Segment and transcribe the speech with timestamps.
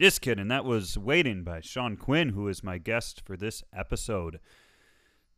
[0.00, 0.48] Just kidding.
[0.48, 4.40] That was Waiting by Sean Quinn, who is my guest for this episode.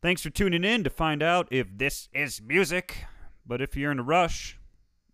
[0.01, 3.05] Thanks for tuning in to find out if this is music.
[3.45, 4.61] But if you're in a rush,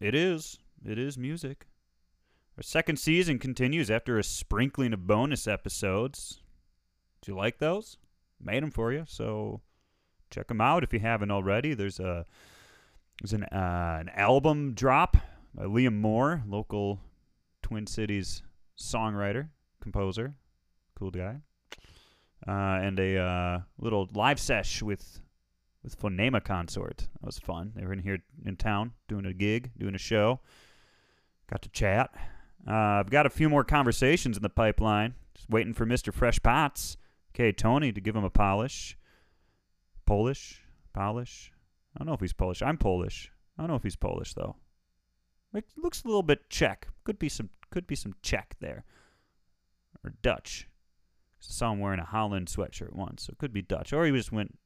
[0.00, 0.58] it is.
[0.84, 1.66] It is music.
[2.58, 6.42] Our second season continues after a sprinkling of bonus episodes.
[7.22, 7.96] Do you like those?
[8.38, 9.62] Made them for you, so
[10.30, 11.72] check them out if you haven't already.
[11.72, 12.26] There's a
[13.22, 15.16] there's an uh, an album drop
[15.54, 17.00] by Liam Moore, local
[17.62, 18.42] Twin Cities
[18.78, 19.48] songwriter,
[19.80, 20.34] composer,
[20.98, 21.36] cool guy,
[22.47, 25.20] uh, and a uh, little live sesh with
[25.82, 27.08] with Phonema Consort.
[27.20, 27.72] That was fun.
[27.75, 30.41] They were in here in town doing a gig, doing a show.
[31.48, 32.10] Got to chat.
[32.66, 35.14] Uh, I've got a few more conversations in the pipeline.
[35.34, 36.12] Just waiting for Mr.
[36.12, 36.97] Fresh Pots,
[37.32, 38.98] okay, Tony, to give him a polish.
[40.04, 41.53] Polish, polish.
[41.94, 42.62] I don't know if he's Polish.
[42.62, 43.30] I'm Polish.
[43.56, 44.56] I don't know if he's Polish though.
[45.54, 46.88] It looks a little bit Czech.
[47.04, 48.84] Could be some could be some Czech there.
[50.04, 50.68] Or Dutch.
[51.40, 53.92] I saw him wearing a Holland sweatshirt once, so it could be Dutch.
[53.92, 54.58] Or he just went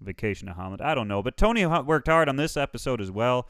[0.00, 0.82] vacation to Holland.
[0.82, 1.22] I don't know.
[1.22, 3.48] But Tony worked hard on this episode as well.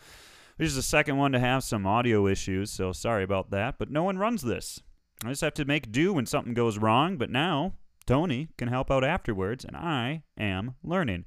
[0.58, 3.78] This is the second one to have some audio issues, so sorry about that.
[3.78, 4.80] But no one runs this.
[5.24, 7.16] I just have to make do when something goes wrong.
[7.16, 7.74] But now
[8.06, 11.24] Tony can help out afterwards, and I am learning.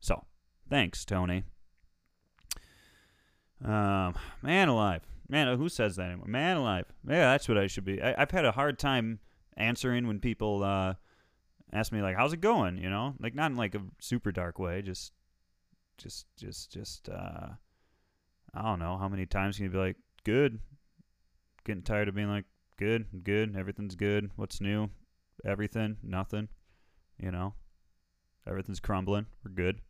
[0.00, 0.24] So,
[0.68, 1.44] thanks, Tony.
[3.64, 5.02] Um, man alive.
[5.28, 6.26] Man, who says that anymore?
[6.26, 6.86] Man alive.
[7.06, 8.02] Yeah, that's what I should be.
[8.02, 9.20] I, have had a hard time
[9.56, 10.94] answering when people uh,
[11.72, 14.58] ask me like, "How's it going?" You know, like not in like a super dark
[14.58, 14.80] way.
[14.80, 15.12] Just,
[15.98, 17.08] just, just, just.
[17.08, 17.48] Uh,
[18.54, 20.60] I don't know how many times can you be like, "Good."
[21.64, 22.46] Getting tired of being like,
[22.78, 24.30] "Good, good, everything's good.
[24.36, 24.88] What's new?
[25.44, 26.48] Everything, nothing."
[27.18, 27.52] You know,
[28.46, 29.26] everything's crumbling.
[29.44, 29.82] We're good.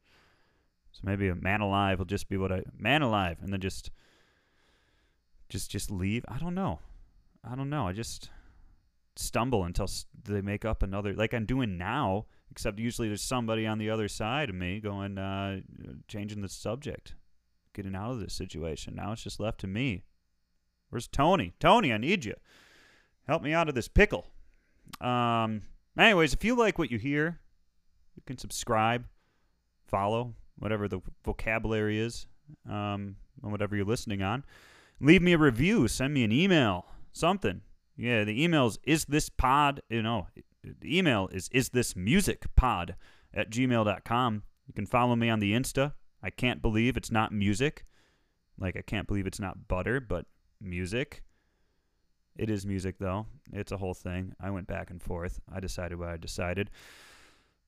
[0.92, 3.92] So maybe a man alive will just be what I man alive, and then just
[5.48, 6.24] just just leave.
[6.28, 6.80] I don't know.
[7.48, 7.86] I don't know.
[7.88, 8.30] I just
[9.16, 9.88] stumble until
[10.24, 12.26] they make up another like I'm doing now.
[12.50, 15.60] Except usually there's somebody on the other side of me going, uh,
[16.08, 17.14] changing the subject,
[17.74, 18.94] getting out of this situation.
[18.94, 20.02] Now it's just left to me.
[20.88, 21.52] Where's Tony?
[21.60, 22.34] Tony, I need you.
[23.26, 24.26] Help me out of this pickle.
[25.00, 25.62] Um.
[25.98, 27.40] Anyways, if you like what you hear,
[28.14, 29.04] you can subscribe,
[29.88, 32.26] follow, whatever the vocabulary is,
[32.68, 34.44] um, on whatever you're listening on.
[35.00, 35.88] Leave me a review.
[35.88, 36.86] Send me an email.
[37.12, 37.62] Something.
[37.96, 40.28] Yeah, the email is, is this pod, you know,
[40.62, 42.94] the email is is this music pod
[43.34, 44.42] at gmail.com.
[44.66, 45.94] You can follow me on the Insta.
[46.22, 47.84] I can't believe it's not music.
[48.58, 50.26] Like, I can't believe it's not butter, but
[50.60, 51.22] music.
[52.36, 53.26] It is music, though.
[53.52, 54.34] It's a whole thing.
[54.40, 55.40] I went back and forth.
[55.52, 56.70] I decided what I decided.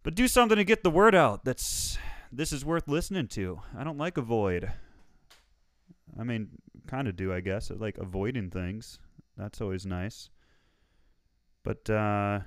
[0.02, 1.44] But do something to get the word out.
[1.44, 1.98] That's
[2.32, 3.60] this is worth listening to.
[3.76, 4.72] I don't like a void.
[6.18, 6.50] I mean,
[6.86, 7.70] kind of do, I guess.
[7.70, 8.98] Like avoiding things.
[9.36, 10.30] That's always nice.
[11.62, 12.40] But uh,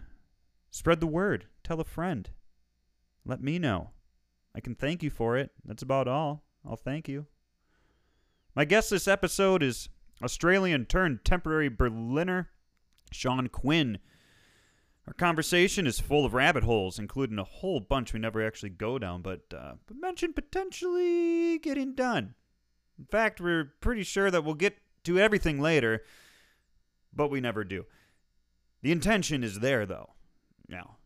[0.72, 1.46] spread the word.
[1.64, 2.30] Tell a friend.
[3.26, 3.92] Let me know.
[4.56, 5.52] I can thank you for it.
[5.66, 6.44] That's about all.
[6.66, 7.28] I'll thank you.
[8.56, 9.90] My guest this episode is
[10.24, 12.50] Australian turned temporary Berliner
[13.12, 13.98] Sean Quinn.
[15.08, 19.00] Our conversation is full of rabbit holes, including a whole bunch we never actually go
[19.00, 22.36] down, but, uh, but mention potentially getting done.
[22.98, 26.04] In fact, we're pretty sure that we'll get to everything later,
[27.14, 27.86] but we never do.
[28.82, 30.12] The intention is there, though.
[30.68, 30.98] Now,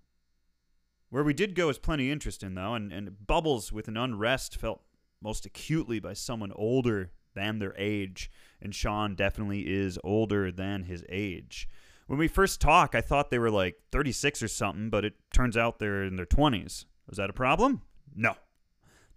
[1.10, 4.81] where we did go is plenty interesting, though, and, and bubbles with an unrest felt
[5.22, 8.31] most acutely by someone older than their age,
[8.62, 11.69] and Sean definitely is older than his age.
[12.07, 15.57] When we first talk, I thought they were like 36 or something, but it turns
[15.57, 16.86] out they're in their 20s.
[17.07, 17.81] Was that a problem?
[18.16, 18.36] No.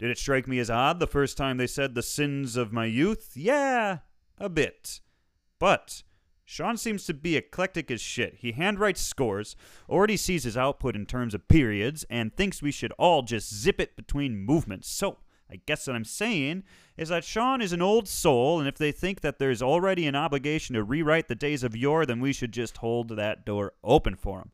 [0.01, 2.85] Did it strike me as odd the first time they said the sins of my
[2.85, 3.33] youth?
[3.35, 3.99] Yeah,
[4.39, 4.99] a bit.
[5.59, 6.01] But
[6.43, 8.37] Sean seems to be eclectic as shit.
[8.39, 9.55] He handwrites scores,
[9.87, 13.79] already sees his output in terms of periods, and thinks we should all just zip
[13.79, 14.89] it between movements.
[14.89, 15.19] So,
[15.51, 16.63] I guess what I'm saying
[16.97, 20.15] is that Sean is an old soul, and if they think that there's already an
[20.15, 24.15] obligation to rewrite the days of yore, then we should just hold that door open
[24.15, 24.51] for him.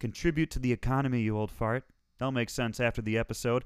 [0.00, 1.84] Contribute to the economy, you old fart.
[2.18, 3.64] That'll make sense after the episode.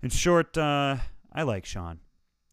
[0.00, 0.98] In short, uh,
[1.32, 1.98] I like Sean.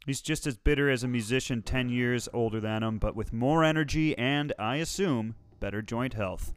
[0.05, 3.63] He's just as bitter as a musician 10 years older than him, but with more
[3.63, 6.53] energy and, I assume, better joint health.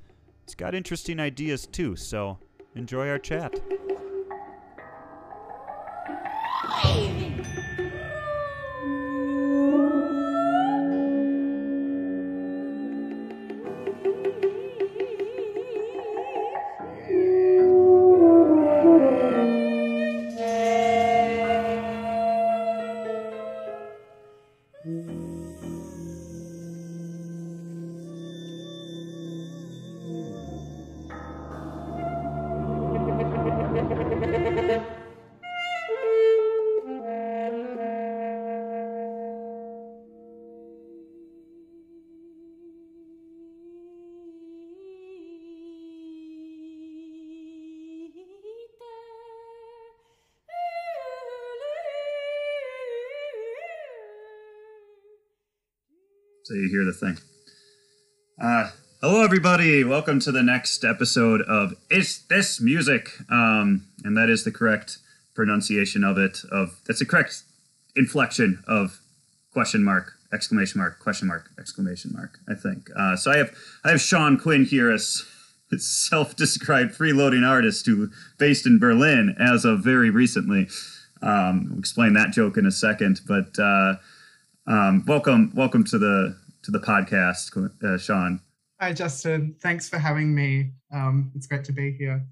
[0.46, 2.38] He's got interesting ideas too, so
[2.74, 3.60] enjoy our chat.
[56.48, 57.18] So you hear the thing.
[58.42, 58.70] Uh,
[59.02, 59.84] hello, everybody.
[59.84, 63.10] Welcome to the next episode of Is This Music?
[63.30, 64.96] Um, and that is the correct
[65.34, 66.38] pronunciation of it.
[66.50, 67.42] Of That's the correct
[67.96, 68.98] inflection of
[69.52, 72.88] question mark, exclamation mark, question mark, exclamation mark, I think.
[72.96, 73.54] Uh, so I have,
[73.84, 75.26] I have Sean Quinn here as
[75.76, 78.08] self-described freeloading artist who
[78.38, 80.66] based in Berlin as of very recently.
[81.20, 83.96] Um, we'll explain that joke in a second, but uh,
[84.68, 88.40] um, welcome, welcome to the to the podcast, uh, Sean.
[88.80, 89.56] Hi, Justin.
[89.60, 90.72] Thanks for having me.
[90.92, 92.24] Um, it's great to be here.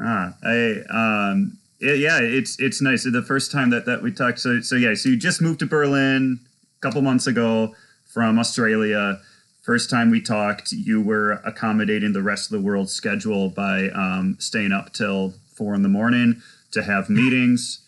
[0.00, 3.04] Ah, I um, yeah, it's it's nice.
[3.04, 5.66] The first time that that we talked, so so yeah, so you just moved to
[5.66, 6.38] Berlin
[6.78, 7.74] a couple months ago
[8.06, 9.20] from Australia.
[9.62, 14.36] First time we talked, you were accommodating the rest of the world's schedule by um,
[14.38, 17.83] staying up till four in the morning to have meetings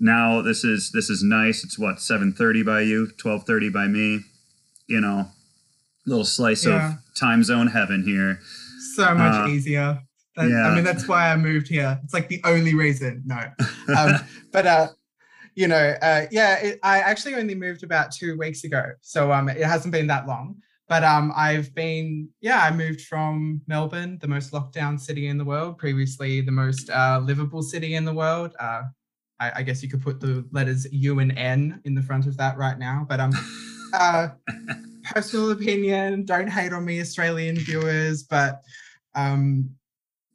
[0.00, 1.62] now this is this is nice.
[1.62, 4.20] It's what seven thirty by you, twelve thirty by me.
[4.88, 5.26] You know,
[6.06, 6.94] little slice yeah.
[6.94, 8.40] of time zone heaven here.
[8.96, 10.00] So much uh, easier.
[10.36, 10.68] That, yeah.
[10.68, 12.00] I mean, that's why I moved here.
[12.02, 13.22] It's like the only reason.
[13.26, 13.40] No,
[13.96, 14.14] um,
[14.52, 14.88] but uh,
[15.54, 19.48] you know, uh, yeah, it, I actually only moved about two weeks ago, so um,
[19.48, 20.56] it hasn't been that long.
[20.88, 25.38] But um, I've been, yeah, I moved from Melbourne, the most locked down city in
[25.38, 28.56] the world, previously the most uh, livable city in the world.
[28.58, 28.82] Uh,
[29.40, 32.36] I, I, guess you could put the letters U and N in the front of
[32.36, 33.06] that right now.
[33.08, 33.32] But um,
[33.94, 34.28] uh,
[35.04, 36.24] personal opinion.
[36.24, 38.22] Don't hate on me, Australian viewers.
[38.22, 38.62] But
[39.14, 39.70] um,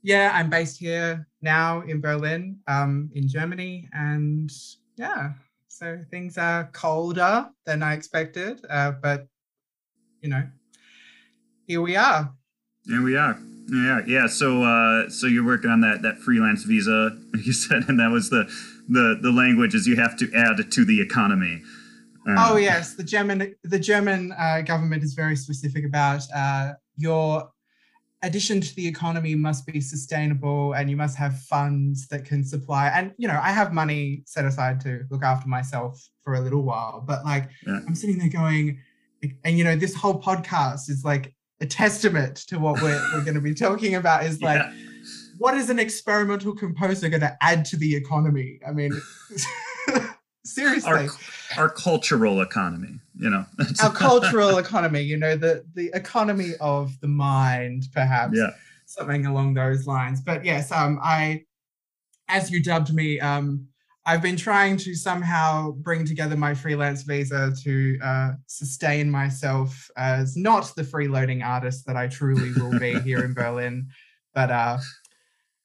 [0.03, 4.51] yeah, I'm based here now in Berlin, um, in Germany, and
[4.97, 5.31] yeah,
[5.67, 8.61] so things are colder than I expected.
[8.69, 9.27] Uh, but
[10.21, 10.43] you know,
[11.67, 12.33] here we are.
[12.85, 13.39] Here we are.
[13.67, 14.27] Yeah, yeah.
[14.27, 18.29] So, uh, so you're working on that that freelance visa, you said, and that was
[18.29, 18.45] the
[18.87, 21.61] the the language is you have to add to the economy.
[22.27, 27.49] Um, oh yes, the German the German uh, government is very specific about uh, your
[28.23, 32.87] addition to the economy must be sustainable and you must have funds that can supply
[32.87, 36.63] and you know i have money set aside to look after myself for a little
[36.63, 37.81] while but like yeah.
[37.85, 38.79] i'm sitting there going
[39.43, 43.35] and you know this whole podcast is like a testament to what we're, we're going
[43.35, 44.84] to be talking about is like yeah
[45.37, 48.59] what is an experimental composer going to add to the economy?
[48.67, 48.91] I mean,
[50.45, 50.91] seriously.
[50.91, 51.07] Our,
[51.57, 53.45] our, cultural economy, you know.
[53.83, 58.37] our cultural economy, you know, the the economy of the mind, perhaps.
[58.37, 58.51] Yeah.
[58.87, 60.21] Something along those lines.
[60.21, 61.45] But yes, um, I,
[62.27, 63.67] as you dubbed me, um,
[64.07, 70.37] I've been trying to somehow bring together my freelance visa to uh, sustain myself as
[70.37, 73.87] not the freeloading artist that I truly will be here in Berlin,
[74.35, 74.77] but uh,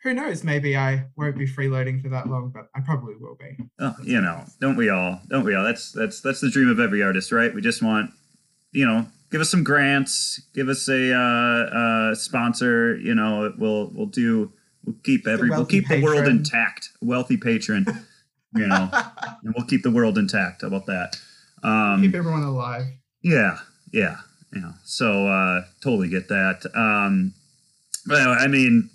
[0.03, 0.45] who knows?
[0.45, 3.57] Maybe I won't be freeloading for that long, but I probably will be.
[3.79, 5.21] Oh, you know, don't we all?
[5.29, 5.65] Don't we all?
[5.65, 7.55] That's that's that's the dream of every artist, right?
[7.55, 8.11] We just want,
[8.73, 12.97] you know, give us some grants, give us a uh, uh, sponsor.
[12.97, 14.53] You know, we'll we'll do
[14.85, 16.01] we'll keep every we'll keep patron.
[16.01, 16.89] the world intact.
[17.03, 17.85] wealthy patron,
[18.55, 18.89] you know,
[19.45, 20.63] and we'll keep the world intact.
[20.63, 21.17] How about that?
[21.63, 22.87] Um, keep everyone alive.
[23.23, 23.59] Yeah,
[23.93, 24.17] yeah,
[24.55, 24.73] yeah.
[24.85, 26.65] So uh, totally get that.
[26.75, 27.35] Um,
[28.09, 28.89] well, I mean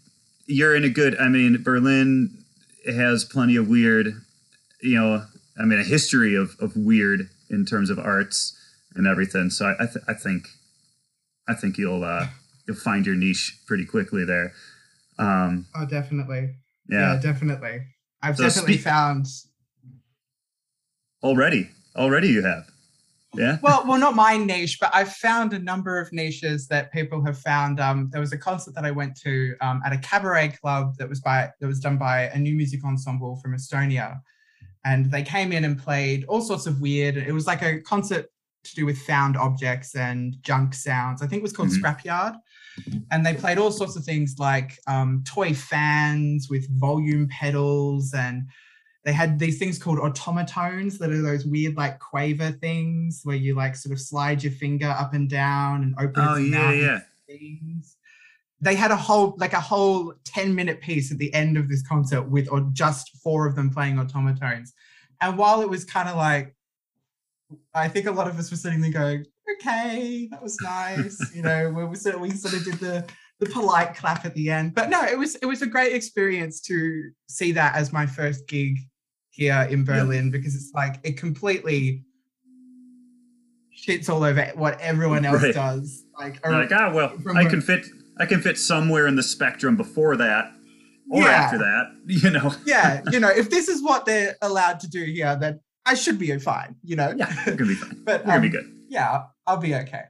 [0.45, 1.17] you're in a good.
[1.17, 2.43] I mean, Berlin
[2.85, 4.13] has plenty of weird.
[4.81, 5.25] You know,
[5.59, 8.57] I mean, a history of of weird in terms of arts
[8.95, 9.49] and everything.
[9.49, 10.47] So I I, th- I think
[11.47, 12.27] I think you'll uh,
[12.67, 14.53] you'll find your niche pretty quickly there.
[15.17, 16.55] Um, oh, definitely.
[16.89, 17.83] Yeah, yeah definitely.
[18.21, 19.27] I've so definitely spe- found
[21.23, 21.69] already.
[21.95, 22.69] Already, you have.
[23.37, 23.57] Yeah.
[23.61, 27.37] Well, well, not my niche, but I've found a number of niches that people have
[27.37, 27.79] found.
[27.79, 31.07] Um, there was a concert that I went to um, at a cabaret club that
[31.07, 34.19] was by that was done by a new music ensemble from Estonia,
[34.83, 37.17] and they came in and played all sorts of weird.
[37.17, 38.27] It was like a concert
[38.63, 41.21] to do with found objects and junk sounds.
[41.21, 41.85] I think it was called mm-hmm.
[41.85, 42.35] Scrapyard.
[43.11, 48.49] And they played all sorts of things like um, toy fans with volume pedals, and
[49.05, 53.53] they had these things called Otamatones that are those weird like quaver things where you
[53.53, 56.25] like sort of slide your finger up and down and open.
[56.27, 56.99] Oh yeah, yeah.
[57.27, 57.97] Things.
[58.61, 61.87] They had a whole like a whole ten minute piece at the end of this
[61.87, 64.69] concert with or just four of them playing Otamatones,
[65.21, 66.55] and while it was kind of like
[67.75, 71.31] I think a lot of us were sitting there going, okay, that was nice.
[71.35, 73.05] you know, we, we, sort of, we sort of did the,
[73.39, 74.73] the polite clap at the end.
[74.73, 78.47] But no, it was it was a great experience to see that as my first
[78.47, 78.79] gig
[79.35, 80.31] here in Berlin yeah.
[80.31, 82.03] because it's like it completely
[83.75, 85.53] shits all over what everyone else right.
[85.53, 86.05] does.
[86.17, 87.85] Like, or, like ah, well, I can fit
[88.17, 90.51] I can fit somewhere in the spectrum before that
[91.11, 91.27] or yeah.
[91.27, 92.53] after that, you know.
[92.65, 96.17] yeah, you know, if this is what they're allowed to do here, then I should
[96.17, 97.13] be fine, you know?
[97.15, 98.01] Yeah, you're gonna be fine.
[98.05, 98.71] but um, gonna be um, good.
[98.87, 100.03] Yeah, I'll be okay.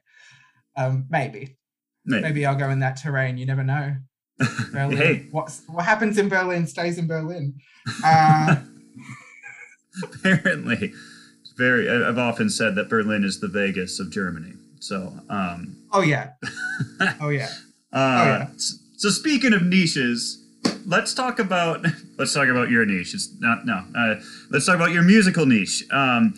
[0.77, 1.57] Um, maybe.
[2.05, 2.21] maybe.
[2.21, 3.37] Maybe I'll go in that terrain.
[3.37, 3.95] You never know.
[4.71, 4.97] Berlin.
[4.97, 5.27] hey.
[5.31, 7.55] What's, what happens in Berlin stays in Berlin.
[8.03, 8.57] Uh,
[10.03, 10.93] Apparently.
[11.41, 14.53] It's very I've often said that Berlin is the Vegas of Germany.
[14.79, 16.31] So um Oh yeah.
[17.21, 17.49] Oh yeah.
[17.93, 18.47] uh, oh yeah.
[18.97, 20.43] So speaking of niches,
[20.85, 21.85] let's talk about
[22.17, 23.13] let's talk about your niche.
[23.13, 23.83] It's not no.
[23.95, 24.15] Uh,
[24.49, 25.83] let's talk about your musical niche.
[25.91, 26.33] Um,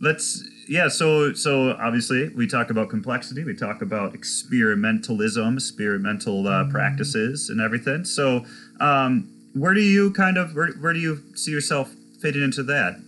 [0.00, 0.88] let's yeah.
[0.88, 3.44] So so obviously we talk about complexity.
[3.44, 6.70] We talk about experimentalism, experimental uh, mm-hmm.
[6.70, 8.04] practices, and everything.
[8.04, 8.44] So
[8.80, 13.00] um, where do you kind of where where do you see yourself fitting into that?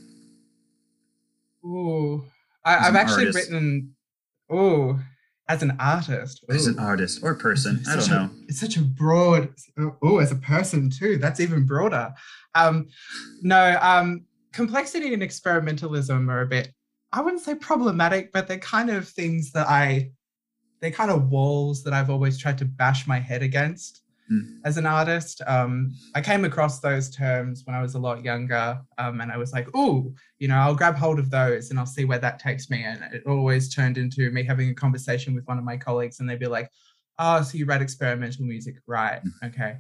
[1.65, 2.25] Ooh,
[2.65, 3.51] I, have actually artist.
[3.51, 3.95] written.
[4.51, 4.99] Oh,
[5.49, 6.45] as an artist.
[6.51, 6.55] Ooh.
[6.55, 7.83] As an artist or person.
[7.89, 8.31] I don't know.
[8.49, 9.51] it's such a broad,
[10.03, 11.19] oh, as a person too.
[11.19, 12.13] That's even broader.
[12.55, 12.89] Um,
[13.43, 16.73] no, um, complexity and experimentalism are a bit,
[17.13, 20.11] I wouldn't say problematic, but they're kind of things that I,
[20.81, 24.59] they're kind of walls that I've always tried to bash my head against mm.
[24.65, 25.41] as an artist.
[25.47, 29.37] Um, I came across those terms when I was a lot younger, um, and I
[29.37, 32.39] was like, "Oh, you know, I'll grab hold of those and I'll see where that
[32.39, 35.77] takes me." And it always turned into me having a conversation with one of my
[35.77, 36.71] colleagues, and they'd be like,
[37.19, 39.21] "Oh, so you write experimental music, right?
[39.25, 39.49] Mm.
[39.49, 39.77] Okay."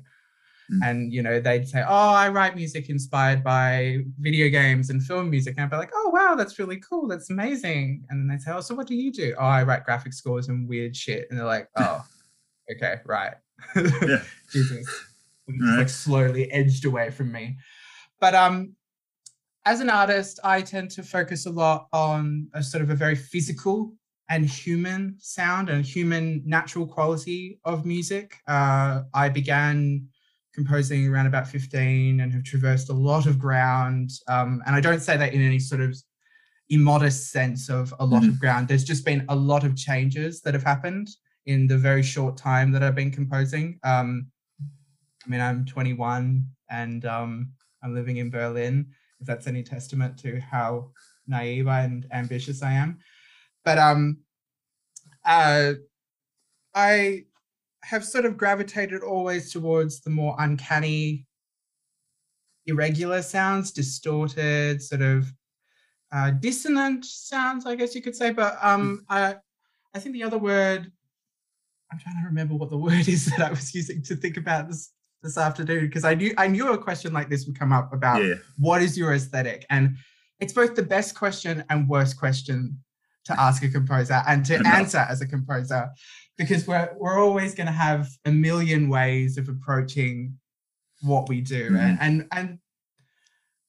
[0.70, 0.78] Mm.
[0.84, 5.30] And you know, they'd say, "Oh, I write music inspired by video games and film
[5.30, 7.08] music." And I'd be like, "Oh, wow, that's really cool.
[7.08, 9.84] That's amazing." And then they'd say, "Oh, so what do you do?" "Oh, I write
[9.84, 12.04] graphic scores and weird shit." And they're like, "Oh,
[12.72, 13.34] okay, right."
[13.76, 14.22] Yeah.
[14.50, 14.86] Jesus.
[15.48, 15.78] Right.
[15.78, 17.58] like slowly edged away from me.
[18.20, 18.76] But um
[19.64, 23.14] as an artist, I tend to focus a lot on a sort of a very
[23.14, 23.94] physical
[24.28, 28.38] and human sound and human natural quality of music.
[28.48, 30.08] Uh, I began
[30.54, 34.10] composing around about 15 and have traversed a lot of ground.
[34.28, 35.96] Um, and I don't say that in any sort of
[36.70, 38.28] immodest sense of a lot mm.
[38.28, 38.68] of ground.
[38.68, 41.08] There's just been a lot of changes that have happened
[41.46, 43.78] in the very short time that I've been composing.
[43.82, 44.28] Um,
[45.24, 48.86] I mean, I'm 21 and um, I'm living in Berlin,
[49.20, 50.90] if that's any testament to how
[51.26, 52.98] naive and ambitious I am.
[53.64, 54.18] But um,
[55.24, 55.74] uh,
[56.74, 57.24] I
[57.84, 61.26] have sort of gravitated always towards the more uncanny,
[62.66, 65.32] irregular sounds, distorted, sort of
[66.12, 68.30] uh, dissonant sounds, I guess you could say.
[68.30, 69.12] But um, hmm.
[69.12, 69.36] I,
[69.94, 70.90] I think the other word
[71.92, 74.68] I'm trying to remember what the word is that I was using to think about
[74.68, 77.92] this this afternoon because I knew I knew a question like this would come up
[77.92, 78.34] about yeah.
[78.58, 79.96] what is your aesthetic and
[80.40, 82.82] it's both the best question and worst question
[83.26, 85.90] to ask a composer and to answer as a composer
[86.36, 90.36] because we're we're always going to have a million ways of approaching
[91.02, 91.76] what we do mm-hmm.
[91.76, 92.58] and, and and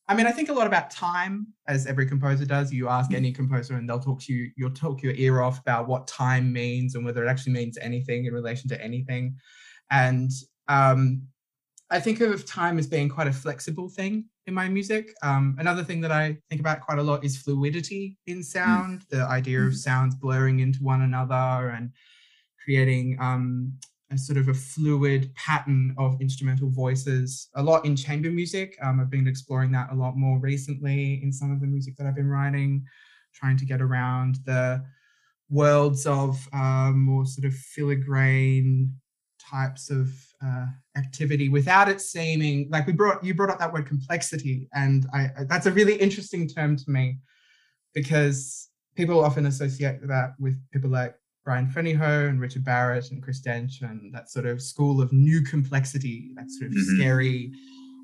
[0.08, 2.74] I mean, I think a lot about time, as every composer does.
[2.74, 4.52] You ask any composer, and they'll talk to you.
[4.58, 8.26] You'll talk your ear off about what time means and whether it actually means anything
[8.26, 9.38] in relation to anything.
[9.92, 10.32] And
[10.68, 11.24] um,
[11.90, 15.14] I think of time as being quite a flexible thing in my music.
[15.22, 18.44] Um, another thing that I think about quite a lot is fluidity in mm.
[18.44, 19.10] sound, mm.
[19.10, 19.78] the idea of mm.
[19.78, 21.92] sounds blurring into one another and
[22.64, 23.74] creating um,
[24.14, 28.78] a sort of a fluid pattern of instrumental voices, a lot in chamber music.
[28.82, 32.06] Um, I've been exploring that a lot more recently in some of the music that
[32.06, 32.86] I've been writing,
[33.34, 34.84] trying to get around the
[35.50, 38.92] worlds of um, more sort of filigrane
[39.40, 40.10] types of
[40.46, 40.66] uh,
[40.98, 45.30] activity without it seeming like we brought you brought up that word complexity and I,
[45.50, 47.20] that's a really interesting term to me
[47.94, 53.42] because people often associate that with people like Brian Ferneyhough and Richard Barrett and Chris
[53.42, 57.00] Dench and that sort of school of new complexity, that sort of mm-hmm.
[57.00, 57.54] scary,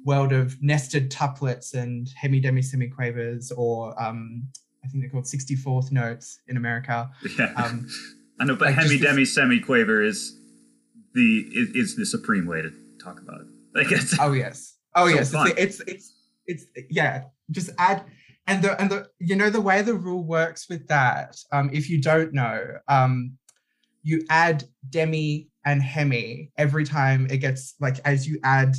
[0.05, 4.47] world of nested tuplets and hemi demi semiquavers or um,
[4.83, 7.09] I think they're called 64th notes in America.
[7.37, 7.53] Yeah.
[7.55, 7.87] Um,
[8.39, 10.37] I know, but like hemi demi semiquaver is
[11.13, 13.47] the is, is, the supreme way to talk about it.
[13.75, 16.13] Like it's oh yes, oh so yes, it's, it's, it's
[16.73, 17.25] it's yeah.
[17.51, 18.03] Just add
[18.47, 21.37] and the and the you know the way the rule works with that.
[21.51, 23.37] Um, if you don't know, um,
[24.03, 28.75] you add demi and hemi every time it gets like as you add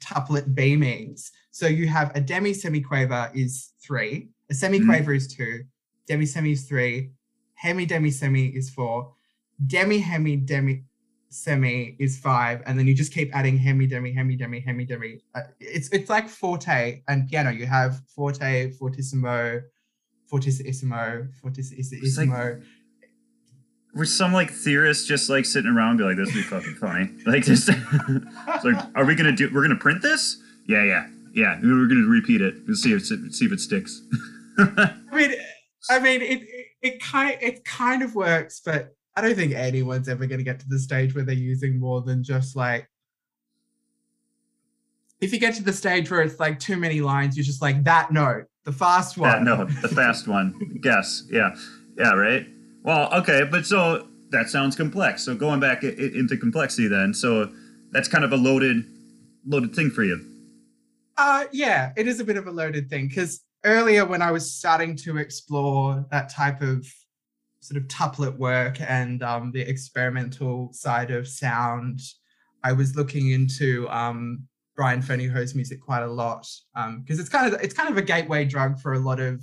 [0.00, 1.30] tuplet beamings.
[1.50, 5.16] So you have a demi semiquaver is three, a semiquaver mm.
[5.16, 5.64] is two,
[6.06, 7.10] demi semi is three,
[7.54, 9.12] hemi demi semi is four,
[9.66, 10.84] demi hemi demi
[11.30, 15.20] semi is five, and then you just keep adding hemi demi hemi demi hemi demi.
[15.34, 17.50] Uh, it's it's like forte and piano.
[17.50, 19.62] You have forte, fortissimo,
[20.30, 22.34] fortissimo, fortissimo.
[22.34, 22.62] Like,
[23.94, 27.10] were some like theorists just like sitting around be like, "This would be fucking funny."
[27.26, 27.68] Like just,
[28.64, 29.50] like, are we gonna do?
[29.52, 30.40] We're gonna print this?
[30.66, 31.58] Yeah, yeah, yeah.
[31.62, 34.00] We're gonna repeat it and see if see if it sticks.
[34.58, 35.34] I mean,
[35.90, 40.08] I mean, it, it it kind it kind of works, but I don't think anyone's
[40.08, 42.88] ever going to get to the stage where they're using more than just like.
[45.20, 47.82] If you get to the stage where it's like too many lines, you're just like
[47.82, 49.28] that note, the fast one.
[49.30, 50.78] That note, the fast one.
[50.80, 51.50] Guess, yeah,
[51.96, 52.46] yeah, right.
[52.84, 55.24] Well, okay, but so that sounds complex.
[55.24, 57.50] So going back I- into complexity, then, so
[57.90, 58.84] that's kind of a loaded,
[59.44, 60.24] loaded thing for you.
[61.16, 64.54] Uh, yeah, it is a bit of a loaded thing because earlier when I was
[64.54, 66.86] starting to explore that type of
[67.60, 72.00] sort of tuplet work and um, the experimental side of sound,
[72.64, 77.52] I was looking into um, Brian Ferneyhough's music quite a lot because um, it's kind
[77.52, 79.42] of it's kind of a gateway drug for a lot of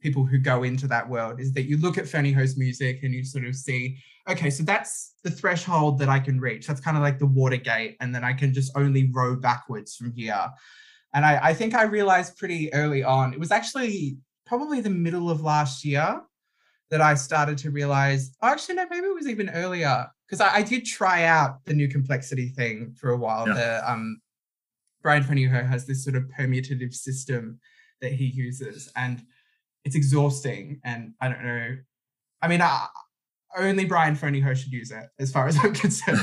[0.00, 1.40] people who go into that world.
[1.40, 5.14] Is that you look at Ferneyhough's music and you sort of see, okay, so that's
[5.24, 6.66] the threshold that I can reach.
[6.66, 10.12] That's kind of like the Watergate, and then I can just only row backwards from
[10.12, 10.46] here.
[11.14, 13.32] And I, I think I realized pretty early on.
[13.32, 16.20] It was actually probably the middle of last year
[16.90, 20.56] that I started to realize, oh, actually, no, maybe it was even earlier because I,
[20.56, 23.46] I, did try out the new complexity thing for a while.
[23.46, 23.54] Yeah.
[23.54, 24.20] The um,
[25.02, 27.58] Brian Ferneyhough has this sort of permutative system
[28.00, 29.22] that he uses, and
[29.84, 30.80] it's exhausting.
[30.84, 31.76] And I don't know.
[32.42, 32.86] I mean, I,
[33.56, 36.20] only Brian Ferneyhough should use it, as far as I'm concerned.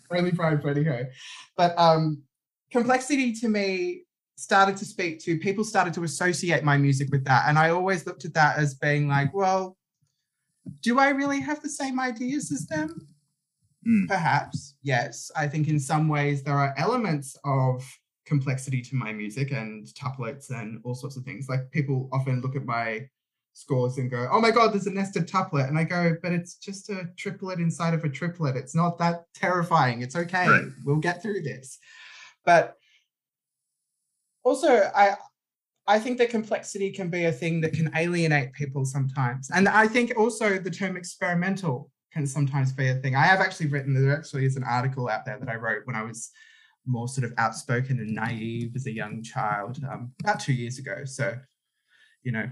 [0.10, 1.08] only Brian Ferneyhough.
[1.56, 2.22] But um,
[2.70, 4.02] complexity to me
[4.36, 8.04] started to speak to people started to associate my music with that and i always
[8.04, 9.76] looked at that as being like well
[10.80, 13.08] do I really have the same ideas as them?
[13.86, 14.08] Mm.
[14.08, 15.30] Perhaps, yes.
[15.36, 17.84] I think in some ways there are elements of
[18.26, 21.48] complexity to my music and tuplets and all sorts of things.
[21.48, 23.08] Like people often look at my
[23.52, 25.68] scores and go, oh my God, there's a nested tuplet.
[25.68, 28.56] And I go, but it's just a triplet inside of a triplet.
[28.56, 30.02] It's not that terrifying.
[30.02, 30.48] It's okay.
[30.48, 30.64] Right.
[30.84, 31.78] We'll get through this.
[32.44, 32.76] But
[34.42, 35.16] also, I,
[35.86, 39.50] I think that complexity can be a thing that can alienate people sometimes.
[39.50, 43.16] And I think also the term experimental can sometimes be a thing.
[43.16, 45.96] I have actually written, there actually is an article out there that I wrote when
[45.96, 46.30] I was
[46.86, 51.04] more sort of outspoken and naive as a young child um, about two years ago.
[51.04, 51.34] So,
[52.22, 52.48] you know,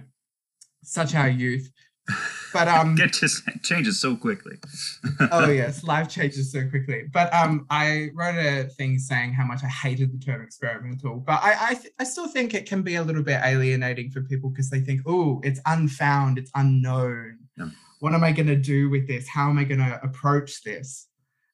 [0.82, 1.70] such our youth.
[2.52, 4.56] But um, it just changes so quickly.
[5.32, 7.04] oh yes, life changes so quickly.
[7.12, 11.42] But um, I wrote a thing saying how much I hated the term experimental, but
[11.42, 14.50] I I, th- I still think it can be a little bit alienating for people
[14.50, 17.38] because they think, oh, it's unfound, it's unknown.
[17.56, 17.70] Yeah.
[18.00, 19.28] What am I going to do with this?
[19.28, 21.08] How am I going to approach this?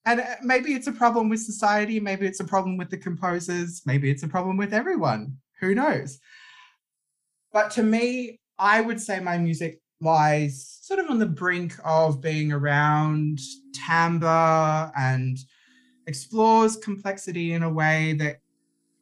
[0.07, 2.01] And uh, maybe it's a problem with society.
[2.01, 3.83] Maybe it's a problem with the composers.
[3.85, 5.37] Maybe it's a problem with everyone.
[5.61, 6.19] Who knows?
[7.53, 12.21] But to me, I would say my music lies sort of on the brink of
[12.21, 13.41] being around
[13.75, 15.39] timbre and
[16.07, 18.39] explores complexity in a way that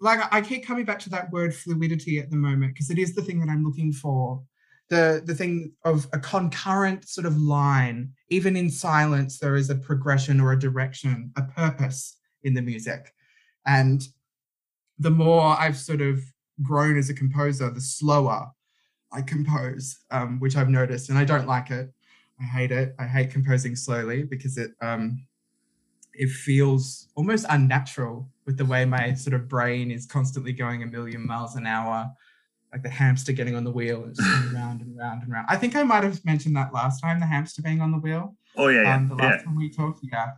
[0.01, 3.15] like I keep coming back to that word fluidity at the moment because it is
[3.15, 4.43] the thing that I'm looking for.
[4.89, 9.75] The the thing of a concurrent sort of line, even in silence, there is a
[9.75, 13.13] progression or a direction, a purpose in the music.
[13.67, 14.03] And
[14.99, 16.23] the more I've sort of
[16.63, 18.51] grown as a composer, the slower
[19.13, 21.93] I compose, um, which I've noticed, and I don't like it.
[22.41, 22.95] I hate it.
[22.99, 25.27] I hate composing slowly because it um,
[26.13, 30.87] it feels almost unnatural with the way my sort of brain is constantly going a
[30.87, 32.11] million miles an hour,
[32.73, 35.47] like the hamster getting on the wheel and just round and round and round.
[35.49, 38.37] I think I might have mentioned that last time, the hamster being on the wheel.
[38.57, 39.45] Oh yeah, um, the last yeah.
[39.45, 40.33] time we talked, yeah.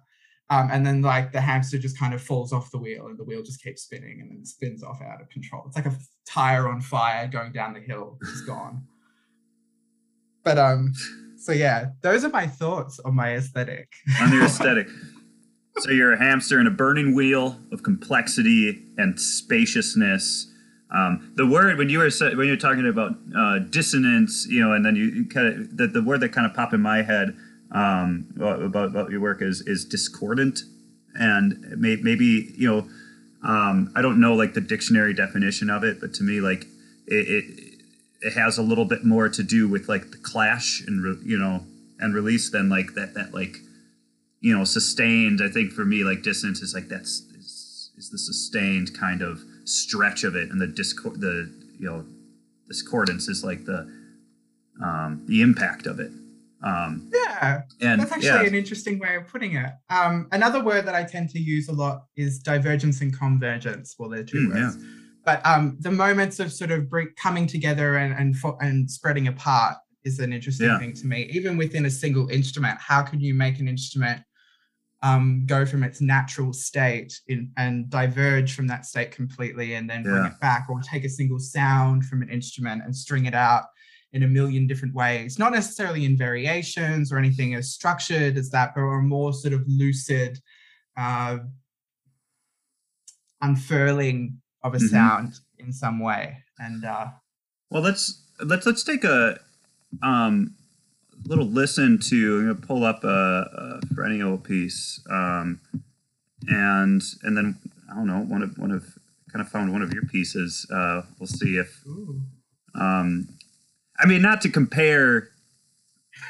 [0.50, 3.24] Um, and then like the hamster just kind of falls off the wheel and the
[3.24, 5.64] wheel just keeps spinning and then spins off out of control.
[5.66, 5.94] It's like a
[6.26, 8.18] tire on fire going down the hill.
[8.22, 8.86] It's gone.
[10.44, 10.94] But um,
[11.36, 13.92] so yeah, those are my thoughts on my aesthetic.
[14.22, 14.88] On your aesthetic.
[15.80, 20.50] so you're a hamster in a burning wheel of complexity and spaciousness.
[20.94, 24.72] Um, the word when you were when you were talking about uh, dissonance, you know,
[24.72, 27.02] and then you, you kind of the, the word that kind of popped in my
[27.02, 27.36] head
[27.72, 30.60] um, about about your work is is discordant,
[31.14, 32.88] and may, maybe you know,
[33.48, 36.66] um, I don't know like the dictionary definition of it, but to me like
[37.06, 37.68] it, it
[38.20, 41.38] it has a little bit more to do with like the clash and re, you
[41.38, 41.64] know
[42.00, 43.58] and release than like that that like
[44.40, 45.40] you know sustained.
[45.42, 49.42] I think for me like dissonance is like that's is, is the sustained kind of
[49.64, 50.50] stretch of it.
[50.50, 52.06] And the discord the you know
[52.66, 53.92] discordance is like the
[54.82, 56.12] um the impact of it
[56.64, 58.42] um yeah and that's actually yeah.
[58.42, 61.72] an interesting way of putting it um another word that i tend to use a
[61.72, 64.84] lot is divergence and convergence well they're two mm, words yeah.
[65.24, 70.18] but um the moments of sort of coming together and and and spreading apart is
[70.18, 70.78] an interesting yeah.
[70.78, 74.20] thing to me even within a single instrument how can you make an instrument
[75.02, 80.02] um, go from its natural state in, and diverge from that state completely and then
[80.02, 80.26] bring yeah.
[80.28, 83.64] it back or take a single sound from an instrument and string it out
[84.12, 88.74] in a million different ways not necessarily in variations or anything as structured as that
[88.74, 90.38] but a more sort of lucid
[90.96, 91.38] uh,
[93.42, 94.86] unfurling of a mm-hmm.
[94.86, 97.06] sound in some way and uh,
[97.70, 99.38] well let's let's let's take a
[100.02, 100.54] um
[101.26, 102.38] little listen to.
[102.38, 105.60] I'm gonna pull up a, a perennial piece, um,
[106.48, 107.58] and and then
[107.90, 108.98] I don't know one of one of
[109.32, 110.66] kind of found one of your pieces.
[110.72, 111.82] Uh, we'll see if.
[112.74, 113.28] Um,
[113.98, 115.28] I mean, not to compare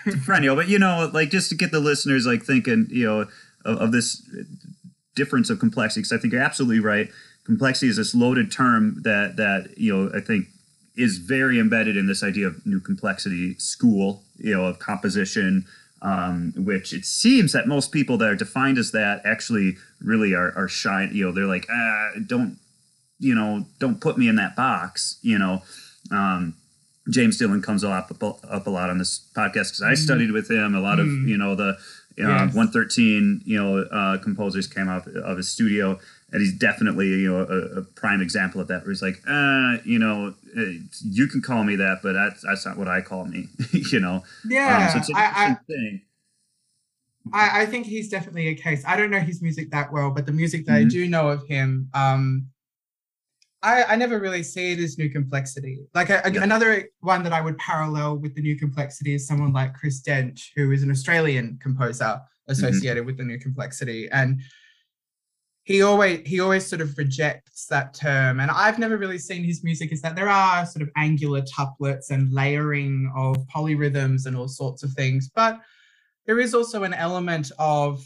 [0.04, 3.20] to perennial, but you know, like just to get the listeners like thinking, you know,
[3.64, 4.22] of, of this
[5.14, 6.00] difference of complexity.
[6.00, 7.08] Because I think you're absolutely right.
[7.44, 10.46] Complexity is this loaded term that that you know I think
[10.96, 15.64] is very embedded in this idea of new complexity school, you know, of composition,
[16.02, 20.52] um, which it seems that most people that are defined as that actually really are,
[20.56, 21.08] are shy.
[21.12, 22.58] You know, they're like, ah, don't,
[23.20, 25.18] you know, don't put me in that box.
[25.22, 25.62] You know,
[26.10, 26.54] um,
[27.08, 29.98] James Dillon comes up up a lot on this podcast because I mm.
[29.98, 30.74] studied with him.
[30.74, 31.02] A lot mm.
[31.02, 31.78] of you know the
[32.20, 32.54] uh, yes.
[32.54, 35.98] 113 you know uh, composers came out of his studio
[36.32, 39.76] and he's definitely you know a, a, prime example of that where he's like uh
[39.84, 40.62] you know uh,
[41.04, 44.22] you can call me that but that's that's not what i call me you know
[44.46, 46.02] yeah um, so it's an I, I, thing
[47.32, 50.26] I, I, think he's definitely a case i don't know his music that well but
[50.26, 50.86] the music that mm-hmm.
[50.86, 52.48] i do know of him um
[53.62, 55.80] I, I never really see it as new complexity.
[55.94, 56.42] Like a, yeah.
[56.42, 60.50] another one that I would parallel with the new complexity is someone like Chris Dench,
[60.54, 62.52] who is an Australian composer mm-hmm.
[62.52, 63.06] associated mm-hmm.
[63.06, 64.08] with the new complexity.
[64.10, 64.40] And
[65.68, 69.62] he always he always sort of rejects that term and i've never really seen his
[69.62, 74.48] music is that there are sort of angular tuplets and layering of polyrhythms and all
[74.48, 75.60] sorts of things but
[76.24, 78.02] there is also an element of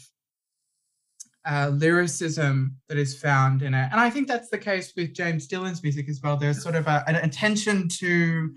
[1.45, 5.45] uh, lyricism that is found in it and i think that's the case with james
[5.47, 8.49] dillon's music as well there's sort of a, an attention to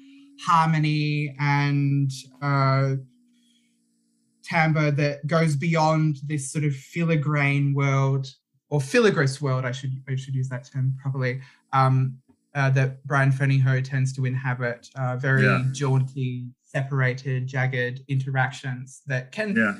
[0.47, 2.11] harmony and
[2.43, 2.95] uh,
[4.43, 8.29] timbre that goes beyond this sort of filigrane world
[8.69, 11.41] or filigreous world, I should I should use that term properly,
[11.73, 12.19] um,
[12.55, 15.65] uh, that Brian Ferneyhough tends to inhabit, uh, very yeah.
[15.73, 19.57] jaunty, separated, jagged interactions that can.
[19.57, 19.75] Yeah.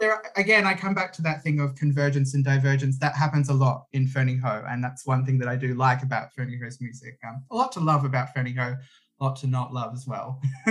[0.00, 2.98] There, again, I come back to that thing of convergence and divergence.
[2.98, 6.28] That happens a lot in Ferneyhough, and that's one thing that I do like about
[6.36, 7.18] Ferneyhough's music.
[7.26, 8.78] Um, a lot to love about Ferneyhough,
[9.20, 10.40] a lot to not love as well.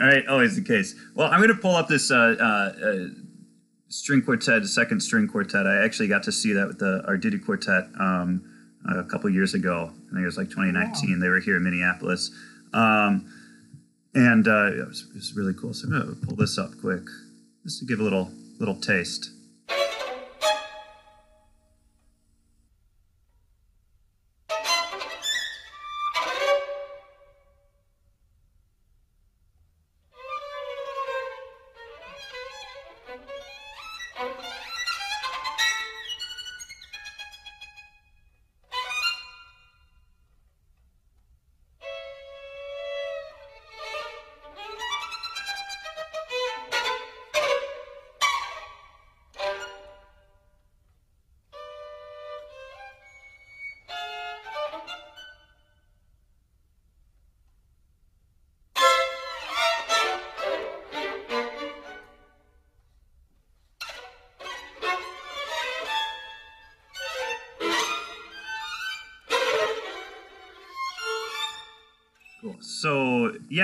[0.00, 0.94] All right, always the case.
[1.14, 3.06] Well, I'm going to pull up this uh, uh, uh
[3.88, 5.66] string quartet, second string quartet.
[5.66, 8.44] I actually got to see that with the Arditti Quartet um,
[8.88, 9.90] a couple years ago.
[9.90, 11.10] I think it was like 2019.
[11.10, 11.20] Wow.
[11.20, 12.30] They were here in Minneapolis,
[12.72, 13.32] um,
[14.14, 15.74] and uh, it, was, it was really cool.
[15.74, 17.02] So I'm gonna pull this up quick,
[17.68, 19.37] just to give a little little taste.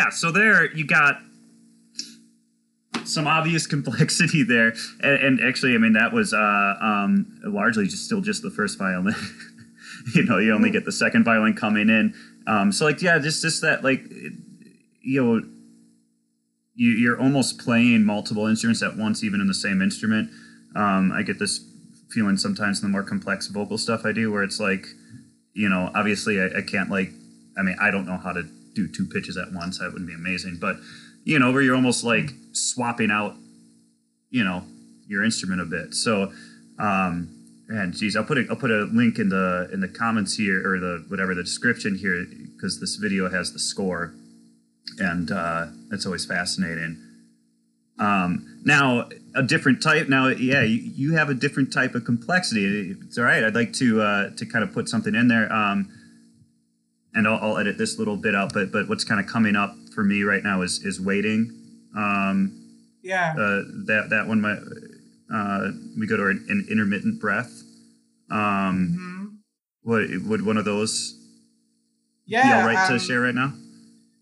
[0.05, 1.19] Yeah, so there you got
[3.05, 8.05] some obvious complexity there, and, and, actually, I mean that was uh, um, largely just
[8.05, 9.15] still just the first violin.
[10.15, 12.15] you know, you only get the second violin coming in.
[12.47, 14.05] Um, so like, yeah, just just that like,
[15.01, 15.43] you know,
[16.75, 20.31] you, you're almost playing multiple instruments at once, even in the same instrument.
[20.77, 21.65] Um, I get this
[22.11, 24.87] feeling sometimes in the more complex vocal stuff I do, where it's like,
[25.55, 27.11] you know, obviously I, I can't like,
[27.57, 29.79] I mean, I don't know how to do two pitches at once.
[29.79, 30.77] That would be amazing, but
[31.25, 33.35] you know, where you're almost like swapping out,
[34.31, 34.63] you know,
[35.07, 35.95] your instrument a bit.
[35.95, 36.33] So,
[36.79, 37.31] um,
[37.69, 40.61] and geez, I'll put a, I'll put a link in the in the comments here
[40.71, 44.15] or the whatever the description here because this video has the score,
[44.99, 47.01] and uh, that's always fascinating.
[47.99, 50.09] Um, now a different type.
[50.09, 52.95] Now, yeah, you, you, have a different type of complexity.
[53.07, 53.45] It's all right.
[53.45, 55.89] I'd like to uh, to kind of put something in there, um,
[57.15, 58.53] and I'll, I'll, edit this little bit out.
[58.53, 61.53] But but what's kind of coming up for me right now is is waiting.
[61.97, 62.61] Um,
[63.03, 63.33] yeah.
[63.33, 64.59] Uh, that that one might.
[65.33, 67.63] Uh, we go to an, an intermittent breath.
[68.31, 69.25] Um, mm-hmm.
[69.83, 71.21] What would one of those?
[72.27, 72.43] Yeah.
[72.43, 73.53] Be all right um, to share right now?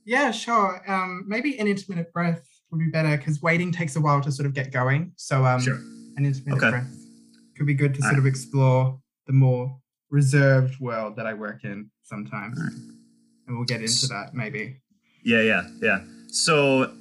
[0.04, 0.82] Yeah, sure.
[0.88, 4.46] Um, maybe an intermittent breath would be better because waiting takes a while to sort
[4.46, 5.12] of get going.
[5.16, 5.76] So um, sure.
[6.16, 6.70] an intermittent okay.
[6.70, 6.96] breath
[7.56, 9.78] could be good to sort of explore the more
[10.12, 12.60] reserved world that I work in sometimes.
[12.60, 12.72] Right.
[13.48, 14.76] And we'll get into that maybe.
[15.24, 16.04] Yeah, yeah, yeah.
[16.28, 16.92] So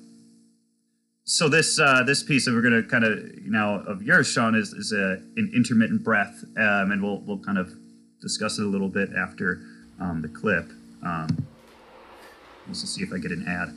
[1.25, 4.73] so this uh, this piece that we're gonna kind of now of yours, Sean, is
[4.73, 7.71] is a, an intermittent breath, um, and we'll we'll kind of
[8.21, 9.61] discuss it a little bit after
[9.99, 10.69] um, the clip.
[11.03, 11.45] Um,
[12.67, 13.69] let's see if I get an ad.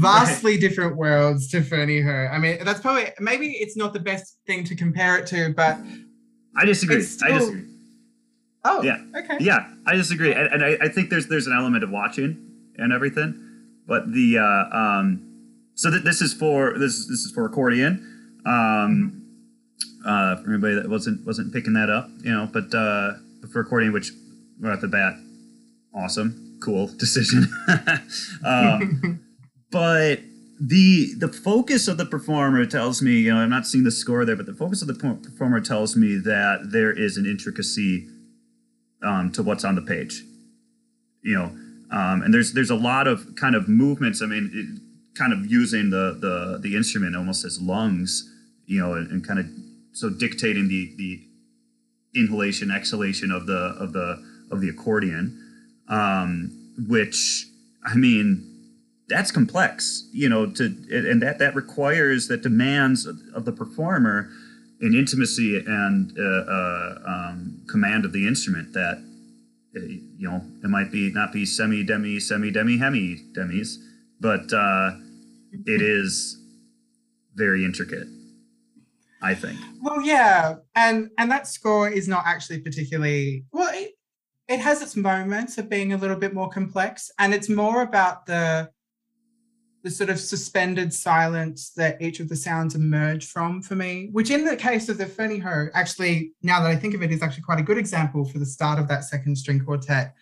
[0.00, 2.32] Vastly different worlds to Ferneyhough.
[2.32, 5.78] I mean, that's probably maybe it's not the best thing to compare it to, but
[6.56, 7.02] I disagree.
[7.02, 7.32] Still...
[7.32, 7.64] I disagree.
[8.64, 9.36] Oh, yeah, okay.
[9.40, 12.36] Yeah, I disagree, and, and I, I, think there's there's an element of watching
[12.76, 13.34] and everything,
[13.86, 15.22] but the uh, um,
[15.74, 18.40] so th- this is for this this is for accordion.
[18.44, 19.14] Um,
[20.06, 23.14] uh, for anybody that wasn't wasn't picking that up, you know, but uh,
[23.52, 24.12] for accordion, which
[24.60, 25.14] right off the bat,
[25.94, 27.48] awesome cool decision.
[28.44, 29.20] um,
[29.70, 30.20] but
[30.60, 34.24] the the focus of the performer tells me, you know, I'm not seeing the score
[34.24, 38.08] there, but the focus of the performer tells me that there is an intricacy
[39.02, 40.22] um, to what's on the page.
[41.22, 41.44] You know,
[41.90, 44.22] um, and there's there's a lot of kind of movements.
[44.22, 48.32] I mean, it, kind of using the the the instrument almost as lungs,
[48.66, 49.46] you know, and, and kind of
[49.92, 51.22] so dictating the the
[52.14, 55.44] inhalation exhalation of the of the of the accordion
[55.88, 56.50] um,
[56.88, 57.46] which
[57.84, 58.47] I mean
[59.08, 64.28] that's complex, you know, to and that that requires that demands of the performer
[64.80, 69.02] an intimacy and uh, uh, um, command of the instrument that
[69.76, 73.78] uh, you know it might be not be semi demi semi demi hemi demis,
[74.20, 74.92] but uh,
[75.66, 76.36] it is
[77.34, 78.06] very intricate.
[79.20, 79.58] I think.
[79.82, 83.70] Well, yeah, and and that score is not actually particularly well.
[83.74, 83.94] It,
[84.48, 88.24] it has its moments of being a little bit more complex and it's more about
[88.24, 88.70] the
[89.84, 94.30] the sort of suspended silence that each of the sounds emerge from for me which
[94.30, 97.42] in the case of the Ferneyhough actually now that i think of it is actually
[97.42, 100.14] quite a good example for the start of that second string quartet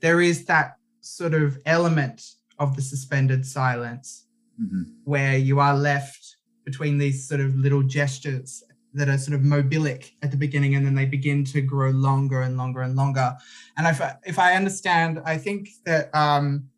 [0.00, 2.22] there is that sort of element
[2.58, 4.26] of the suspended silence
[4.60, 4.82] mm-hmm.
[5.04, 8.62] where you are left between these sort of little gestures
[8.94, 12.42] that are sort of mobilic at the beginning and then they begin to grow longer
[12.42, 13.34] and longer and longer.
[13.76, 16.68] And if I, if I understand, I think that um,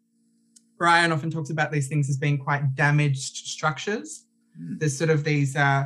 [0.85, 4.27] Brian often talks about these things as being quite damaged structures.
[4.61, 4.79] Mm.
[4.79, 5.85] There's sort of these uh,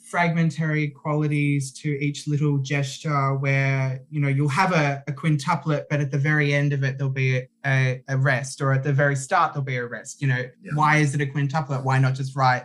[0.00, 6.00] fragmentary qualities to each little gesture where you know you'll have a, a quintuplet but
[6.00, 9.14] at the very end of it there'll be a, a, rest or at the very
[9.14, 10.70] start there'll be a rest you know yeah.
[10.72, 12.64] why is it a quintuplet why not just write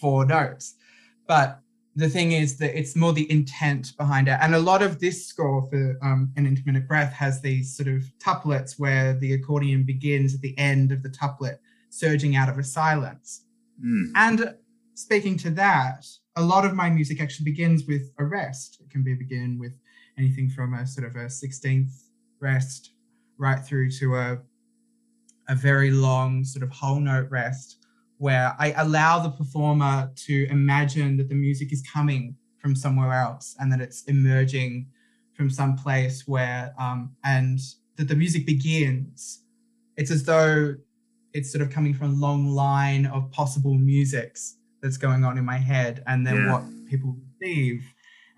[0.00, 0.74] four notes
[1.28, 1.60] but
[1.96, 5.26] the thing is that it's more the intent behind it and a lot of this
[5.26, 10.34] score for um, an intermittent breath has these sort of tuplets where the accordion begins
[10.34, 11.58] at the end of the tuplet
[11.90, 13.46] surging out of a silence
[13.84, 14.10] mm.
[14.14, 14.54] and
[14.94, 16.06] speaking to that
[16.36, 18.78] a lot of my music actually begins with a rest.
[18.80, 19.78] It can be begin with
[20.18, 22.04] anything from a sort of a 16th
[22.40, 22.92] rest
[23.38, 24.38] right through to a
[25.48, 27.85] a very long sort of whole note rest
[28.18, 33.54] where I allow the performer to imagine that the music is coming from somewhere else
[33.58, 34.88] and that it's emerging
[35.34, 37.58] from some place where um, and
[37.96, 39.42] that the music begins.
[39.96, 40.74] It's as though
[41.32, 45.44] it's sort of coming from a long line of possible musics that's going on in
[45.44, 46.52] my head and then yeah.
[46.52, 47.82] what people receive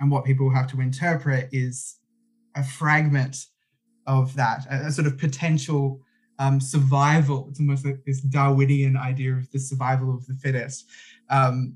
[0.01, 1.99] and what people have to interpret is
[2.57, 3.37] a fragment
[4.07, 6.01] of that a, a sort of potential
[6.39, 10.87] um, survival it's almost like this darwinian idea of the survival of the fittest
[11.31, 11.75] um,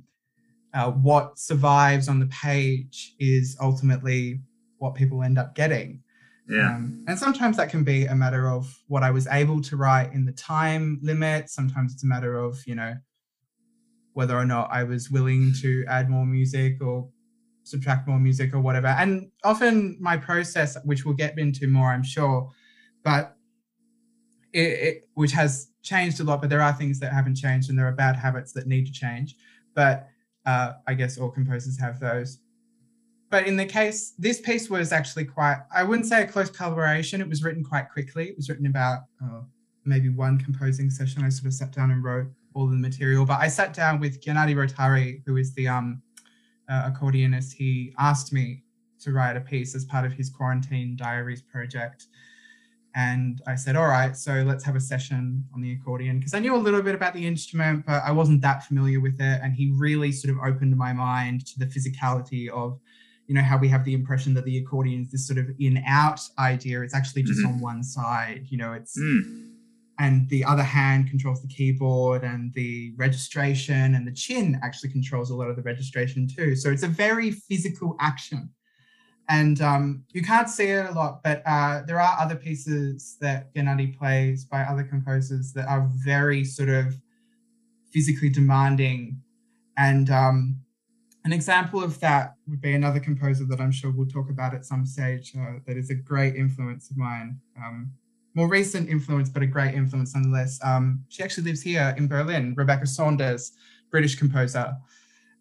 [0.74, 4.40] uh, what survives on the page is ultimately
[4.78, 6.02] what people end up getting
[6.48, 6.76] yeah.
[6.76, 10.12] Um, and sometimes that can be a matter of what I was able to write
[10.12, 11.48] in the time limit.
[11.48, 12.94] Sometimes it's a matter of, you know,
[14.12, 17.08] whether or not I was willing to add more music or
[17.64, 18.88] subtract more music or whatever.
[18.88, 22.50] And often my process, which we'll get into more, I'm sure,
[23.04, 23.36] but
[24.52, 27.78] it, it, which has changed a lot, but there are things that haven't changed and
[27.78, 29.36] there are bad habits that need to change.
[29.74, 30.08] But
[30.46, 32.38] uh, I guess all composers have those.
[33.30, 37.20] But in the case, this piece was actually quite, I wouldn't say a close collaboration.
[37.20, 38.28] It was written quite quickly.
[38.28, 39.40] It was written about uh,
[39.84, 41.24] maybe one composing session.
[41.24, 43.24] I sort of sat down and wrote all the material.
[43.24, 46.02] But I sat down with Gennady Rotari, who is the um,
[46.68, 47.54] uh, accordionist.
[47.54, 48.64] He asked me
[49.00, 52.08] to write a piece as part of his quarantine diaries project.
[52.94, 56.38] And I said, all right, so let's have a session on the accordion because I
[56.38, 59.40] knew a little bit about the instrument, but I wasn't that familiar with it.
[59.42, 62.78] And he really sort of opened my mind to the physicality of,
[63.28, 65.82] you know, how we have the impression that the accordion is this sort of in
[65.86, 66.82] out idea.
[66.82, 67.54] It's actually just mm-hmm.
[67.54, 68.98] on one side, you know, it's.
[68.98, 69.52] Mm
[69.98, 75.30] and the other hand controls the keyboard and the registration and the chin actually controls
[75.30, 78.50] a lot of the registration too so it's a very physical action
[79.28, 83.54] and um, you can't see it a lot but uh, there are other pieces that
[83.54, 86.96] gennady plays by other composers that are very sort of
[87.92, 89.20] physically demanding
[89.76, 90.56] and um,
[91.24, 94.64] an example of that would be another composer that i'm sure we'll talk about at
[94.64, 97.92] some stage uh, that is a great influence of mine um,
[98.34, 100.58] more recent influence, but a great influence nonetheless.
[100.64, 103.52] Um, she actually lives here in Berlin, Rebecca Saunders,
[103.90, 104.74] British composer.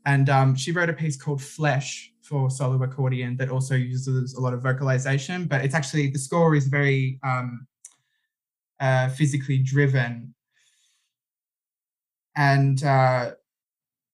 [0.06, 4.40] And um, she wrote a piece called Flesh for solo accordion that also uses a
[4.40, 7.68] lot of vocalization, but it's actually, the score is very um,
[8.80, 10.34] uh, physically driven.
[12.38, 13.32] And uh,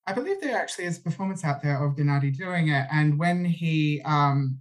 [0.08, 2.88] I believe there actually is a performance out there of Gennady doing it.
[2.92, 4.60] And when he um,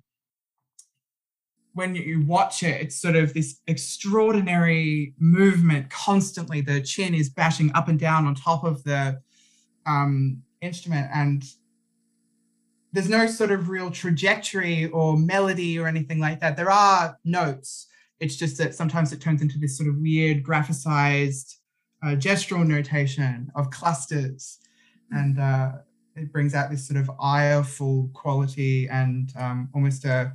[1.73, 6.61] when you watch it, it's sort of this extraordinary movement constantly.
[6.63, 9.21] The chin is bashing up and down on top of the
[9.87, 11.43] um, instrument, and
[12.97, 16.57] there's no sort of real trajectory or melody or anything like that.
[16.57, 17.89] There are notes.
[18.21, 21.57] It's just that sometimes it turns into this sort of weird graphicized
[22.03, 24.61] uh, gestural notation of clusters,
[25.11, 25.73] and uh,
[26.15, 30.33] it brings out this sort of ireful quality and um, almost a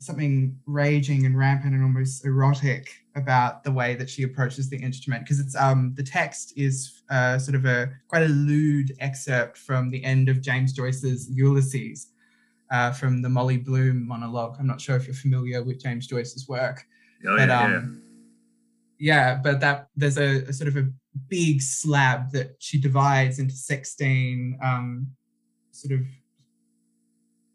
[0.00, 5.24] something raging and rampant and almost erotic about the way that she approaches the instrument
[5.24, 9.90] because it's um the text is uh, sort of a quite a lewd excerpt from
[9.90, 12.08] the end of James Joyce's Ulysses
[12.70, 14.56] uh, from the Molly Bloom monologue.
[14.58, 16.84] I'm not sure if you're familiar with James Joyce's work.
[17.26, 18.02] Oh, but, yeah, um,
[18.98, 19.14] yeah.
[19.14, 20.88] yeah, but that there's a, a, sort of a
[21.28, 25.08] big slab that she divides into 16 um,
[25.72, 26.06] sort of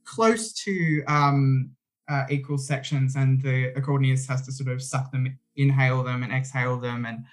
[0.03, 1.71] close to um,
[2.09, 6.33] uh, equal sections, and the accordionist has to sort of suck them, inhale them, and
[6.33, 7.23] exhale them, and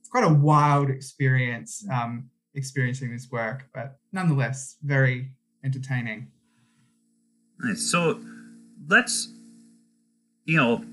[0.00, 5.32] it's quite a wild experience um, experiencing this work, but nonetheless very
[5.64, 6.28] entertaining.
[7.76, 8.20] So
[8.88, 9.28] let's,
[10.44, 10.84] you know,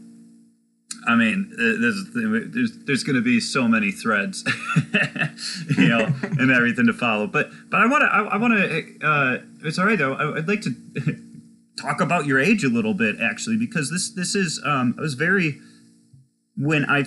[1.07, 4.43] I mean, uh, there's there's there's going to be so many threads,
[5.77, 7.25] you know, and everything to follow.
[7.25, 9.07] But but I want to I, I want to.
[9.07, 10.15] Uh, it's all right though.
[10.15, 10.69] I'd like to
[11.81, 15.13] talk about your age a little bit, actually, because this this is um, I was
[15.13, 15.59] very
[16.55, 17.05] when I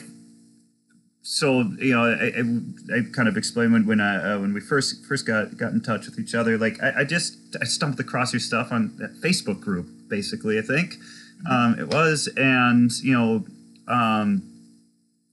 [1.23, 4.61] so you know, I, I, I, kind of explained when when I uh, when we
[4.61, 6.59] first first got got in touch with each other.
[6.59, 10.59] Like I, I just I stumbled across your stuff on that Facebook group, basically.
[10.59, 10.97] I think
[11.49, 13.45] um, it was, and you know,
[13.87, 14.43] um,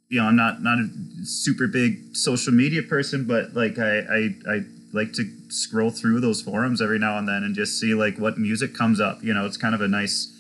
[0.10, 0.90] you know, I'm not not a
[1.24, 6.42] super big social media person, but like I I, I like to scroll through those
[6.42, 9.24] forums every now and then and just see like what music comes up.
[9.24, 10.36] You know, it's kind of a nice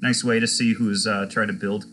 [0.00, 1.84] nice way to see who's uh, trying to build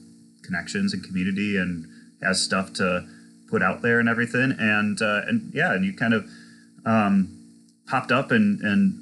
[0.43, 1.87] connections and community and
[2.21, 3.07] has stuff to
[3.49, 4.55] put out there and everything.
[4.57, 6.29] And uh, and yeah, and you kind of
[6.85, 7.35] um,
[7.87, 9.01] popped up and and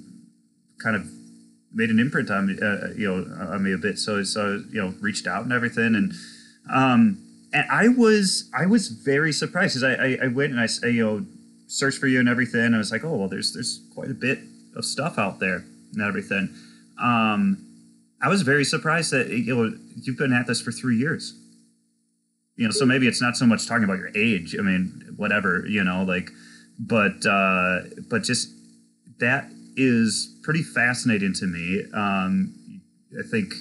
[0.82, 1.08] kind of
[1.74, 3.98] made an imprint on me, uh, you know, on me a bit.
[3.98, 6.14] So so you know, reached out and everything, and
[6.74, 7.20] um,
[7.54, 11.04] and I was I was very surprised because I, I, I went and I you
[11.06, 11.26] know
[11.74, 12.74] searched for you and everything.
[12.74, 14.40] I was like, oh well, there's there's quite a bit
[14.76, 15.64] of stuff out there
[15.94, 16.54] and everything.
[17.02, 17.66] Um,
[18.22, 21.40] I was very surprised that you know you've been at this for three years.
[22.56, 24.56] You know, so maybe it's not so much talking about your age.
[24.58, 26.30] I mean, whatever you know, like,
[26.80, 28.50] but uh, but just
[29.20, 31.84] that is pretty fascinating to me.
[31.94, 32.82] Um,
[33.18, 33.54] I think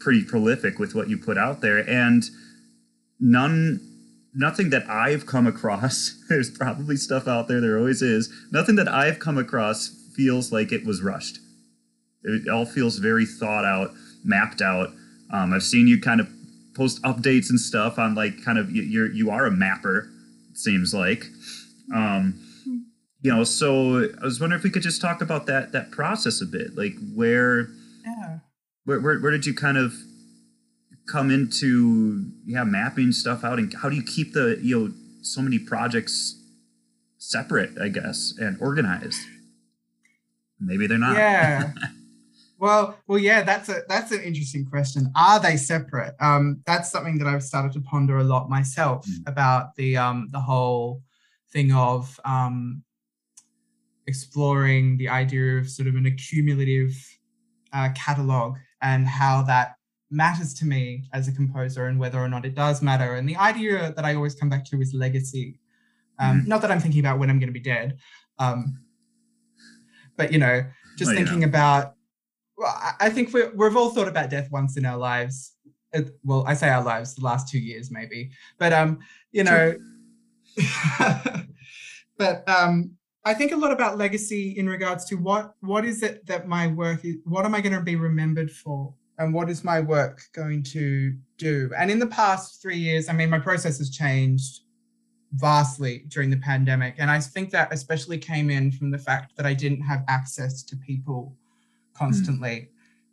[0.00, 2.24] pretty prolific with what you put out there, and
[3.20, 3.85] none
[4.36, 6.22] nothing that I've come across.
[6.28, 7.60] There's probably stuff out there.
[7.60, 8.32] There always is.
[8.52, 11.38] Nothing that I've come across feels like it was rushed.
[12.22, 13.92] It all feels very thought out,
[14.24, 14.90] mapped out.
[15.32, 16.28] Um, I've seen you kind of
[16.74, 20.10] post updates and stuff on like kind of you're you are a mapper.
[20.50, 21.24] It seems like.
[21.94, 22.42] Um,
[23.22, 26.40] you know, so I was wondering if we could just talk about that that process
[26.40, 27.68] a bit, like where,
[28.04, 28.38] yeah.
[28.84, 29.94] where, where, where did you kind of
[31.08, 34.92] come into yeah mapping stuff out and how do you keep the you know
[35.22, 36.40] so many projects
[37.18, 39.20] separate i guess and organized?
[40.58, 41.16] Maybe they're not.
[41.16, 41.72] Yeah.
[42.58, 45.12] Well well yeah that's a that's an interesting question.
[45.14, 46.14] Are they separate?
[46.20, 49.28] Um that's something that i've started to ponder a lot myself mm.
[49.28, 51.02] about the um the whole
[51.52, 52.82] thing of um
[54.06, 56.92] exploring the idea of sort of an accumulative
[57.74, 59.74] uh, catalog and how that
[60.10, 63.14] matters to me as a composer and whether or not it does matter.
[63.14, 65.58] And the idea that I always come back to is legacy.
[66.18, 66.46] Um, mm.
[66.46, 67.98] Not that I'm thinking about when I'm going to be dead,
[68.38, 68.80] um,
[70.16, 70.64] but you know,
[70.96, 71.94] just well, thinking about.
[72.56, 75.52] Well, I think we we've all thought about death once in our lives.
[75.92, 79.00] It, well, I say our lives, the last two years maybe, but um,
[79.30, 79.76] you know,
[82.18, 82.92] but um,
[83.26, 86.68] I think a lot about legacy in regards to what what is it that my
[86.68, 87.16] work is.
[87.24, 88.94] What am I going to be remembered for?
[89.18, 91.70] And what is my work going to do?
[91.76, 94.60] And in the past three years, I mean, my process has changed
[95.32, 96.96] vastly during the pandemic.
[96.98, 100.62] And I think that especially came in from the fact that I didn't have access
[100.64, 101.34] to people
[101.94, 102.68] constantly.
[102.68, 102.68] Mm.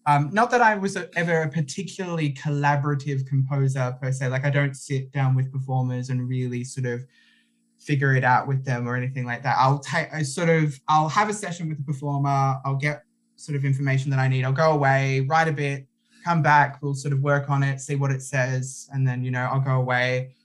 [0.05, 4.49] Um, not that I was a, ever a particularly collaborative composer per se, like I
[4.49, 7.05] don't sit down with performers and really sort of
[7.79, 9.55] figure it out with them or anything like that.
[9.57, 13.03] I'll take, I sort of, I'll have a session with the performer, I'll get
[13.37, 15.87] sort of information that I need, I'll go away, write a bit,
[16.23, 19.31] come back, we'll sort of work on it, see what it says, and then, you
[19.31, 20.35] know, I'll go away,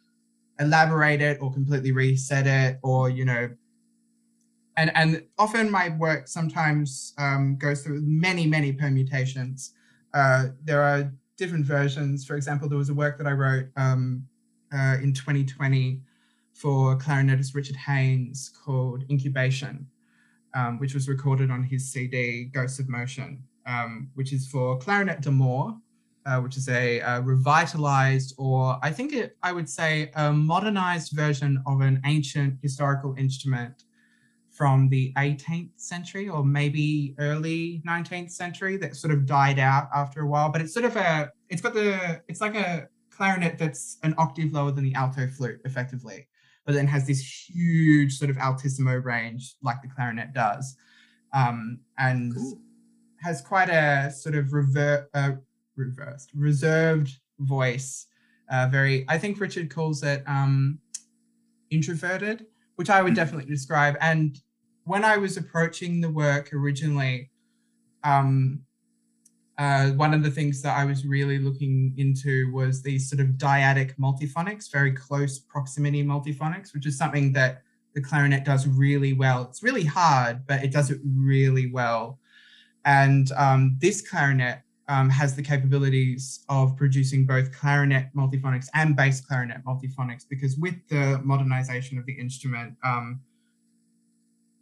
[0.59, 3.51] elaborate it or completely reset it, or, you know,
[4.77, 9.73] and, and often my work sometimes um, goes through many, many permutations.
[10.15, 12.25] Uh, there are different versions.
[12.25, 14.25] For example, there was a work that I wrote um,
[14.73, 16.01] uh, in 2020
[16.53, 19.85] for clarinetist Richard Haynes called Incubation,
[20.55, 25.21] um, which was recorded on his CD Ghosts of Motion um, which is for clarinet
[25.21, 25.77] d'amore,
[26.27, 31.13] uh, which is a, a, revitalized, or I think it, I would say, a modernized
[31.13, 33.85] version of an ancient historical instrument
[34.51, 40.23] from the 18th century or maybe early 19th century that sort of died out after
[40.23, 40.51] a while.
[40.51, 44.53] But it's sort of a, it's got the, it's like a clarinet that's an octave
[44.53, 46.27] lower than the alto flute, effectively,
[46.65, 50.77] but then has this huge sort of altissimo range like the clarinet does.
[51.33, 52.59] Um, and cool
[53.21, 55.33] has quite a sort of rever- uh,
[55.77, 57.11] reversed, reserved
[57.41, 58.07] voice.
[58.51, 60.79] Uh, very, I think Richard calls it um,
[61.71, 62.47] introverted,
[62.77, 63.17] which I would mm.
[63.17, 63.97] definitely describe.
[64.01, 64.41] And
[64.85, 67.31] when I was approaching the work originally,
[68.05, 68.61] um,
[69.59, 73.31] uh, one of the things that I was really looking into was these sort of
[73.31, 77.63] dyadic multiphonics, very close proximity multiphonics, which is something that
[77.95, 79.43] the clarinet does really well.
[79.43, 82.21] It's really hard, but it does it really well.
[82.85, 89.21] And um, this clarinet um, has the capabilities of producing both clarinet multiphonics and bass
[89.21, 93.21] clarinet multiphonics because with the modernization of the instrument, um,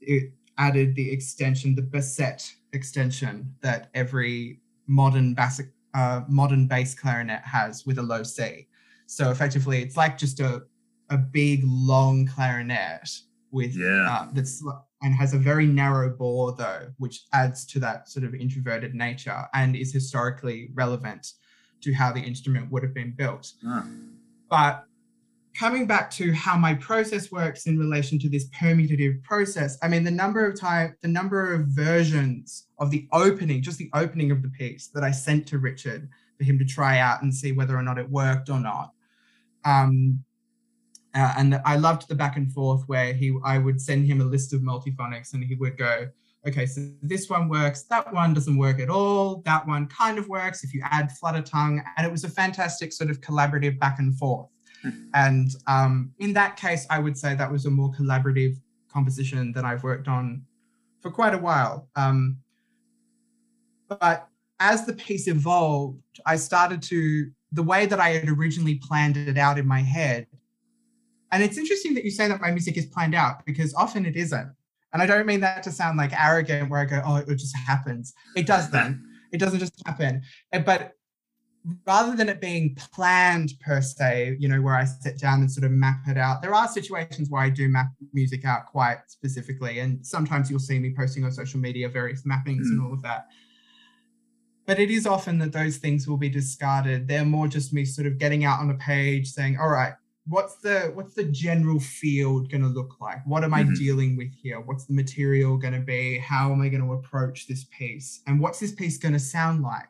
[0.01, 5.61] it added the extension, the basset extension that every modern bass,
[5.95, 8.67] uh, modern bass clarinet has with a low C.
[9.07, 10.63] So effectively, it's like just a
[11.11, 13.09] a big long clarinet
[13.51, 14.09] with yeah.
[14.11, 14.65] uh, that's
[15.03, 19.45] and has a very narrow bore though, which adds to that sort of introverted nature
[19.55, 21.33] and is historically relevant
[21.83, 23.53] to how the instrument would have been built.
[23.65, 23.83] Huh.
[24.49, 24.85] But
[25.59, 30.05] coming back to how my process works in relation to this permutative process, I mean
[30.05, 34.43] the number of time, the number of versions of the opening, just the opening of
[34.43, 37.77] the piece that I sent to Richard for him to try out and see whether
[37.77, 38.93] or not it worked or not.
[39.65, 40.25] Um,
[41.17, 44.25] uh, and I loved the back and forth where he, I would send him a
[44.25, 46.09] list of multiphonics and he would go,
[46.47, 50.29] okay, so this one works, that one doesn't work at all, that one kind of
[50.29, 51.83] works if you add flutter tongue.
[51.97, 54.49] And it was a fantastic sort of collaborative back and forth.
[54.83, 54.91] Hmm.
[55.15, 58.57] and um, in that case, I would say that was a more collaborative
[58.93, 60.43] composition that I've worked on
[61.01, 61.89] for quite a while.
[61.97, 62.37] Um,
[63.89, 64.29] but
[64.61, 69.39] as the piece evolved, I started to, the way that I had originally planned it
[69.39, 70.27] out in my head
[71.33, 74.17] and it's interesting that you say that my music is planned out because often it
[74.17, 74.51] isn't.
[74.93, 77.57] And I don't mean that to sound like arrogant where I go, oh, it just
[77.57, 78.15] happens.
[78.35, 79.05] It doesn't.
[79.33, 80.23] It doesn't just happen.
[80.65, 80.93] But
[81.85, 85.65] rather than it being planned per se, you know, where I sit down and sort
[85.65, 89.81] of map it out, there are situations where I do map music out quite specifically.
[89.81, 92.71] And sometimes you'll see me posting on social media various mappings mm.
[92.71, 93.27] and all of that.
[94.65, 97.07] But it is often that those things will be discarded.
[97.07, 99.95] They're more just me sort of getting out on a page saying, all right,
[100.29, 103.25] what's the what's the general field going to look like?
[103.27, 103.71] What am mm-hmm.
[103.71, 104.61] i dealing with here?
[104.61, 106.19] What's the material going to be?
[106.19, 108.23] How am i going to approach this piece?
[108.27, 109.89] And what's this piece going to sound like?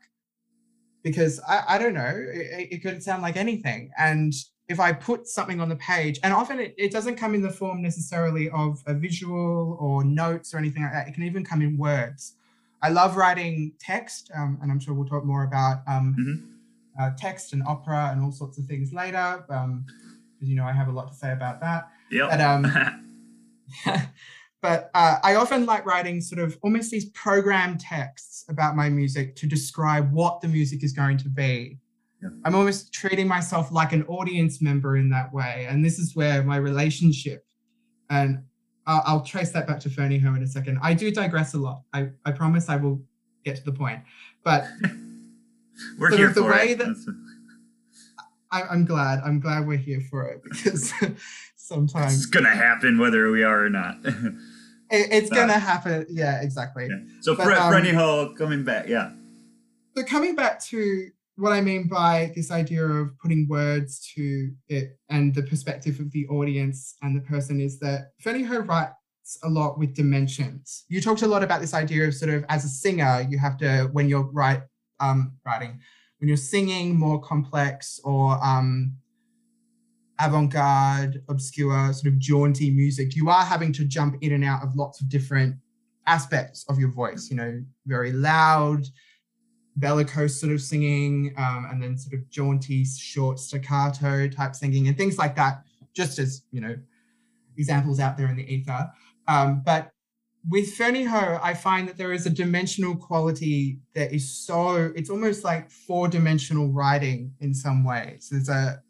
[1.02, 3.90] Because i, I don't know it, it, could sound like anything.
[3.98, 4.32] And
[4.68, 7.50] if i put something on the page and often it, it doesn't come in the
[7.50, 11.08] form necessarily of a visual or notes or anything like that.
[11.08, 12.34] It can even come in words.
[12.82, 17.02] I love writing text um, and i'm sure we'll talk more about um, mm-hmm.
[17.02, 19.86] uh, text and opera and all sorts of things later um,
[20.36, 21.88] because you know I have a lot to say about that.
[22.10, 22.28] Yeah.
[22.30, 23.82] But, um,
[24.62, 29.36] but uh, I often like writing sort of almost these program texts about my music
[29.36, 31.78] to describe what the music is going to be.
[32.22, 32.30] Yeah.
[32.44, 36.42] I'm almost treating myself like an audience member in that way, and this is where
[36.42, 37.46] my relationship
[38.10, 38.42] and
[38.86, 40.78] I'll, I'll trace that back to Ferneyhough in a second.
[40.82, 41.82] I do digress a lot.
[41.92, 43.02] I, I promise I will
[43.44, 44.00] get to the point,
[44.44, 44.66] but
[45.98, 46.78] we're here the for way it.
[46.78, 46.96] That,
[48.62, 49.20] I, am glad.
[49.24, 50.92] I'm glad we're here for it because
[51.56, 53.96] sometimes it's gonna happen whether we are or not.
[54.04, 54.34] it,
[54.90, 56.06] it's gonna happen.
[56.08, 56.88] Yeah, exactly.
[56.88, 56.98] Yeah.
[57.20, 58.88] So but, Fre- um, Hall coming back.
[58.88, 59.12] Yeah.
[59.94, 64.98] But coming back to what I mean by this idea of putting words to it
[65.10, 69.78] and the perspective of the audience and the person is that Ferneyhough writes a lot
[69.78, 70.84] with dimensions.
[70.88, 73.58] You talked a lot about this idea of sort of as a singer, you have
[73.58, 74.62] to when you're write
[74.98, 75.80] um, writing
[76.18, 78.96] when you're singing more complex or um,
[80.18, 84.74] avant-garde, obscure, sort of jaunty music, you are having to jump in and out of
[84.74, 85.56] lots of different
[86.06, 87.28] aspects of your voice.
[87.30, 88.86] You know, very loud,
[89.76, 94.96] bellicose sort of singing, um, and then sort of jaunty, short staccato type singing, and
[94.96, 95.62] things like that.
[95.92, 96.76] Just as you know,
[97.56, 98.90] examples out there in the ether.
[99.28, 99.90] Um, but
[100.48, 105.42] with Ferneyhough, I find that there is a dimensional quality that is so, it's almost
[105.42, 108.28] like four dimensional writing in some ways.
[108.30, 108.80] There's a,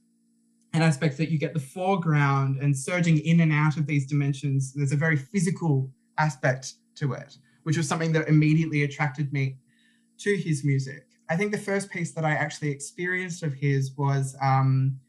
[0.74, 4.74] an aspect that you get the foreground and surging in and out of these dimensions.
[4.74, 9.56] There's a very physical aspect to it, which was something that immediately attracted me
[10.18, 11.06] to his music.
[11.30, 15.00] I think the first piece that I actually experienced of his was um,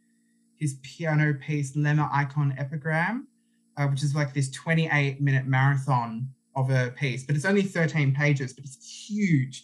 [0.56, 3.28] his piano piece, Lemma Icon Epigram,
[3.76, 8.14] uh, which is like this 28 minute marathon of a piece, but it's only 13
[8.14, 9.64] pages, but it's huge.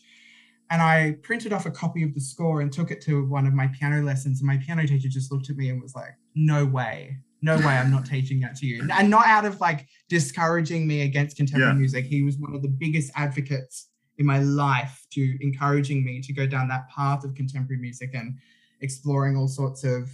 [0.69, 3.53] And I printed off a copy of the score and took it to one of
[3.53, 4.39] my piano lessons.
[4.39, 7.65] And my piano teacher just looked at me and was like, no way, no way,
[7.65, 8.87] I'm not teaching that to you.
[8.91, 11.79] And not out of like discouraging me against contemporary yeah.
[11.79, 12.05] music.
[12.05, 16.45] He was one of the biggest advocates in my life to encouraging me to go
[16.45, 18.37] down that path of contemporary music and
[18.81, 20.09] exploring all sorts of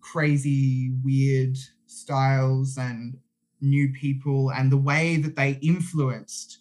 [0.00, 1.56] crazy, weird
[1.86, 3.18] styles and
[3.60, 6.58] new people and the way that they influenced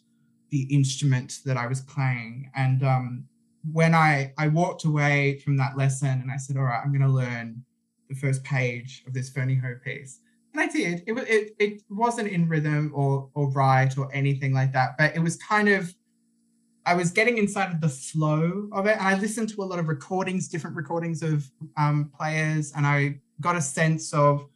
[0.49, 2.51] the instrument that I was playing.
[2.55, 3.25] And um,
[3.71, 7.01] when I, I walked away from that lesson and I said, all right, I'm going
[7.01, 7.63] to learn
[8.09, 10.19] the first page of this Ferneyhough piece.
[10.53, 11.03] And I did.
[11.05, 15.19] It, it, it wasn't in rhythm or, or right or anything like that, but it
[15.19, 15.93] was kind of,
[16.87, 18.97] I was getting inside of the flow of it.
[18.97, 21.47] And I listened to a lot of recordings, different recordings of
[21.77, 24.48] um, players, and I got a sense of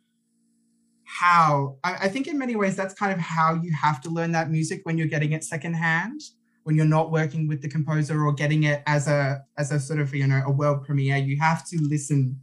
[1.19, 4.31] how I, I, think in many ways that's kind of how you have to learn
[4.31, 6.21] that music when you're getting it secondhand
[6.63, 9.99] when you're not working with the composer or getting it as a as a sort
[9.99, 12.39] of you know a world premiere you have to listen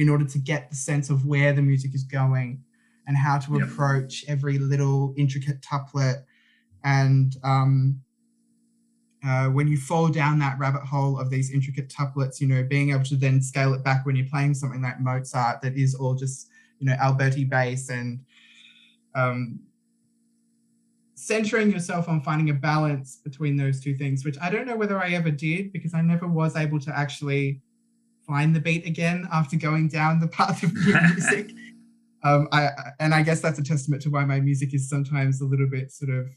[0.00, 2.62] in order to get the sense of where the music is going
[3.06, 3.68] and how to yep.
[3.68, 6.22] approach every little intricate tuplet.
[6.84, 8.00] And um,
[9.26, 12.92] uh, when you fall down that rabbit hole of these intricate tuplets, you know, being
[12.92, 16.14] able to then scale it back when you're playing something like Mozart that is all
[16.14, 16.48] just,
[16.80, 18.20] you know, Alberti bass and
[19.14, 19.60] um,
[21.14, 24.98] centering yourself on finding a balance between those two things, which I don't know whether
[24.98, 27.60] I ever did because I never was able to actually
[28.26, 31.52] find the beat again after going down the path of music.
[32.24, 35.44] um, I and I guess that's a testament to why my music is sometimes a
[35.44, 36.28] little bit sort of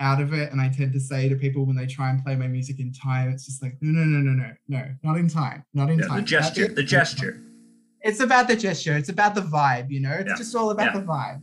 [0.00, 0.52] out of it.
[0.52, 2.92] And I tend to say to people when they try and play my music in
[2.92, 5.98] time, it's just like, no, no, no, no, no, no, not in time, not in
[5.98, 6.16] yeah, time.
[6.18, 7.42] The gesture, the gesture.
[8.02, 8.96] It's about the gesture.
[8.96, 10.12] It's about the vibe, you know.
[10.12, 10.36] It's yeah.
[10.36, 11.00] just all about yeah.
[11.00, 11.42] the vibe.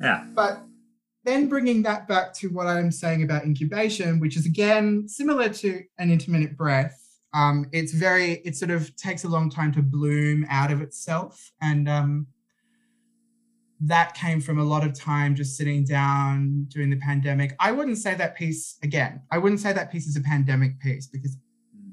[0.00, 0.26] Yeah.
[0.34, 0.60] But
[1.24, 5.82] then bringing that back to what I'm saying about incubation, which is again similar to
[5.98, 7.04] an intermittent breath.
[7.34, 11.52] Um, it's very, it sort of takes a long time to bloom out of itself,
[11.60, 12.26] and um,
[13.80, 17.54] that came from a lot of time just sitting down during the pandemic.
[17.60, 19.20] I wouldn't say that piece again.
[19.30, 21.36] I wouldn't say that piece is a pandemic piece because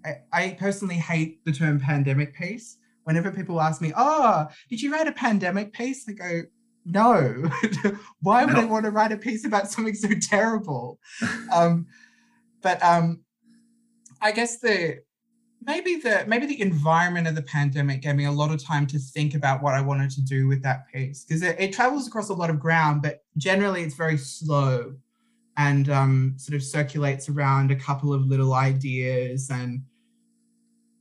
[0.05, 2.77] I, I personally hate the term pandemic piece.
[3.05, 6.41] Whenever people ask me, "Oh, did you write a pandemic piece?" I go,
[6.85, 7.49] "No.
[8.21, 8.61] Why would no.
[8.61, 10.99] I want to write a piece about something so terrible?"
[11.53, 11.87] um,
[12.61, 13.21] but um,
[14.21, 14.99] I guess the
[15.65, 18.99] maybe the maybe the environment of the pandemic gave me a lot of time to
[18.99, 22.29] think about what I wanted to do with that piece because it, it, travels across
[22.29, 24.95] a lot of ground, but generally it's very slow
[25.57, 29.81] and um, sort of circulates around a couple of little ideas and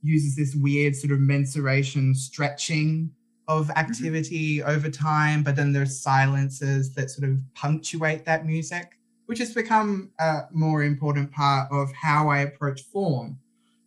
[0.05, 3.11] uses this weird sort of mensuration stretching
[3.47, 3.77] of mm-hmm.
[3.77, 4.69] activity mm-hmm.
[4.69, 10.11] over time, but then there's silences that sort of punctuate that music, which has become
[10.19, 13.39] a more important part of how I approach form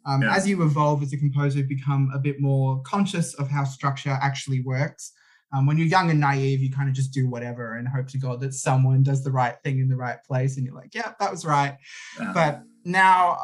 [0.08, 0.34] um, yeah.
[0.34, 4.16] As you evolve as a composer, you become a bit more conscious of how structure
[4.22, 5.12] actually works.
[5.52, 8.18] Um, when you're young and naive, you kind of just do whatever and hope to
[8.18, 10.56] God that someone does the right thing in the right place.
[10.56, 11.76] And you're like, yeah, that was right.
[12.18, 12.32] Yeah.
[12.32, 13.38] But now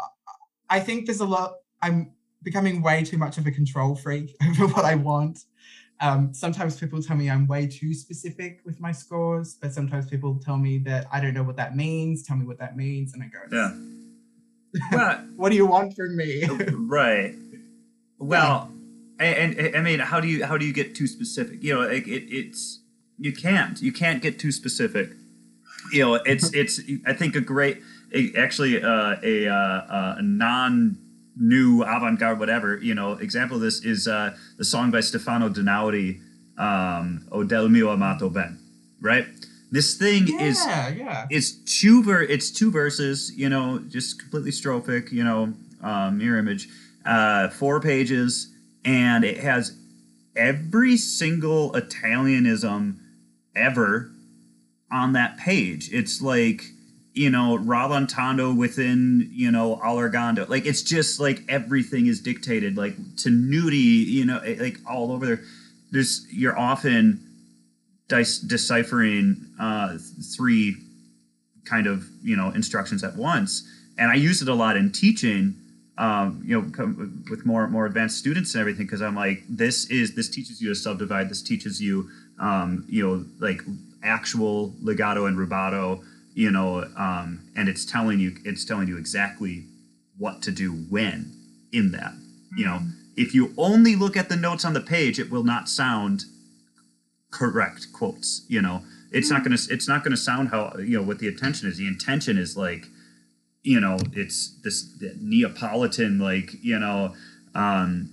[0.70, 2.12] I think there's a lot, I'm
[2.44, 5.40] becoming way too much of a control freak over what I want.
[6.00, 10.38] Um, sometimes people tell me I'm way too specific with my scores, but sometimes people
[10.44, 12.24] tell me that I don't know what that means.
[12.24, 13.14] Tell me what that means.
[13.14, 13.70] And I go, yeah
[14.92, 16.44] well, what do you want from me?
[16.72, 17.34] right.
[18.18, 18.70] Well,
[19.20, 19.26] yeah.
[19.26, 21.62] and, and, I mean, how do you how do you get too specific?
[21.62, 22.80] You know, it, it, it's
[23.18, 25.10] you can't you can't get too specific.
[25.92, 27.82] You know, it's it's I think a great
[28.36, 30.98] actually uh, a, uh, a non
[31.36, 36.20] new avant-garde whatever you know example of this is uh, the song by Stefano Donaudy
[36.58, 38.58] um, O del mio amato ben
[39.00, 39.26] right
[39.74, 41.26] this thing yeah, is yeah.
[41.30, 46.38] it's two ver it's two verses, you know, just completely strophic, you know, um, mirror
[46.38, 46.68] image,
[47.04, 48.52] uh, four pages,
[48.84, 49.76] and it has
[50.36, 52.98] every single Italianism
[53.56, 54.12] ever
[54.92, 55.92] on that page.
[55.92, 56.62] It's like
[57.14, 62.96] you know rallentando within you know allargando like it's just like everything is dictated like
[63.16, 65.40] to tenuti you know like all over there.
[65.90, 67.20] There's you're often
[68.08, 69.96] deciphering uh,
[70.36, 70.76] three
[71.64, 73.68] kind of you know instructions at once.
[73.96, 75.54] And i use it a lot in teaching
[75.98, 76.68] um, you know
[77.30, 80.68] with more more advanced students and everything because i'm like this is this teaches you
[80.68, 82.10] to subdivide this teaches you
[82.40, 83.62] um, you know like
[84.02, 86.04] actual legato and rubato
[86.34, 89.64] you know um, and it's telling you it's telling you exactly
[90.18, 91.32] what to do when
[91.72, 92.12] in that
[92.56, 92.90] you know mm-hmm.
[93.16, 96.24] if you only look at the notes on the page it will not sound
[97.34, 98.46] correct quotes.
[98.48, 101.68] You know, it's not gonna it's not gonna sound how you know what the intention
[101.68, 101.76] is.
[101.76, 102.86] The intention is like,
[103.62, 104.88] you know, it's this
[105.20, 107.14] Neapolitan like you know,
[107.54, 108.10] um,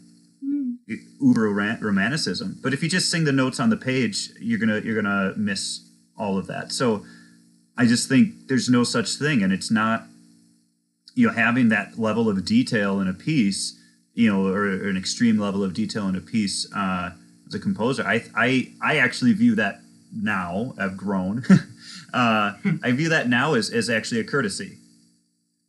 [1.22, 1.50] uber
[1.82, 2.60] romanticism.
[2.62, 5.88] But if you just sing the notes on the page, you're gonna you're gonna miss
[6.18, 6.72] all of that.
[6.72, 7.06] So
[7.78, 10.06] I just think there's no such thing, and it's not
[11.16, 13.80] you know having that level of detail in a piece,
[14.14, 16.72] you know, or, or an extreme level of detail in a piece.
[16.74, 17.12] Uh,
[17.52, 18.04] as a composer.
[18.04, 19.82] I I I actually view that
[20.14, 20.74] now.
[20.78, 21.44] I've grown.
[22.14, 22.54] uh,
[22.84, 24.78] I view that now as as actually a courtesy.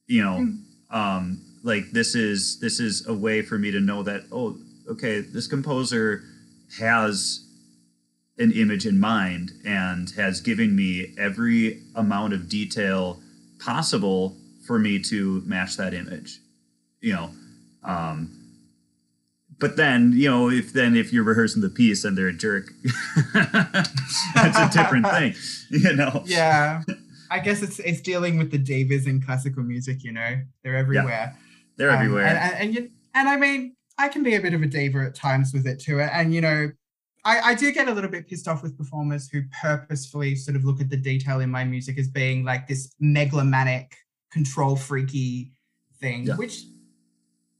[0.07, 0.97] You know, hmm.
[0.97, 4.57] um, like this is this is a way for me to know that oh,
[4.89, 6.23] okay, this composer
[6.79, 7.47] has
[8.39, 13.21] an image in mind and has given me every amount of detail
[13.59, 16.39] possible for me to match that image.
[17.01, 17.31] You know,
[17.85, 18.43] um,
[19.63, 22.67] but then you know if then if you're rehearsing the piece and they're a jerk
[23.35, 25.35] that's a different thing
[25.71, 26.23] you know?
[26.27, 26.83] Yeah.
[27.31, 30.41] I guess it's it's dealing with the divas in classical music you know?
[30.65, 31.09] They're everywhere.
[31.09, 31.33] Yeah,
[31.77, 32.27] they're um, everywhere.
[32.27, 34.99] and, and, and, you, and i mean i can be a bit of a diva
[34.99, 36.01] at times with it too.
[36.01, 36.73] And you know
[37.25, 40.65] I, I do get a little bit pissed off with performers who purposefully sort of
[40.65, 43.97] look at the detail in my music as being like this megalomaniac,
[44.31, 45.53] control freaky
[46.01, 46.35] thing, yeah.
[46.35, 46.65] which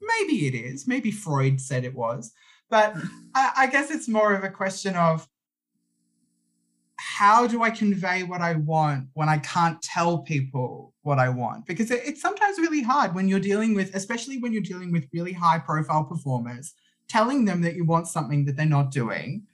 [0.01, 0.89] maybe it is.
[0.89, 2.33] Maybe Freud said it was.
[2.71, 3.07] But hmm.
[3.35, 5.29] I, I guess it's more of a question of
[6.97, 11.67] how do I convey what I want when I can't tell people what I want?
[11.67, 15.09] Because it, it's sometimes really hard when you're dealing with, especially when you're dealing with
[15.13, 16.75] really high profile performers,
[17.09, 19.47] telling them that you want something that they're not doing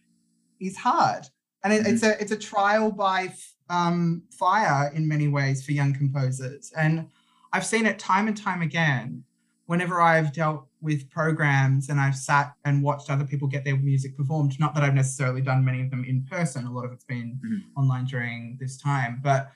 [0.61, 1.26] is hard.
[1.64, 1.94] And it, mm-hmm.
[1.94, 3.32] it's a it's a trial by
[3.68, 6.72] um, fire in many ways for young composers.
[6.76, 7.09] And
[7.52, 9.24] I've seen it time and time again
[9.66, 14.16] whenever I've dealt with programs and I've sat and watched other people get their music
[14.16, 17.04] performed, not that I've necessarily done many of them in person, a lot of it's
[17.04, 17.78] been mm-hmm.
[17.78, 19.50] online during this time, but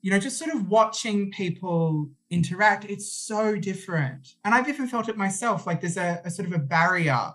[0.00, 4.36] you know, just sort of watching people interact, it's so different.
[4.44, 7.32] And I've even felt it myself, like there's a, a sort of a barrier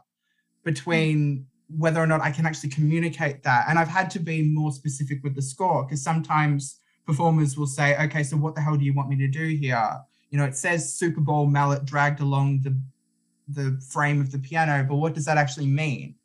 [0.63, 1.45] between
[1.77, 3.65] whether or not I can actually communicate that.
[3.67, 7.97] And I've had to be more specific with the score because sometimes performers will say,
[8.05, 10.01] okay, so what the hell do you want me to do here?
[10.33, 12.75] you know, it says superball mallet dragged along the
[13.47, 16.15] the frame of the piano, but what does that actually mean?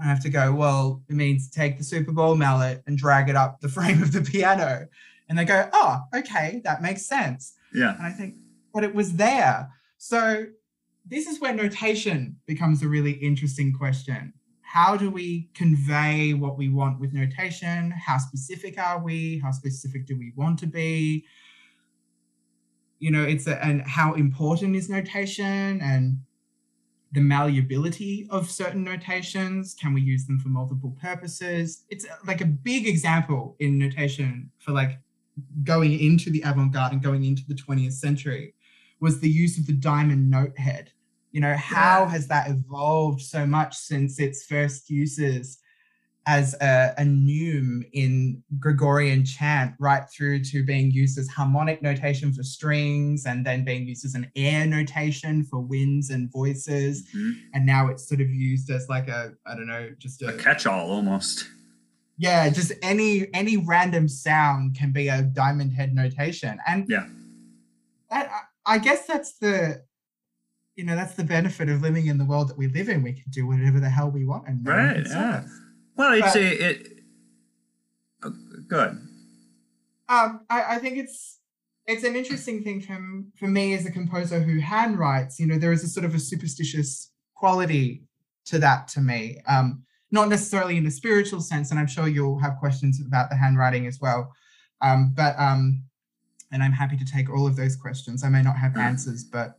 [0.00, 3.60] I have to go, well, it means take the superball mallet and drag it up
[3.60, 4.88] the frame of the piano.
[5.28, 7.54] And they go, oh, okay, that makes sense.
[7.74, 7.94] Yeah.
[7.94, 8.36] And I think,
[8.72, 9.68] but it was there.
[9.98, 10.46] So
[11.04, 14.32] this is where notation becomes a really interesting question.
[14.74, 17.92] How do we convey what we want with notation?
[17.92, 19.38] How specific are we?
[19.38, 21.24] How specific do we want to be?
[23.04, 26.18] you know it's a, and how important is notation and
[27.12, 32.40] the malleability of certain notations can we use them for multiple purposes it's uh, like
[32.40, 34.98] a big example in notation for like
[35.64, 38.54] going into the avant-garde and going into the 20th century
[39.00, 40.90] was the use of the diamond note head
[41.34, 42.10] you know how yeah.
[42.10, 45.58] has that evolved so much since its first uses
[46.26, 52.32] as a, a neume in Gregorian chant, right through to being used as harmonic notation
[52.32, 57.02] for strings, and then being used as an air notation for winds and voices.
[57.08, 57.32] Mm-hmm.
[57.52, 60.38] And now it's sort of used as like a, I don't know, just a, a
[60.38, 61.48] catch-all almost.
[62.16, 67.08] Yeah, just any any random sound can be a diamond head notation, and yeah,
[68.08, 68.30] that,
[68.64, 69.82] I guess that's the
[70.76, 73.02] you know that's the benefit of living in the world that we live in.
[73.02, 75.44] We can do whatever the hell we want, and right, yeah.
[75.96, 76.88] Well, it's but, a, it.
[78.24, 78.32] Oh,
[78.68, 78.90] good.
[80.08, 81.38] Um, I, I think it's
[81.86, 82.98] it's an interesting thing for,
[83.38, 85.38] for me as a composer who handwrites.
[85.38, 88.04] You know, there is a sort of a superstitious quality
[88.46, 89.38] to that to me.
[89.46, 93.36] Um, not necessarily in a spiritual sense, and I'm sure you'll have questions about the
[93.36, 94.32] handwriting as well.
[94.80, 95.84] Um, but um,
[96.52, 98.22] and I'm happy to take all of those questions.
[98.22, 99.58] I may not have answers, but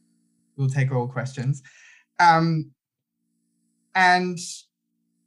[0.58, 1.62] we'll take all questions.
[2.20, 2.72] Um,
[3.96, 4.38] and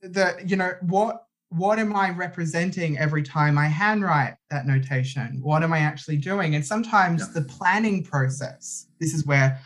[0.03, 5.41] the you know what what am I representing every time I handwrite that notation?
[5.43, 6.55] What am I actually doing?
[6.55, 7.41] And sometimes yeah.
[7.41, 9.59] the planning process, this is where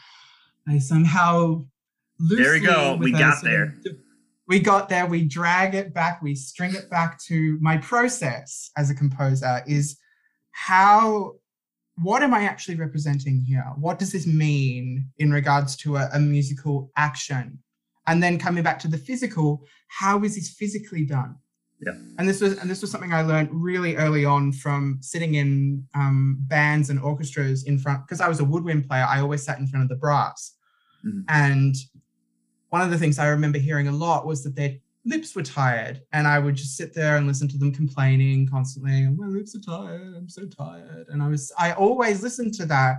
[0.69, 1.65] I somehow
[2.21, 2.97] There we go.
[3.01, 3.75] We got there.
[3.85, 3.97] Of,
[4.47, 5.07] we got there.
[5.07, 6.23] We drag it back.
[6.23, 9.99] We string it back to my process as a composer is
[10.53, 11.35] how
[12.03, 13.65] what am I actually representing here?
[13.77, 17.59] What does this mean in regards to a, a musical action?
[18.07, 21.37] and then coming back to the physical how is this physically done
[21.81, 25.35] yeah and this was and this was something i learned really early on from sitting
[25.35, 29.43] in um, bands and orchestras in front because i was a woodwind player i always
[29.43, 30.55] sat in front of the brass
[31.07, 31.21] mm-hmm.
[31.29, 31.75] and
[32.71, 34.75] one of the things i remember hearing a lot was that their
[35.05, 39.09] lips were tired and i would just sit there and listen to them complaining constantly
[39.09, 42.99] my lips are tired i'm so tired and i was i always listened to that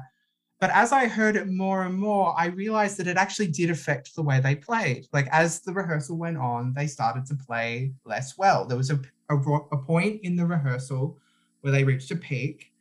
[0.64, 4.16] but as I heard it more and more, I realized that it actually did affect
[4.16, 5.08] the way they played.
[5.12, 8.66] Like as the rehearsal went on, they started to play less well.
[8.66, 8.97] There was a,
[9.30, 11.18] a, a point in the rehearsal
[11.60, 12.72] where they reached a peak,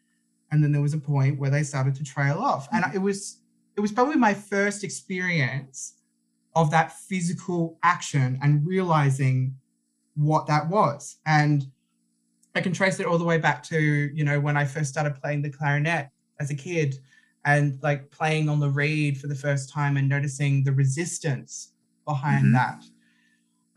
[0.52, 2.68] and then there was a point where they started to trail off.
[2.70, 2.94] And mm-hmm.
[2.94, 3.38] it was
[3.76, 5.94] it was probably my first experience
[6.54, 9.54] of that physical action and realizing
[10.14, 11.18] what that was.
[11.26, 11.66] And
[12.54, 15.20] I can trace it all the way back to, you know, when I first started
[15.20, 16.96] playing the clarinet as a kid
[17.44, 21.72] and like playing on the reed for the first time and noticing the resistance
[22.04, 22.54] behind mm-hmm.
[22.54, 22.84] that.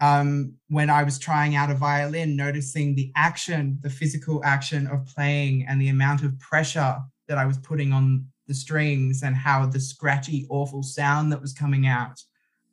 [0.01, 5.05] Um, when I was trying out a violin, noticing the action, the physical action of
[5.05, 6.97] playing and the amount of pressure
[7.27, 11.53] that I was putting on the strings and how the scratchy, awful sound that was
[11.53, 12.21] coming out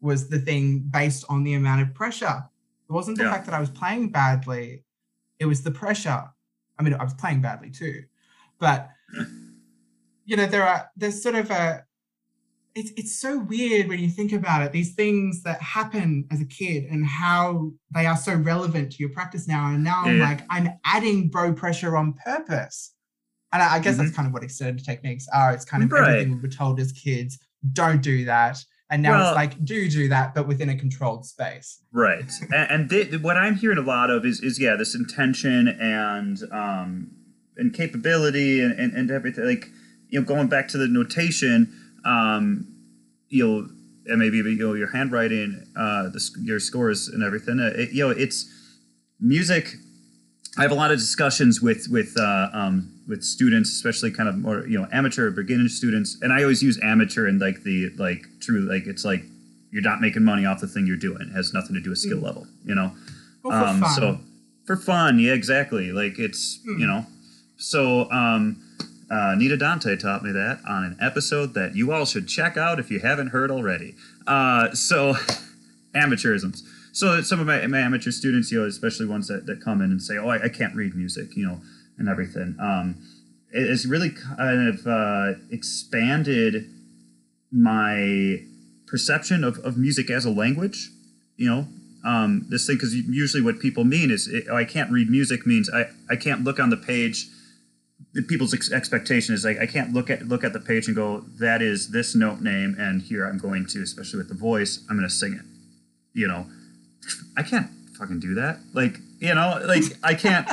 [0.03, 2.45] was the thing based on the amount of pressure.
[2.89, 3.33] It wasn't the yeah.
[3.33, 4.85] fact that I was playing badly,
[5.39, 6.25] it was the pressure.
[6.79, 8.03] I mean, I was playing badly too,
[8.59, 8.91] but
[10.25, 11.85] you know there are there's sort of a
[12.75, 14.73] it's it's so weird when you think about it.
[14.73, 19.11] These things that happen as a kid and how they are so relevant to your
[19.11, 19.69] practice now.
[19.69, 20.13] And now yeah.
[20.13, 22.95] I'm like, I'm adding bow pressure on purpose.
[23.53, 24.05] And I, I guess mm-hmm.
[24.05, 25.53] that's kind of what extended techniques are.
[25.53, 26.09] It's kind of right.
[26.09, 27.39] everything we were told as kids,
[27.73, 28.65] don't do that.
[28.93, 31.83] And now well, it's like, do do that, but within a controlled space.
[31.93, 32.31] Right.
[32.55, 37.11] and, and what I'm hearing a lot of is, is yeah, this intention and um,
[37.57, 39.47] and capability and, and, and everything.
[39.47, 39.69] Like,
[40.11, 41.75] you know, going back to the notation,
[42.05, 42.69] um,
[43.29, 43.67] you'll
[44.05, 47.61] and maybe you know your handwriting, uh, the, your scores and everything.
[47.61, 48.47] Uh, it, you know, it's
[49.19, 49.69] music.
[50.59, 54.37] I have a lot of discussions with with uh, um, with students, especially kind of
[54.37, 57.91] more you know amateur or beginner students, and I always use amateur and like the
[57.97, 59.23] like true like it's like
[59.71, 61.23] you're not making money off the thing you're doing.
[61.23, 62.25] It has nothing to do with skill mm.
[62.25, 62.93] level, you know.
[63.43, 64.19] Well, um, so
[64.67, 65.91] for fun, yeah, exactly.
[65.91, 66.79] Like it's mm.
[66.79, 67.07] you know,
[67.57, 68.63] so um,
[69.13, 72.79] uh, Nita Dante taught me that on an episode that you all should check out
[72.81, 73.95] if you haven't heard already.
[74.27, 75.15] Uh, so,
[75.95, 76.63] amateurisms.
[76.93, 79.91] So some of my, my, amateur students, you know, especially ones that, that come in
[79.91, 81.61] and say, "Oh, I, I can't read music," you know,
[81.99, 82.55] and everything.
[82.61, 82.97] Um,
[83.51, 86.69] it, it's really kind of uh, expanded
[87.51, 88.43] my
[88.87, 90.91] perception of, of music as a language.
[91.37, 91.67] You know,
[92.05, 95.71] um, this thing because usually what people mean is, oh, "I can't read music" means
[95.71, 97.29] I I can't look on the page
[98.29, 101.25] people's ex- expectation is like I can't look at look at the page and go
[101.39, 104.97] that is this note name and here I'm going to especially with the voice I'm
[104.97, 105.47] going to sing it.
[106.13, 106.47] You know,
[107.37, 108.61] I can't fucking do that.
[108.73, 110.49] Like you know, like I can't.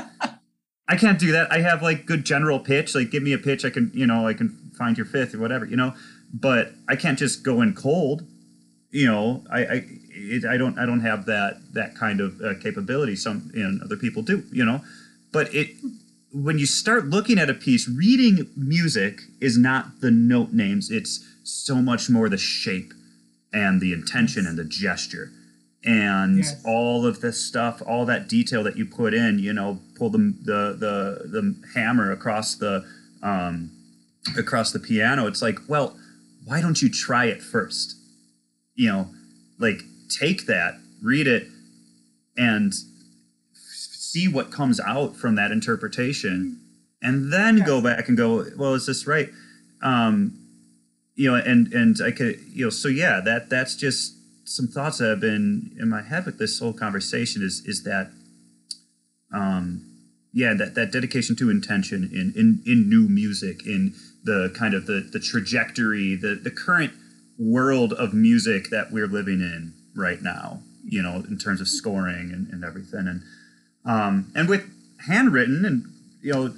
[0.89, 1.51] I can't do that.
[1.51, 2.95] I have like good general pitch.
[2.95, 5.39] Like give me a pitch, I can you know I can find your fifth or
[5.39, 5.93] whatever you know.
[6.33, 8.23] But I can't just go in cold.
[8.89, 12.55] You know, I I, it, I don't I don't have that that kind of uh,
[12.59, 13.15] capability.
[13.15, 14.43] Some you know, other people do.
[14.51, 14.81] You know,
[15.31, 15.75] but it
[16.31, 21.25] when you start looking at a piece, reading music is not the note names, it's
[21.43, 22.93] so much more the shape
[23.51, 25.31] and the intention and the gesture.
[25.85, 26.61] And yes.
[26.65, 30.17] all of this stuff, all that detail that you put in, you know, pull the
[30.17, 32.85] the the, the hammer across the
[33.23, 33.71] um,
[34.37, 35.25] across the piano.
[35.25, 35.95] It's like, well,
[36.45, 37.95] why don't you try it first?
[38.75, 39.07] You know,
[39.57, 41.47] like take that, read it,
[42.35, 42.73] and
[43.53, 46.59] see what comes out from that interpretation
[47.01, 47.67] and then yes.
[47.67, 49.29] go back and go well is this right
[49.81, 50.37] um
[51.15, 54.15] you know and and i could you know so yeah that that's just
[54.49, 58.11] some thoughts that have been in my head with this whole conversation is is that
[59.33, 59.85] um
[60.33, 63.93] yeah that that dedication to intention in in in new music in
[64.23, 66.93] the kind of the the trajectory the the current
[67.37, 72.31] world of music that we're living in right now you know in terms of scoring
[72.31, 73.07] and, and everything.
[73.07, 73.23] And
[73.85, 74.69] um, and with
[75.07, 75.85] handwritten, and
[76.21, 76.53] you know,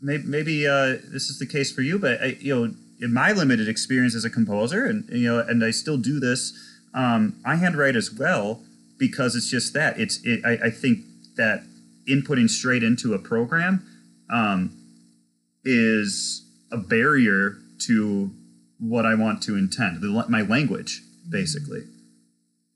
[0.00, 3.32] maybe, maybe uh, this is the case for you, but I, you know, in my
[3.32, 6.52] limited experience as a composer, and you know, and I still do this,
[6.94, 8.62] um, I handwrite as well
[8.98, 9.98] because it's just that.
[9.98, 11.00] It's it, I, I think
[11.36, 11.64] that
[12.08, 13.84] inputting straight into a program
[14.30, 14.76] um,
[15.64, 18.30] is a barrier to
[18.78, 21.82] what I want to intend, the, my language, basically.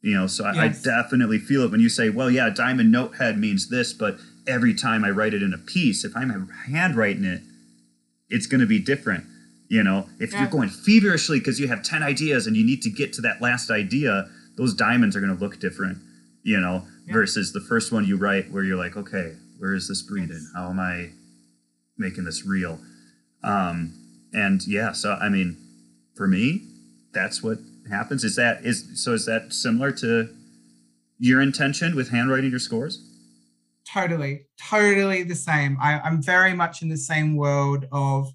[0.00, 0.86] You know, so I, yes.
[0.86, 4.18] I definitely feel it when you say, well, yeah, diamond note head means this, but
[4.46, 7.42] every time I write it in a piece, if I'm handwriting it,
[8.28, 9.24] it's going to be different.
[9.68, 10.40] You know, if yeah.
[10.40, 13.42] you're going feverishly because you have 10 ideas and you need to get to that
[13.42, 15.98] last idea, those diamonds are going to look different,
[16.42, 17.12] you know, yeah.
[17.12, 20.46] versus the first one you write where you're like, okay, where is this breathing?
[20.54, 21.10] How am I
[21.98, 22.78] making this real?
[23.42, 23.92] Um,
[24.32, 25.56] and yeah, so I mean,
[26.16, 26.62] for me,
[27.12, 27.58] that's what
[27.90, 28.24] happens.
[28.24, 29.12] Is that is so?
[29.12, 30.28] Is that similar to
[31.18, 33.04] your intention with handwriting your scores?
[33.92, 35.78] Totally, totally the same.
[35.80, 38.32] I, I'm very much in the same world of.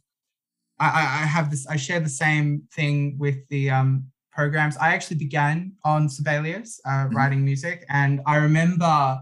[0.80, 1.68] I, I have this.
[1.68, 4.76] I share the same thing with the um, programs.
[4.78, 7.16] I actually began on Sibelius uh, mm-hmm.
[7.16, 9.22] writing music, and I remember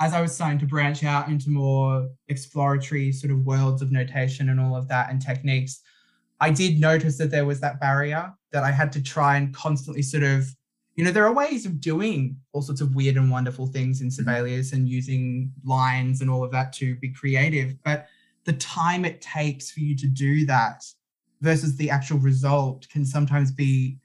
[0.00, 4.48] as I was starting to branch out into more exploratory sort of worlds of notation
[4.48, 5.80] and all of that and techniques,
[6.40, 10.02] I did notice that there was that barrier that I had to try and constantly
[10.02, 10.46] sort of,
[10.96, 14.08] you know, there are ways of doing all sorts of weird and wonderful things in
[14.08, 14.24] mm-hmm.
[14.24, 17.74] Sibelius and using lines and all of that to be creative.
[17.84, 18.08] But
[18.44, 20.84] the time it takes for you to do that
[21.40, 23.98] versus the actual result can sometimes be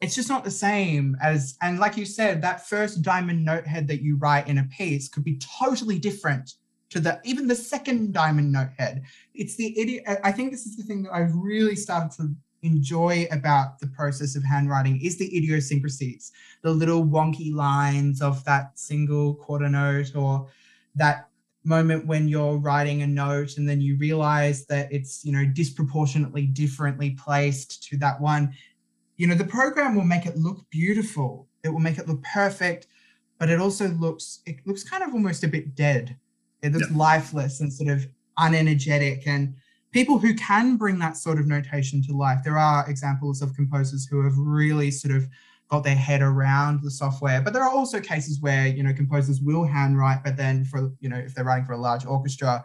[0.00, 3.86] it's just not the same as and like you said that first diamond note head
[3.86, 6.54] that you write in a piece could be totally different
[6.92, 9.02] to the even the second diamond note head.
[9.34, 10.04] It's the idiot.
[10.22, 14.36] I think this is the thing that I've really started to enjoy about the process
[14.36, 20.48] of handwriting is the idiosyncrasies, the little wonky lines of that single quarter note or
[20.94, 21.28] that
[21.64, 26.46] moment when you're writing a note and then you realize that it's you know disproportionately
[26.46, 28.52] differently placed to that one
[29.16, 31.46] you know, the program will make it look beautiful.
[31.62, 32.88] It will make it look perfect,
[33.38, 36.16] but it also looks it looks kind of almost a bit dead.
[36.62, 36.96] It looks yeah.
[36.96, 38.06] lifeless and sort of
[38.38, 39.26] unenergetic.
[39.26, 39.54] And
[39.92, 44.06] people who can bring that sort of notation to life, there are examples of composers
[44.06, 45.28] who have really sort of
[45.72, 47.40] got their head around the software.
[47.40, 51.08] But there are also cases where, you know, composers will handwrite, but then for, you
[51.08, 52.62] know, if they're writing for a large orchestra,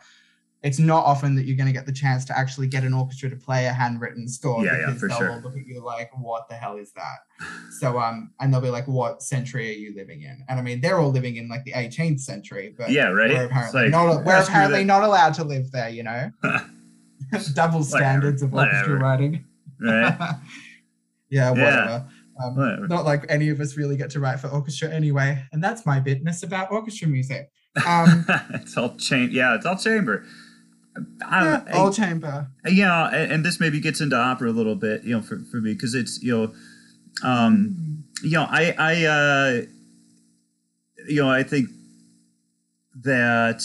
[0.62, 3.30] it's not often that you're going to get the chance to actually get an orchestra
[3.30, 4.66] to play a handwritten score.
[4.66, 5.42] Yeah, yeah, for they'll sure.
[5.42, 7.48] look at you like, what the hell is that?
[7.80, 10.44] so, um, and they'll be like, what century are you living in?
[10.50, 13.32] And I mean, they're all living in like the 18th century, but yeah, right.
[13.32, 16.30] We're apparently, like, not, we're apparently not allowed to live there, you know?
[17.54, 18.98] Double standards of orchestra whatever.
[18.98, 19.46] writing.
[19.80, 20.36] Right.
[21.30, 22.06] yeah, whatever.
[22.44, 22.88] Um.
[22.88, 25.44] Not like any of us really get to write for orchestra anyway.
[25.52, 27.50] And that's my business about orchestra music.
[27.86, 29.34] Um, it's all chamber.
[29.34, 30.26] Yeah, it's all chamber.
[31.26, 32.48] I yeah, know, all chamber.
[32.66, 35.58] Yeah, and, and, this maybe gets into opera a little bit, you know, for, for
[35.58, 36.54] me because it's you know,
[37.24, 39.62] um, you know, I I uh,
[41.08, 41.70] you know I think
[43.04, 43.62] that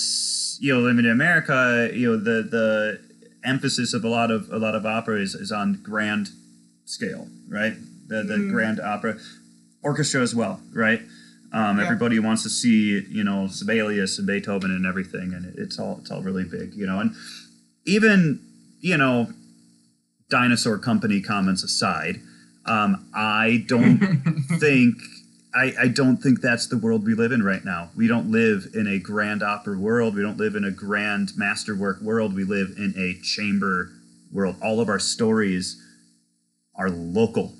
[0.60, 3.00] you know, living in America, you know, the the
[3.44, 6.30] emphasis of a lot of a lot of opera is, is on grand
[6.84, 7.74] scale, right?
[8.12, 8.50] The the mm.
[8.50, 9.18] grand opera
[9.82, 11.00] orchestra as well, right?
[11.52, 11.84] Um, yeah.
[11.84, 16.10] Everybody wants to see, you know, Sibelius and Beethoven and everything, and it's all it's
[16.10, 17.00] all really big, you know.
[17.00, 17.14] And
[17.84, 18.40] even,
[18.80, 19.32] you know,
[20.30, 22.20] dinosaur company comments aside,
[22.66, 23.98] um, I don't
[24.60, 24.96] think
[25.54, 27.90] I, I don't think that's the world we live in right now.
[27.94, 30.14] We don't live in a grand opera world.
[30.14, 32.34] We don't live in a grand masterwork world.
[32.34, 33.90] We live in a chamber
[34.32, 34.56] world.
[34.62, 35.80] All of our stories
[36.74, 37.52] are local,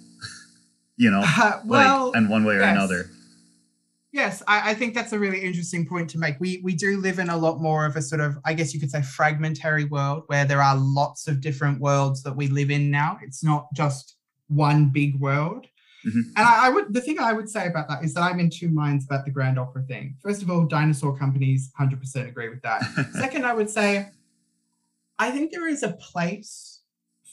[1.03, 2.77] you know, uh, well, like, and one way or yes.
[2.77, 3.11] another.
[4.13, 6.37] Yes, I, I, think that's a really interesting point to make.
[6.39, 8.79] We we do live in a lot more of a sort of, I guess you
[8.79, 12.89] could say, fragmentary world where there are lots of different worlds that we live in
[12.89, 13.19] now.
[13.21, 14.15] It's not just
[14.47, 15.67] one big world.
[16.07, 16.21] Mm-hmm.
[16.37, 18.49] And I, I, would the thing I would say about that is that I'm in
[18.49, 20.15] two minds about the grand opera thing.
[20.23, 22.83] First of all, dinosaur companies 100% agree with that.
[23.15, 24.09] Second, I would say
[25.19, 26.72] I think there is a place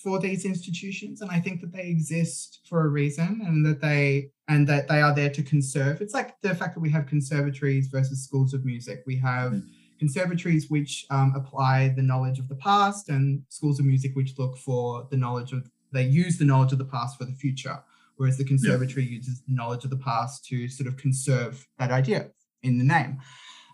[0.01, 4.29] for these institutions and i think that they exist for a reason and that they
[4.47, 7.87] and that they are there to conserve it's like the fact that we have conservatories
[7.87, 9.63] versus schools of music we have mm.
[9.99, 14.57] conservatories which um, apply the knowledge of the past and schools of music which look
[14.57, 17.81] for the knowledge of they use the knowledge of the past for the future
[18.15, 19.17] whereas the conservatory yeah.
[19.17, 22.29] uses the knowledge of the past to sort of conserve that idea
[22.63, 23.17] in the name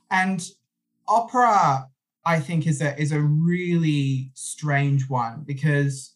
[0.09, 0.49] and
[1.07, 1.87] opera
[2.25, 6.14] I think is a is a really strange one because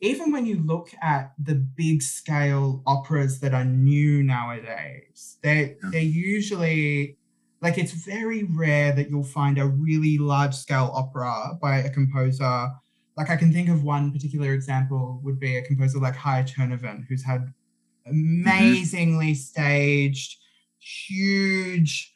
[0.00, 5.90] even when you look at the big scale operas that are new nowadays, they yeah.
[5.90, 7.18] they're usually
[7.60, 12.70] like it's very rare that you'll find a really large scale opera by a composer.
[13.16, 17.04] Like I can think of one particular example would be a composer like Chaya Czernowin,
[17.06, 18.46] who's had mm-hmm.
[18.46, 19.34] amazingly mm-hmm.
[19.34, 20.38] staged,
[20.78, 22.14] huge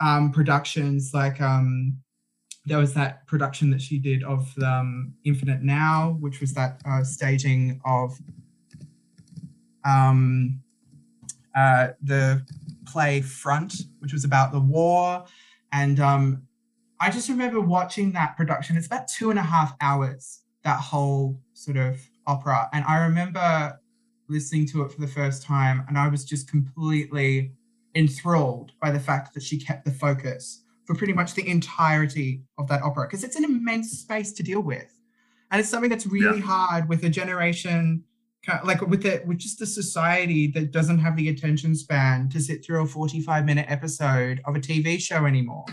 [0.00, 1.98] um, productions like um,
[2.66, 7.04] there was that production that she did of um, Infinite Now, which was that uh,
[7.04, 8.18] staging of
[9.84, 10.60] um,
[11.54, 12.44] uh, the
[12.84, 15.24] play Front, which was about the war.
[15.72, 16.42] And um,
[17.00, 18.76] I just remember watching that production.
[18.76, 22.68] It's about two and a half hours, that whole sort of opera.
[22.72, 23.78] And I remember
[24.28, 27.52] listening to it for the first time, and I was just completely
[27.94, 32.68] enthralled by the fact that she kept the focus for pretty much the entirety of
[32.68, 34.92] that opera because it's an immense space to deal with.
[35.50, 36.44] And it's something that's really yeah.
[36.44, 38.04] hard with a generation
[38.64, 42.64] like with it with just a society that doesn't have the attention span to sit
[42.64, 45.64] through a 45 minute episode of a tv show anymore.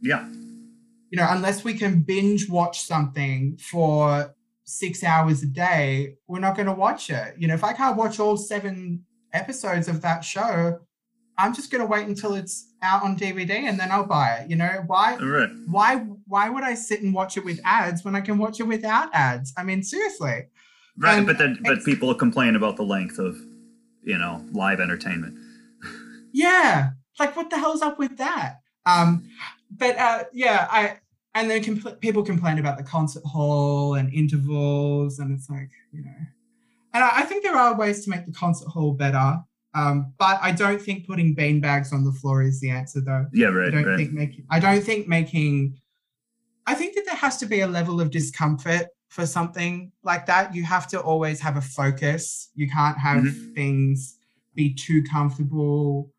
[0.00, 0.28] Yeah.
[0.28, 4.32] You know unless we can binge watch something for
[4.64, 7.34] six hours a day we're not going to watch it.
[7.36, 10.78] You know if i can't watch all seven episodes of that show
[11.40, 14.50] I'm just going to wait until it's out on DVD and then I'll buy it.
[14.50, 15.16] You know why?
[15.16, 15.50] Right.
[15.66, 15.96] Why?
[16.26, 19.08] Why would I sit and watch it with ads when I can watch it without
[19.14, 19.52] ads?
[19.56, 20.46] I mean, seriously.
[20.98, 23.36] Right, and but then but people complain about the length of,
[24.02, 25.38] you know, live entertainment.
[26.32, 28.56] yeah, like what the hell's up with that?
[28.84, 29.24] Um,
[29.70, 30.98] but uh, yeah, I
[31.34, 36.02] and then compl- people complain about the concert hall and intervals, and it's like you
[36.02, 36.16] know,
[36.92, 39.38] and I, I think there are ways to make the concert hall better.
[39.74, 43.26] Um, but I don't think putting bean bags on the floor is the answer, though.
[43.32, 43.68] Yeah, right.
[43.68, 43.96] I don't right.
[43.96, 44.46] think making.
[44.50, 45.78] I don't think making.
[46.66, 50.54] I think that there has to be a level of discomfort for something like that.
[50.54, 52.50] You have to always have a focus.
[52.54, 53.54] You can't have mm-hmm.
[53.54, 54.16] things
[54.54, 56.10] be too comfortable.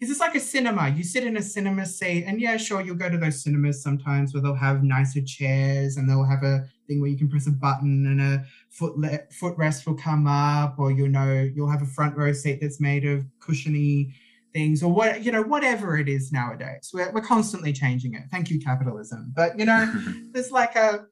[0.00, 0.88] is this like a cinema?
[0.90, 4.34] You sit in a cinema seat, and yeah, sure, you'll go to those cinemas sometimes
[4.34, 7.52] where they'll have nicer chairs and they'll have a thing where you can press a
[7.52, 11.86] button and a foot le- footrest will come up, or you know, you'll have a
[11.86, 14.14] front row seat that's made of cushiony
[14.52, 16.90] things, or what you know, whatever it is nowadays.
[16.92, 18.22] We're we're constantly changing it.
[18.30, 19.32] Thank you, capitalism.
[19.36, 19.92] But you know,
[20.32, 21.06] there's like a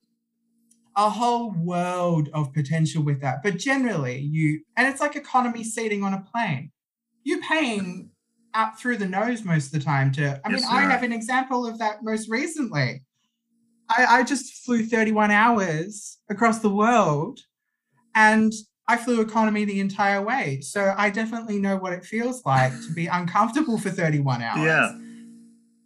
[0.97, 3.43] a whole world of potential with that.
[3.43, 6.73] But generally, you and it's like economy seating on a plane.
[7.23, 8.11] You're paying
[8.57, 11.13] up through the nose most of the time to i yes, mean i have an
[11.13, 13.03] example of that most recently
[13.89, 17.41] I, I just flew 31 hours across the world
[18.15, 18.53] and
[18.89, 20.61] i flew economy the entire way.
[20.61, 24.65] So i definitely know what it feels like to be uncomfortable for 31 hours.
[24.65, 24.93] Yeah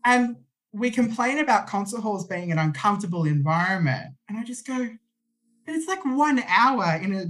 [0.05, 0.37] and
[0.73, 4.15] we complain about concert halls being an uncomfortable environment.
[4.29, 4.89] And i just go
[5.67, 7.25] but it's like one hour in a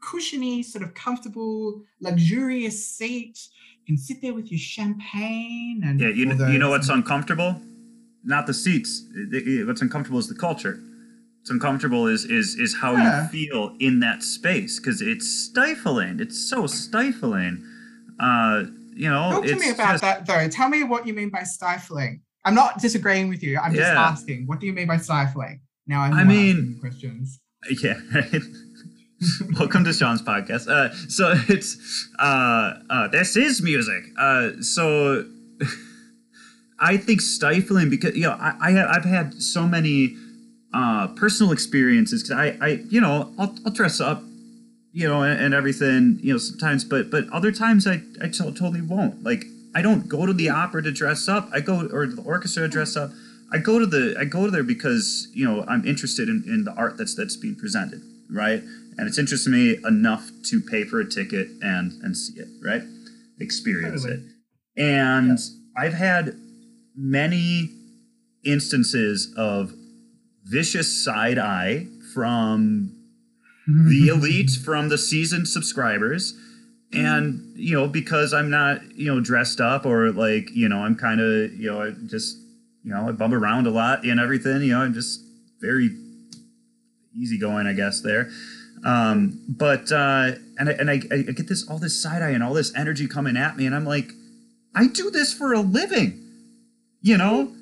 [0.00, 3.38] cushiony sort of comfortable luxurious seat.
[3.84, 7.60] You can sit there with your champagne and yeah, you, know, you know what's uncomfortable?
[8.24, 9.04] Not the seats.
[9.66, 10.80] What's uncomfortable is the culture.
[11.40, 13.22] What's uncomfortable is is is how yeah.
[13.22, 16.20] you feel in that space because it's stifling.
[16.20, 17.64] It's so stifling.
[18.20, 18.64] Uh,
[18.94, 20.48] you know, talk to me about just, that though.
[20.48, 22.22] Tell me what you mean by stifling.
[22.44, 23.58] I'm not disagreeing with you.
[23.58, 24.46] I'm just asking.
[24.46, 25.60] What do you mean by stifling?
[25.86, 27.40] Now I'm I mean questions.
[27.82, 27.98] Yeah.
[29.58, 30.68] Welcome to Sean's podcast.
[30.68, 34.04] Uh, so it's uh, uh, this is music.
[34.16, 35.24] Uh, so
[36.80, 40.16] I think stifling because you know I, I have had so many
[40.72, 44.22] uh, personal experiences because I, I you know I'll, I'll dress up
[44.92, 48.82] you know and, and, everything you know sometimes but but other times I I totally
[48.82, 52.22] won't like I don't go to the opera to dress up I go or the
[52.22, 53.10] orchestra to dress up
[53.52, 56.64] I go to the I go to there because you know I'm interested in, in
[56.64, 58.62] the art that's that's being presented right
[58.98, 62.82] and it's interested me enough to pay for a ticket and and see it, right?
[63.40, 64.24] Experience totally.
[64.76, 64.82] it.
[64.82, 65.82] And yeah.
[65.82, 66.36] I've had
[66.98, 67.70] many
[68.44, 69.72] instances of
[70.44, 72.92] vicious side eye from
[73.66, 76.34] the elite, from the seasoned subscribers.
[76.92, 80.96] And, you know, because I'm not, you know, dressed up or like, you know, I'm
[80.96, 82.38] kind of, you know, I just,
[82.82, 85.20] you know, I bump around a lot and everything, you know, I'm just
[85.60, 85.90] very
[87.14, 88.30] easygoing, I guess, there.
[88.84, 92.42] Um, but uh, and I, and I, I get this all this side eye and
[92.42, 94.12] all this energy coming at me, and I'm like,
[94.74, 96.27] I do this for a living,
[97.00, 97.52] you know.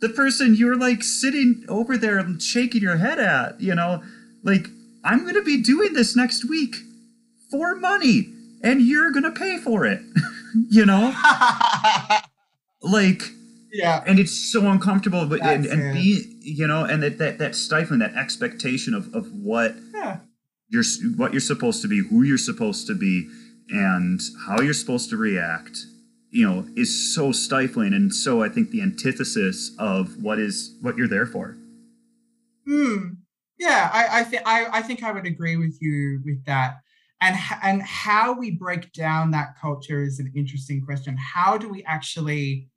[0.00, 4.02] The person you're like sitting over there and shaking your head at, you know,
[4.42, 4.66] like
[5.02, 6.76] I'm gonna be doing this next week
[7.50, 8.28] for money,
[8.62, 10.02] and you're gonna pay for it,
[10.68, 11.14] you know.
[12.82, 13.22] like
[13.72, 17.54] yeah and it's so uncomfortable but and, and be you know and that, that that
[17.54, 20.18] stifling that expectation of of what yeah
[20.74, 20.84] you're
[21.16, 23.28] what you're supposed to be, who you're supposed to be,
[23.70, 25.78] and how you're supposed to react,
[26.34, 30.96] you know, is so stifling and so I think the antithesis of what is what
[30.96, 31.56] you're there for.
[32.66, 33.10] Hmm.
[33.56, 36.78] Yeah, I I think I, I think I would agree with you with that.
[37.20, 41.16] And and how we break down that culture is an interesting question.
[41.16, 42.68] How do we actually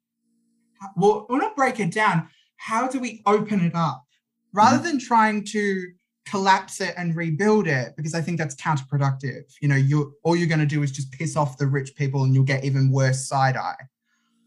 [0.95, 2.29] well, we'll not break it down.
[2.57, 4.05] How do we open it up?
[4.53, 4.85] Rather mm-hmm.
[4.85, 5.87] than trying to
[6.29, 9.43] collapse it and rebuild it because I think that's counterproductive.
[9.61, 12.23] You know, you all you're going to do is just piss off the rich people
[12.23, 13.83] and you'll get even worse side eye.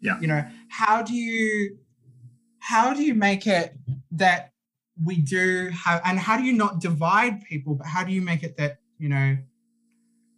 [0.01, 0.20] Yeah.
[0.20, 1.78] You know, how do you
[2.59, 3.74] how do you make it
[4.12, 4.52] that
[5.02, 8.43] we do have and how do you not divide people but how do you make
[8.43, 9.36] it that, you know,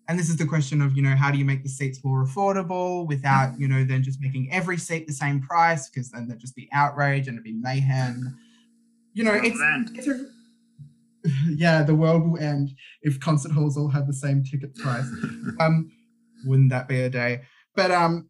[0.09, 2.25] and this is the question of, you know, how do you make the seats more
[2.25, 3.61] affordable without, mm.
[3.61, 6.69] you know, then just making every seat the same price because then there'd just be
[6.73, 8.37] outrage and it'd be mayhem.
[9.15, 9.59] You know, it's,
[9.95, 10.27] it's a
[11.49, 12.71] yeah, the world will end
[13.03, 15.09] if concert halls all have the same ticket price.
[15.61, 15.91] um,
[16.45, 17.43] wouldn't that be a day?
[17.75, 18.29] But um,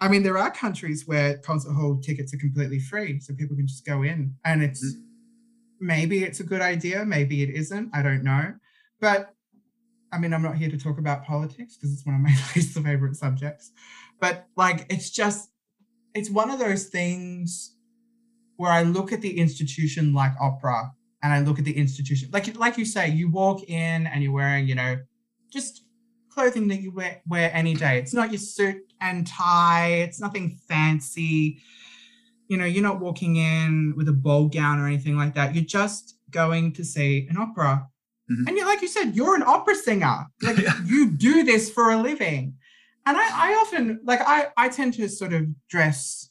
[0.00, 3.66] I mean, there are countries where concert hall tickets are completely free, so people can
[3.66, 5.86] just go in, and it's mm-hmm.
[5.86, 7.90] maybe it's a good idea, maybe it isn't.
[7.94, 8.54] I don't know,
[9.00, 9.32] but
[10.12, 12.78] I mean, I'm not here to talk about politics because it's one of my least
[12.78, 13.72] favorite subjects.
[14.20, 15.50] But like, it's just,
[16.14, 17.74] it's one of those things
[18.56, 20.92] where I look at the institution like opera
[21.26, 24.32] and I look at the institution, like like you say, you walk in and you're
[24.32, 24.96] wearing, you know,
[25.52, 25.82] just
[26.30, 27.98] clothing that you wear, wear any day.
[27.98, 29.88] It's not your suit and tie.
[29.88, 31.60] It's nothing fancy.
[32.46, 35.52] You know, you're not walking in with a ball gown or anything like that.
[35.52, 37.88] You're just going to see an opera.
[38.30, 38.46] Mm-hmm.
[38.46, 40.26] And you like you said, you're an opera singer.
[40.42, 40.78] Like yeah.
[40.84, 42.54] you do this for a living.
[43.04, 46.30] And I, I often like I, I tend to sort of dress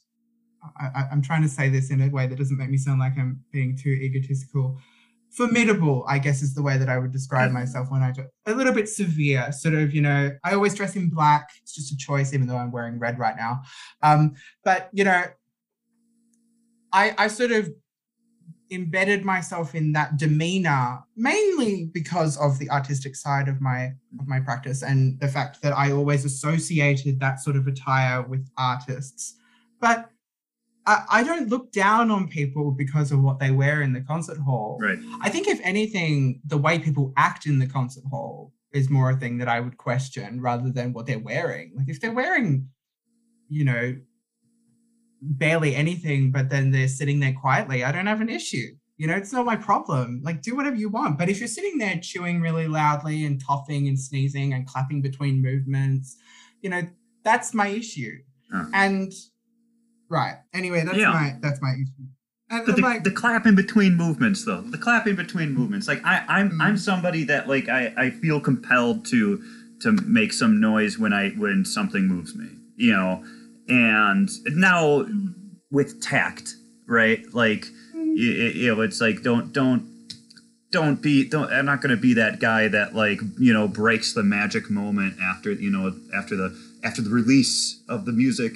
[0.78, 3.12] I, am trying to say this in a way that doesn't make me sound like
[3.18, 4.78] I'm being too egotistical.
[5.30, 8.54] formidable, I guess is the way that I would describe myself when I do a
[8.54, 11.50] little bit severe, sort of, you know, I always dress in black.
[11.62, 13.62] It's just a choice, even though I'm wearing red right now.
[14.02, 14.34] Um,
[14.64, 15.24] but you know,
[16.92, 17.70] I I sort of
[18.70, 24.40] embedded myself in that demeanor mainly because of the artistic side of my of my
[24.40, 29.36] practice and the fact that I always associated that sort of attire with artists.
[29.80, 30.10] But
[30.86, 34.38] I, I don't look down on people because of what they wear in the concert
[34.38, 34.78] hall.
[34.80, 34.98] Right.
[35.20, 39.16] I think if anything, the way people act in the concert hall is more a
[39.16, 41.72] thing that I would question rather than what they're wearing.
[41.76, 42.68] Like if they're wearing,
[43.48, 43.96] you know,
[45.20, 48.76] barely anything, but then they're sitting there quietly, I don't have an issue.
[48.98, 50.22] You know, it's not my problem.
[50.24, 51.18] Like, do whatever you want.
[51.18, 55.42] But if you're sitting there chewing really loudly and coughing and sneezing and clapping between
[55.42, 56.16] movements,
[56.62, 56.82] you know,
[57.22, 58.12] that's my issue.
[58.72, 59.12] And
[60.08, 60.36] right.
[60.54, 61.10] Anyway, that's yeah.
[61.10, 62.08] my that's my issue.
[62.48, 66.00] And the, like, the clap in between movements though the clap in between movements like
[66.04, 66.60] I, I'm mm-hmm.
[66.60, 69.42] I'm somebody that like I, I feel compelled to
[69.80, 73.24] to make some noise when I when something moves me you know
[73.68, 75.28] and now mm-hmm.
[75.72, 76.54] with tact
[76.86, 78.14] right like mm-hmm.
[78.14, 79.84] you, you know it's like don't don't
[80.70, 84.12] don't be don't i'm not going to be that guy that like you know breaks
[84.12, 88.52] the magic moment after you know after the after the release of the music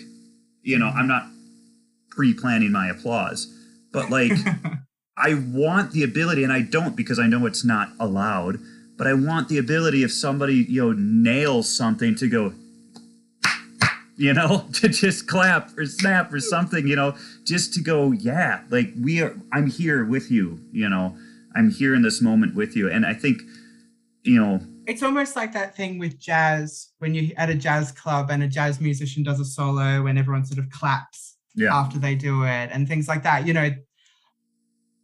[0.62, 1.09] you know i'm mm-hmm.
[1.09, 1.27] not
[2.20, 3.47] pre-planning my applause
[3.92, 4.32] but like
[5.16, 8.59] i want the ability and i don't because i know it's not allowed
[8.98, 12.52] but i want the ability if somebody you know nails something to go
[14.20, 18.60] you know, to just clap or snap or something, you know, just to go, yeah,
[18.68, 21.16] like we are, I'm here with you, you know,
[21.56, 22.90] I'm here in this moment with you.
[22.90, 23.40] And I think,
[24.22, 28.28] you know, it's almost like that thing with jazz when you're at a jazz club
[28.30, 31.74] and a jazz musician does a solo and everyone sort of claps yeah.
[31.74, 33.70] after they do it and things like that, you know.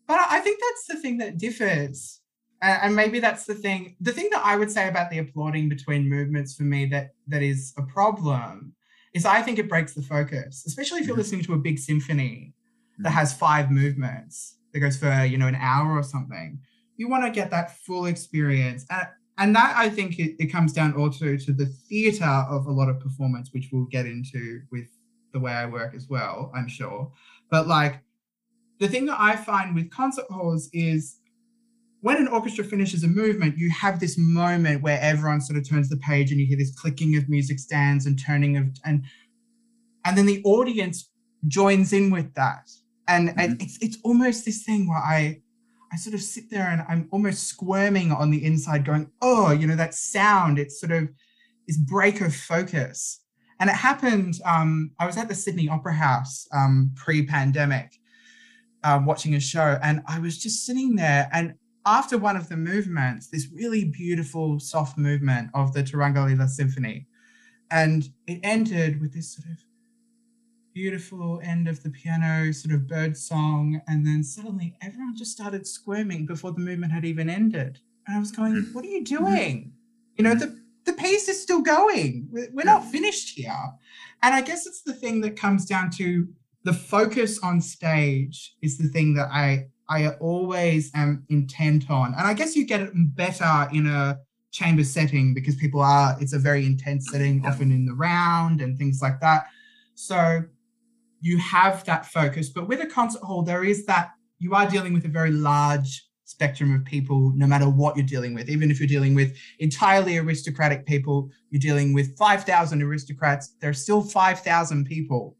[0.06, 2.20] But I think that's the thing that differs.
[2.62, 3.96] And maybe that's the thing.
[4.00, 7.42] The thing that I would say about the applauding between movements for me that that
[7.42, 8.74] is a problem
[9.14, 11.20] is I think it breaks the focus, especially if you're mm-hmm.
[11.20, 12.54] listening to a big symphony
[12.98, 13.18] that mm-hmm.
[13.18, 16.58] has five movements that goes for, you know, an hour or something.
[16.96, 18.86] You want to get that full experience.
[18.90, 19.06] And,
[19.38, 22.88] and that I think it, it comes down also to the theater of a lot
[22.88, 24.88] of performance, which we'll get into with
[25.36, 27.12] the way I work as well, I'm sure.
[27.50, 28.00] But like
[28.80, 31.20] the thing that I find with concert halls is
[32.00, 35.90] when an orchestra finishes a movement, you have this moment where everyone sort of turns
[35.90, 39.04] the page and you hear this clicking of music stands and turning of and
[40.06, 41.10] and then the audience
[41.48, 42.70] joins in with that.
[43.08, 43.40] And, mm-hmm.
[43.40, 45.42] and it's it's almost this thing where I
[45.92, 49.66] I sort of sit there and I'm almost squirming on the inside, going, oh, you
[49.66, 51.08] know, that sound, it's sort of
[51.68, 53.20] this break of focus.
[53.58, 57.98] And it happened, um, I was at the Sydney Opera House um, pre-pandemic,
[58.84, 61.54] uh, watching a show, and I was just sitting there and
[61.86, 67.06] after one of the movements, this really beautiful, soft movement of the Turangalila Symphony.
[67.70, 69.58] And it ended with this sort of
[70.74, 73.80] beautiful end of the piano, sort of bird song.
[73.86, 77.78] And then suddenly everyone just started squirming before the movement had even ended.
[78.06, 78.72] And I was going, hmm.
[78.72, 79.72] What are you doing?
[80.16, 82.28] You know, the, the piece is still going.
[82.30, 83.72] We're not finished here.
[84.22, 86.28] And I guess it's the thing that comes down to
[86.62, 92.14] the focus on stage is the thing that I I always am intent on.
[92.14, 94.18] And I guess you get it better in a
[94.50, 97.12] chamber setting because people are, it's a very intense mm-hmm.
[97.12, 97.50] setting, yeah.
[97.50, 99.46] often in the round and things like that.
[99.94, 100.42] So
[101.20, 102.48] you have that focus.
[102.48, 106.05] But with a concert hall, there is that you are dealing with a very large
[106.26, 108.50] spectrum of people, no matter what you're dealing with.
[108.50, 113.74] Even if you're dealing with entirely aristocratic people, you're dealing with 5,000 aristocrats, there are
[113.74, 115.36] still 5,000 people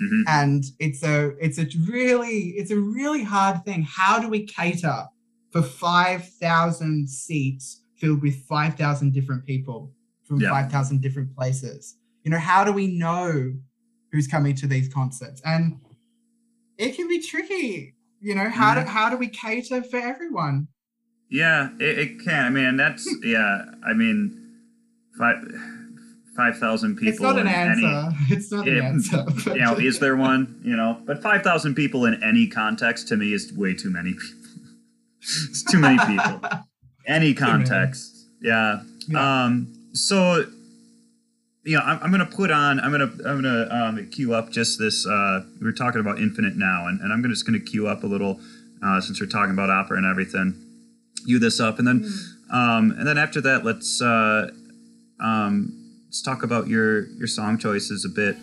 [0.00, 0.22] Mm-hmm.
[0.26, 3.82] And it's a it's a really it's a really hard thing.
[3.82, 5.04] How do we cater
[5.50, 9.92] for five thousand seats filled with five thousand different people
[10.24, 10.50] from yeah.
[10.50, 11.96] five thousand different places?
[12.24, 13.52] You know, how do we know
[14.12, 15.42] who's coming to these concerts?
[15.44, 15.78] And
[16.78, 17.94] it can be tricky.
[18.22, 18.84] You know, how mm-hmm.
[18.84, 20.68] do how do we cater for everyone?
[21.28, 22.44] Yeah, it, it can.
[22.44, 23.64] I mean, that's yeah.
[23.84, 24.60] I mean,
[25.18, 25.38] five
[26.36, 27.08] five thousand people.
[27.08, 27.86] It's not an answer.
[27.86, 29.24] Any, it's not it, an answer.
[29.46, 30.60] you know, is there one?
[30.62, 34.12] You know, but five thousand people in any context to me is way too many
[34.12, 34.38] people.
[35.20, 36.40] it's too many people.
[37.08, 38.82] any context, yeah.
[39.08, 39.44] yeah.
[39.44, 39.74] Um.
[39.94, 40.46] So,
[41.64, 42.80] you know, I'm, I'm gonna put on.
[42.80, 45.06] I'm gonna I'm gonna um, queue up just this.
[45.06, 48.06] Uh, we are talking about Infinite now, and, and I'm just gonna queue up a
[48.06, 48.40] little
[48.84, 50.54] uh, since we're talking about opera and everything.
[51.24, 52.54] You this up, and then mm.
[52.54, 54.00] um, and then after that, let's.
[54.02, 54.50] Uh,
[55.20, 58.36] um, let's talk about your your song choices a bit.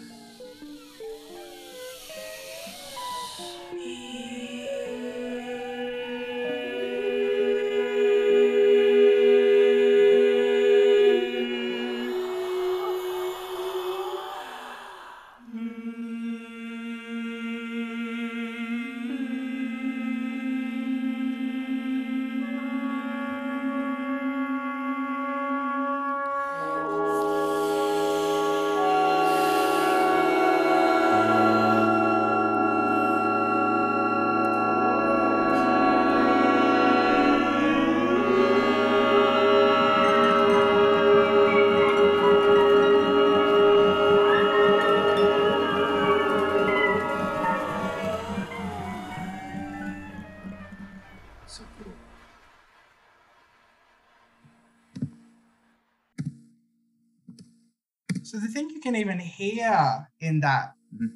[59.60, 61.16] Even in that mm-hmm.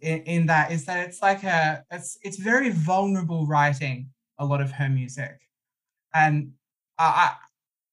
[0.00, 4.60] In, in that is that it's like a it's it's very vulnerable writing a lot
[4.60, 5.40] of her music
[6.14, 6.52] and
[6.98, 7.32] I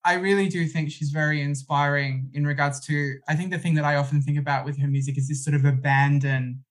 [0.06, 3.86] I really do think she's very inspiring in regards to I think the thing that
[3.86, 6.64] I often think about with her music is this sort of abandon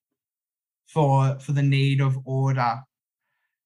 [0.87, 2.81] for for the need of order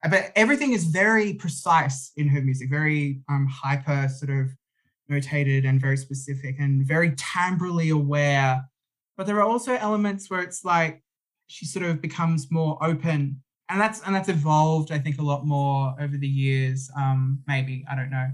[0.09, 4.49] but everything is very precise in her music very um hyper sort of
[5.11, 8.65] notated and very specific and very timbrally aware
[9.17, 11.03] but there are also elements where it's like
[11.47, 15.47] she sort of becomes more open and that's and that's evolved i think a lot
[15.47, 18.31] more over the years um maybe i don't know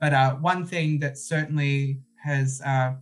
[0.00, 2.92] but uh one thing that certainly has uh,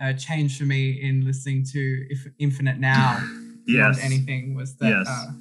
[0.00, 3.24] uh changed for me in listening to if infinite now
[3.66, 3.98] yes.
[4.02, 5.06] anything was that yes.
[5.08, 5.32] uh,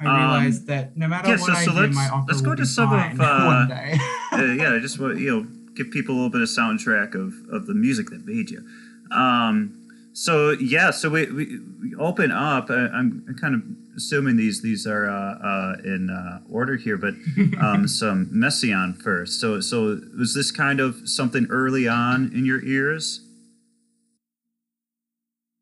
[0.00, 2.40] I realized um, that no matter yeah, what so, I so do, my opera let's
[2.40, 3.98] go to some of uh, one day.
[4.32, 7.66] uh, yeah, just want you know give people a little bit of soundtrack of of
[7.66, 8.64] the music that made you.
[9.12, 9.83] Um,
[10.14, 12.70] so yeah, so we, we, we open up.
[12.70, 13.62] I, am kind of
[13.96, 17.14] assuming these these are uh, uh, in uh, order here, but
[17.60, 19.40] um, some Messiaen first.
[19.40, 23.26] So so was this kind of something early on in your ears?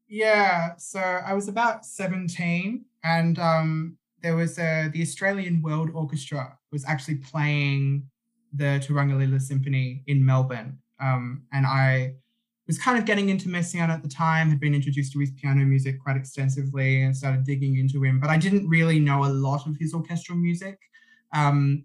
[0.07, 6.59] Yeah, so I was about 17, and um, there was a, the Australian World Orchestra
[6.71, 8.11] was actually playing
[8.53, 12.17] the Turangalila Symphony in Melbourne, um, and I
[12.67, 15.65] was kind of getting into Messiaen at the time, had been introduced to his piano
[15.65, 19.67] music quite extensively and started digging into him, but I didn't really know a lot
[19.67, 20.79] of his orchestral music.
[21.35, 21.85] Um,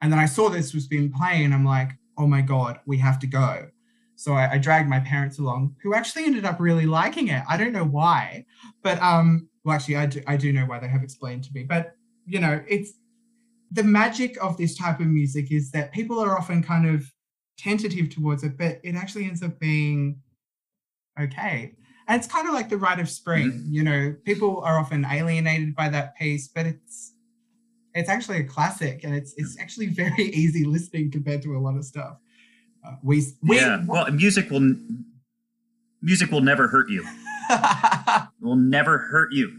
[0.00, 2.98] and then I saw this was being played, and I'm like, oh my God, we
[2.98, 3.68] have to go.
[4.16, 7.42] So I, I, dragged my parents along, who actually ended up really liking it.
[7.48, 8.44] I don't know why,
[8.82, 11.64] but um, well, actually, I do, I do know why they have explained to me.
[11.64, 11.96] But
[12.26, 12.92] you know, it's
[13.72, 17.10] the magic of this type of music is that people are often kind of
[17.56, 20.20] tentative towards it, but it actually ends up being
[21.20, 21.72] okay.
[22.06, 23.52] And it's kind of like the rite of spring.
[23.52, 23.72] Mm-hmm.
[23.72, 27.12] You know, people are often alienated by that piece, but it's
[27.94, 31.76] it's actually a classic, and it's it's actually very easy listening compared to a lot
[31.76, 32.18] of stuff.
[32.86, 33.82] Uh, we, we yeah.
[33.86, 34.74] Well, music will
[36.02, 37.06] music will never hurt you.
[38.40, 39.56] will never hurt you,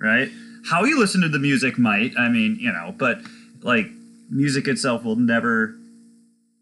[0.00, 0.28] right?
[0.68, 2.12] How you listen to the music might.
[2.18, 3.18] I mean, you know, but
[3.62, 3.86] like
[4.30, 5.74] music itself will never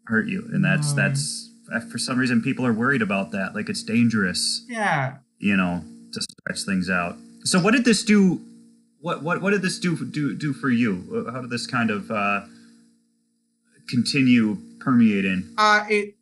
[0.05, 3.55] hurt you, and that's that's uh, for some reason people are worried about that.
[3.55, 4.65] Like it's dangerous.
[4.67, 5.17] Yeah.
[5.39, 7.17] You know, to stretch things out.
[7.43, 8.41] So what did this do?
[8.99, 11.29] What what what did this do do do for you?
[11.31, 12.41] How did this kind of uh,
[13.89, 15.53] continue permeating?
[15.57, 16.15] Uh, it.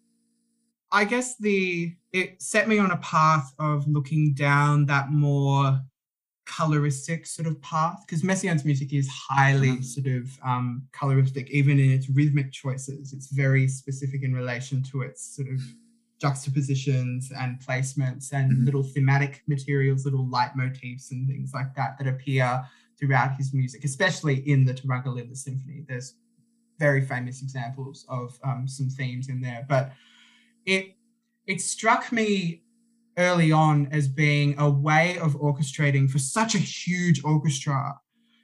[0.92, 5.82] I guess the it set me on a path of looking down that more
[6.52, 9.82] coloristic sort of path because Messiaen's music is highly mm-hmm.
[9.82, 13.14] sort of um, coloristic, even in its rhythmic choices.
[13.14, 15.62] It's very specific in relation to its sort of
[16.20, 18.66] juxtapositions and placements and mm-hmm.
[18.66, 22.64] little thematic materials, little leitmotifs and things like that that appear
[23.00, 25.84] throughout his music, especially in the Turangalila Symphony.
[25.88, 26.16] There's
[26.78, 29.94] very famous examples of um, some themes in there, but
[30.66, 30.96] it
[31.48, 32.62] it struck me
[33.18, 37.96] early on as being a way of orchestrating for such a huge orchestra.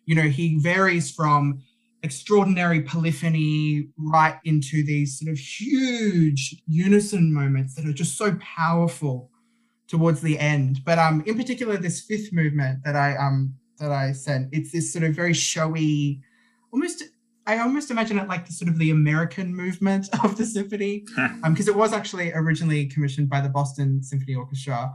[0.05, 1.61] You know, he varies from
[2.03, 9.29] extraordinary polyphony right into these sort of huge unison moments that are just so powerful
[9.87, 10.81] towards the end.
[10.85, 14.91] But um, in particular, this fifth movement that I um that I sent, it's this
[14.91, 16.21] sort of very showy,
[16.71, 17.03] almost
[17.47, 21.05] I almost imagine it like the sort of the American movement of the symphony,
[21.43, 24.93] because um, it was actually originally commissioned by the Boston Symphony Orchestra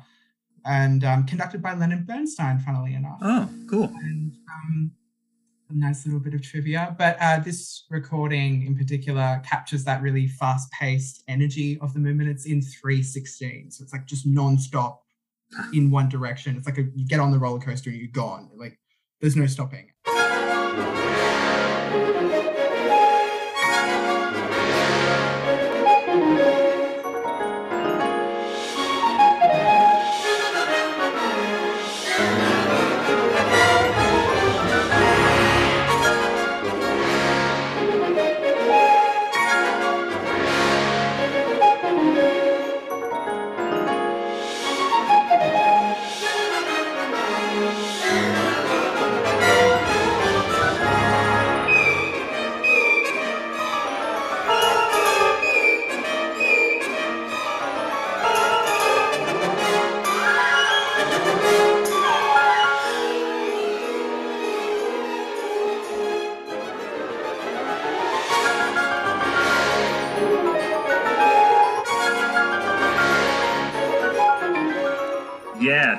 [0.65, 3.19] and um, conducted by Leonard Bernstein, funnily enough.
[3.23, 3.85] Oh, cool.
[3.85, 4.93] And um,
[5.71, 6.95] a nice little bit of trivia.
[6.99, 12.31] But uh, this recording in particular captures that really fast paced energy of the movement.
[12.31, 13.71] It's in 316.
[13.71, 14.99] So it's like just nonstop
[15.73, 16.57] in one direction.
[16.57, 18.51] It's like a, you get on the roller coaster and you're gone.
[18.55, 18.79] Like
[19.21, 19.91] there's no stopping.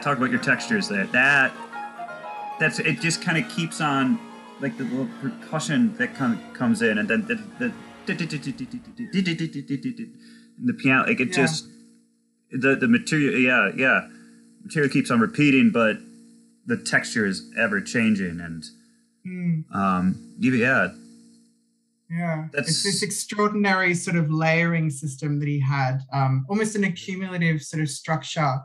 [0.04, 1.06] Talk about your textures there.
[1.08, 1.54] That
[2.60, 3.00] that's it.
[3.00, 4.20] Just kind of keeps on
[4.60, 7.74] like the little percussion that kind of comes in, and then the the,
[10.64, 11.08] the piano.
[11.08, 11.34] Like it yeah.
[11.34, 11.68] just
[12.52, 13.40] the the material.
[13.40, 14.08] Yeah, yeah,
[14.64, 15.98] material keeps on repeating, but
[16.66, 18.64] the texture is ever changing, and
[19.26, 19.76] mm.
[19.76, 20.90] um, yeah,
[22.10, 22.70] yeah, That's...
[22.70, 27.82] it's this extraordinary sort of layering system that he had, um, almost an accumulative sort
[27.82, 28.60] of structure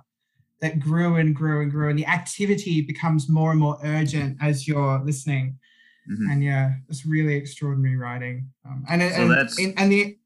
[0.60, 4.66] that grew and grew and grew, and the activity becomes more and more urgent as
[4.66, 5.58] you're listening.
[6.10, 6.30] Mm-hmm.
[6.30, 8.48] And yeah, it's really extraordinary writing.
[8.66, 9.30] Um, and so
[9.62, 10.18] and, and, the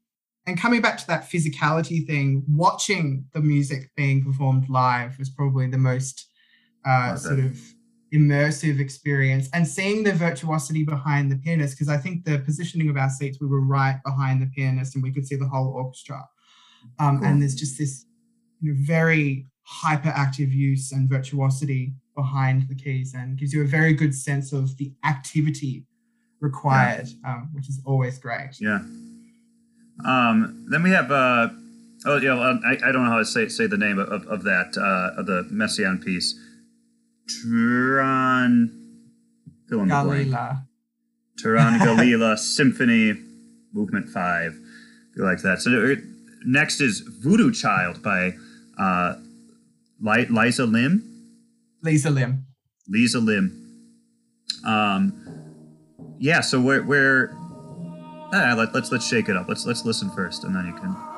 [0.47, 5.67] and coming back to that physicality thing, watching the music being performed live was probably
[5.67, 6.27] the most
[6.85, 7.59] uh, sort of
[8.13, 12.95] immersive experience and seeing the virtuosity behind the pianist because i think the positioning of
[12.95, 16.23] our seats we were right behind the pianist and we could see the whole orchestra
[16.99, 17.27] um, cool.
[17.27, 18.05] and there's just this
[18.61, 23.93] you know, very hyperactive use and virtuosity behind the keys and gives you a very
[23.93, 25.85] good sense of the activity
[26.41, 27.35] required yeah.
[27.35, 28.79] um, which is always great yeah
[30.05, 31.47] um, then we have uh,
[32.05, 32.35] oh yeah
[32.65, 35.25] I, I don't know how to say say the name of, of that uh, of
[35.25, 36.37] the messiaen piece
[37.27, 38.79] Turan.
[39.69, 40.57] Fill in the blank.
[41.37, 43.19] Turan Galila Symphony,
[43.73, 44.59] Movement 5.
[45.15, 45.61] You like that.
[45.61, 45.95] So uh,
[46.45, 48.33] next is Voodoo Child by
[48.77, 49.15] uh,
[50.03, 51.03] Liza Lim.
[51.81, 52.45] Liza Lim.
[52.87, 53.59] Liza Lim.
[54.65, 55.13] Um,
[56.19, 56.41] yeah.
[56.41, 57.33] So we're
[58.35, 59.47] Ah, let, let's let's shake it up.
[59.47, 61.12] Let's let's listen first, and then you can.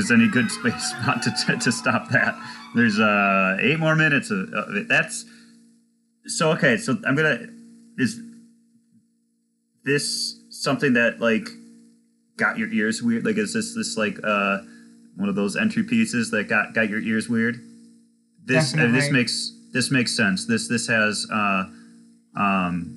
[0.00, 2.34] There's any good space spot to, to, to stop that.
[2.74, 4.88] There's uh, eight more minutes of, of it.
[4.88, 5.24] That's
[6.26, 6.76] so okay.
[6.76, 7.46] So I'm gonna
[7.98, 8.20] is
[9.84, 11.48] this something that like
[12.36, 13.24] got your ears weird?
[13.24, 14.58] Like is this this like uh
[15.16, 17.60] one of those entry pieces that got got your ears weird?
[18.44, 20.46] This uh, this makes this makes sense.
[20.46, 21.64] This this has uh
[22.36, 22.96] um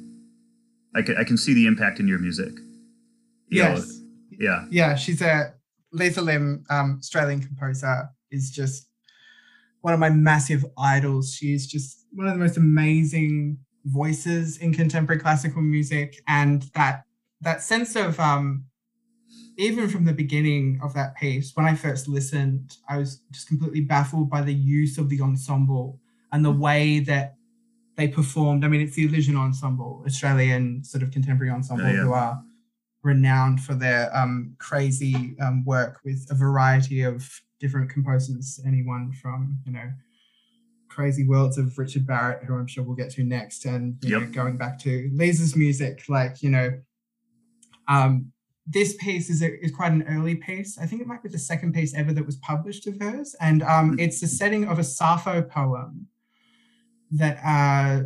[0.96, 2.54] I can I can see the impact in your music.
[3.48, 3.88] You yes.
[3.88, 3.96] Know,
[4.40, 4.66] yeah.
[4.70, 5.54] Yeah, she's a
[5.94, 8.88] Liza Lim, um, Australian composer, is just
[9.82, 11.34] one of my massive idols.
[11.34, 17.04] She is just one of the most amazing voices in contemporary classical music, and that
[17.42, 18.66] that sense of um,
[19.58, 23.82] even from the beginning of that piece, when I first listened, I was just completely
[23.82, 26.00] baffled by the use of the ensemble
[26.32, 27.36] and the way that
[27.96, 28.66] they performed.
[28.66, 32.02] I mean, it's the Elision Ensemble, Australian sort of contemporary ensemble, yeah.
[32.02, 32.42] who are
[33.04, 38.60] renowned for their um, crazy um, work with a variety of different composers.
[38.66, 39.92] Anyone from you know
[40.90, 44.22] crazy worlds of Richard Barrett, who I'm sure we'll get to next, and yep.
[44.22, 46.80] know, going back to Liza's music, like you know,
[47.88, 48.32] um,
[48.66, 50.78] this piece is a, is quite an early piece.
[50.78, 53.64] I think it might be the second piece ever that was published of hers, and
[53.64, 54.00] um, mm-hmm.
[54.00, 56.08] it's the setting of a Sappho poem
[57.12, 58.04] that uh,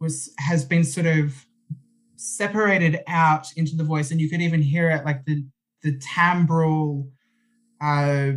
[0.00, 1.46] was has been sort of
[2.16, 5.44] separated out into the voice, and you could even hear it like the
[5.82, 7.08] the timbral
[7.80, 8.32] uh,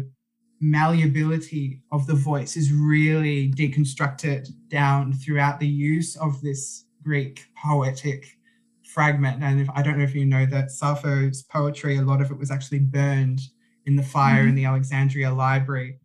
[0.62, 8.26] malleability of the voice is really deconstructed down throughout the use of this Greek poetic
[8.84, 9.42] fragment.
[9.42, 12.38] And if, I don't know if you know that Sappho's poetry, a lot of it
[12.38, 13.40] was actually burned
[13.86, 14.50] in the fire mm-hmm.
[14.50, 16.00] in the Alexandria Library.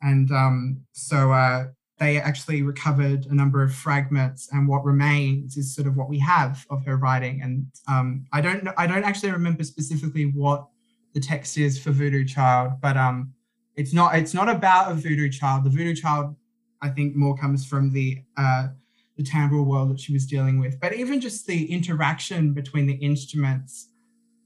[0.00, 1.66] And um, so uh,
[2.02, 6.18] they actually recovered a number of fragments, and what remains is sort of what we
[6.18, 7.40] have of her writing.
[7.42, 10.66] And um, I don't know, I don't actually remember specifically what
[11.14, 13.32] the text is for Voodoo Child, but um,
[13.76, 15.62] it's not it's not about a Voodoo Child.
[15.62, 16.34] The Voodoo Child,
[16.82, 18.68] I think, more comes from the uh,
[19.16, 20.80] the timbral world that she was dealing with.
[20.80, 23.90] But even just the interaction between the instruments,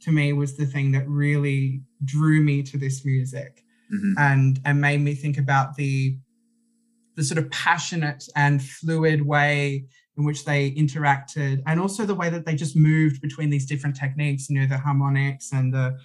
[0.01, 4.12] to me, was the thing that really drew me to this music mm-hmm.
[4.19, 6.19] and and made me think about the
[7.16, 9.86] the sort of passionate and fluid way
[10.16, 13.97] in which they interacted and also the way that they just moved between these different
[13.97, 15.97] techniques you know the harmonics and the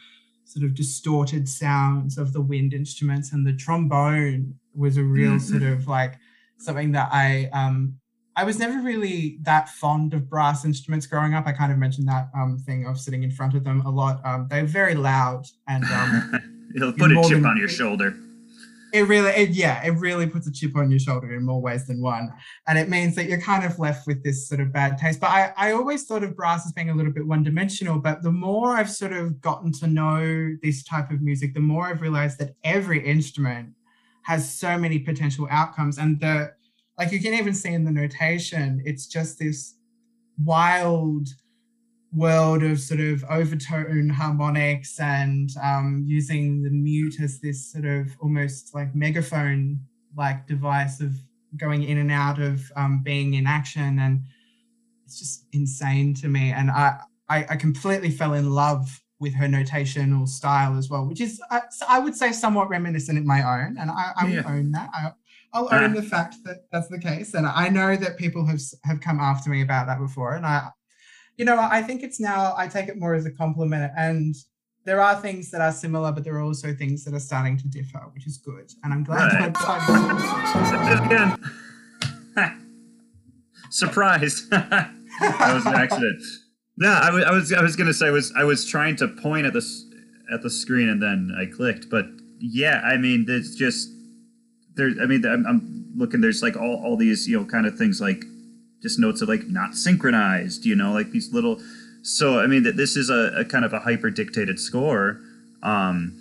[0.46, 5.60] sort of distorted sounds of the wind instruments and the trombone was a real mm-hmm.
[5.60, 6.16] sort of like
[6.58, 7.96] something that i um
[8.34, 11.46] I was never really that fond of brass instruments growing up.
[11.48, 14.26] I kind of mentioned that um, thing of sitting in front of them a lot.
[14.26, 18.16] Um, they're very loud and um, it'll put a chip on your shoulder
[18.94, 21.88] it really it, yeah it really puts a chip on your shoulder in more ways
[21.88, 22.32] than one.
[22.68, 25.20] And it means that you're kind of left with this sort of bad taste.
[25.20, 28.22] But i i always thought of brass as being a little bit one dimensional but
[28.24, 32.02] the more i've sort of gotten to know this type of music the more i've
[32.02, 33.74] realized that every instrument
[34.24, 35.98] has so many potential outcomes.
[35.98, 36.54] And the
[36.98, 39.76] like you can even see in the notation it's just this
[40.44, 41.28] wild
[42.14, 48.08] world of sort of overtone harmonics and um, using the mute as this sort of
[48.20, 49.80] almost like megaphone
[50.16, 51.14] like device of
[51.56, 54.00] going in and out of um, being in action.
[54.00, 54.24] And
[55.06, 56.52] it's just insane to me.
[56.52, 61.22] And I, I, I completely fell in love with her notational style as well which
[61.22, 63.78] is I, I would say somewhat reminiscent of my own.
[63.80, 64.42] And I, I yeah.
[64.42, 64.90] will own that.
[64.94, 65.12] I,
[65.54, 67.34] I'll own the fact that that's the case.
[67.34, 70.36] And I know that people have have come after me about that before.
[70.36, 70.70] And I
[71.42, 73.92] you know, I think it's now, I take it more as a compliment.
[73.98, 74.36] And
[74.86, 77.68] there are things that are similar, but there are also things that are starting to
[77.68, 78.72] differ, which is good.
[78.84, 79.52] And I'm glad right.
[79.56, 81.02] that
[82.38, 82.64] again.
[83.72, 84.52] Surprised.
[84.52, 86.22] that was an accident.
[86.78, 89.54] No, I was, I was, gonna say, I was, I was trying to point at
[89.54, 89.84] this
[90.32, 91.90] at the screen and then I clicked.
[91.90, 92.06] But
[92.38, 93.90] yeah, I mean, there's just
[94.76, 94.92] there.
[95.02, 96.22] I mean, I'm, I'm looking.
[96.22, 98.26] There's like all, all these, you know, kind of things like
[98.82, 101.60] just notes of like not synchronized, you know, like these little.
[102.04, 105.20] So I mean that this is a, a, kind of a hyper dictated score.
[105.62, 106.20] Um,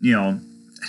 [0.00, 0.40] you know,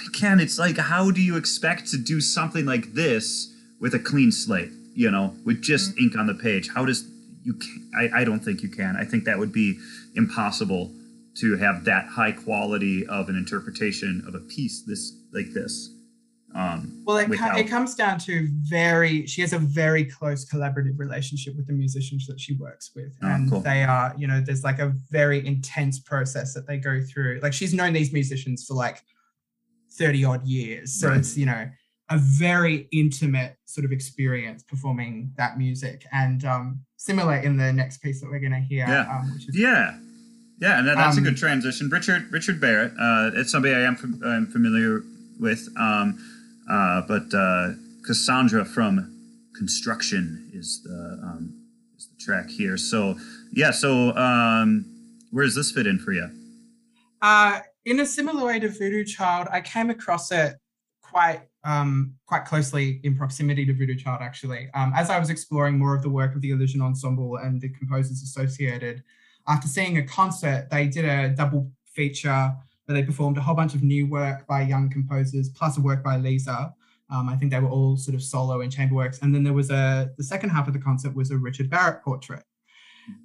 [0.07, 4.31] again, it's like how do you expect to do something like this with a clean
[4.31, 4.71] slate?
[4.93, 6.05] You know, with just mm-hmm.
[6.05, 6.69] ink on the page.
[6.73, 7.07] How does
[7.43, 7.53] you?
[7.53, 8.95] Can, I I don't think you can.
[8.97, 9.79] I think that would be
[10.15, 10.91] impossible
[11.35, 15.89] to have that high quality of an interpretation of a piece this like this.
[16.53, 17.57] Um, well, it, without...
[17.57, 22.27] it comes down to very, she has a very close collaborative relationship with the musicians
[22.27, 23.15] that she works with.
[23.23, 23.59] Oh, and cool.
[23.61, 27.39] they are, you know, there's like a very intense process that they go through.
[27.41, 29.01] Like she's known these musicians for like
[29.93, 30.93] 30 odd years.
[30.93, 31.17] So right.
[31.17, 31.69] it's, you know,
[32.09, 36.05] a very intimate sort of experience performing that music.
[36.11, 38.85] And um, similar in the next piece that we're going to hear.
[38.87, 39.09] Yeah.
[39.09, 39.97] Um, which is, yeah.
[40.59, 41.89] Yeah, and that's um, a good transition.
[41.89, 45.01] Richard Richard Barrett, uh, it's somebody I am I'm familiar
[45.39, 45.67] with.
[45.75, 46.19] Um,
[46.71, 47.73] uh, but uh,
[48.07, 49.17] Kassandra from
[49.55, 51.53] Construction is the um,
[51.97, 52.77] is the track here.
[52.77, 53.15] So
[53.51, 54.85] yeah, so um,
[55.31, 56.29] where does this fit in for you?
[57.21, 60.55] Uh, in a similar way to Voodoo Child, I came across it
[61.01, 64.69] quite um, quite closely in proximity to Voodoo Child, actually.
[64.73, 67.69] Um, as I was exploring more of the work of the Elision Ensemble and the
[67.69, 69.03] composers associated,
[69.47, 73.75] after seeing a concert, they did a double feature where they performed a whole bunch
[73.75, 76.73] of new work by young composers, plus a work by Liza.
[77.09, 79.19] Um, I think they were all sort of solo and chamber works.
[79.21, 82.01] And then there was a, the second half of the concert was a Richard Barrett
[82.03, 82.43] portrait,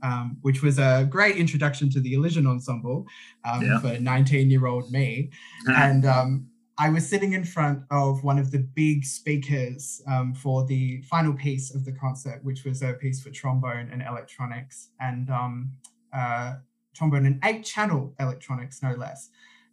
[0.03, 3.07] um, which was a great introduction to the Elision Ensemble
[3.45, 3.79] um, yeah.
[3.79, 5.31] for 19 year old me.
[5.69, 10.67] and um, I was sitting in front of one of the big speakers um, for
[10.67, 14.91] the final piece of the concert, which was a piece for trombone and electronics.
[15.01, 15.73] And um,
[16.13, 16.57] uh,
[16.97, 19.31] trombone and eight channel electronics, no less.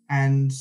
[0.10, 0.52] And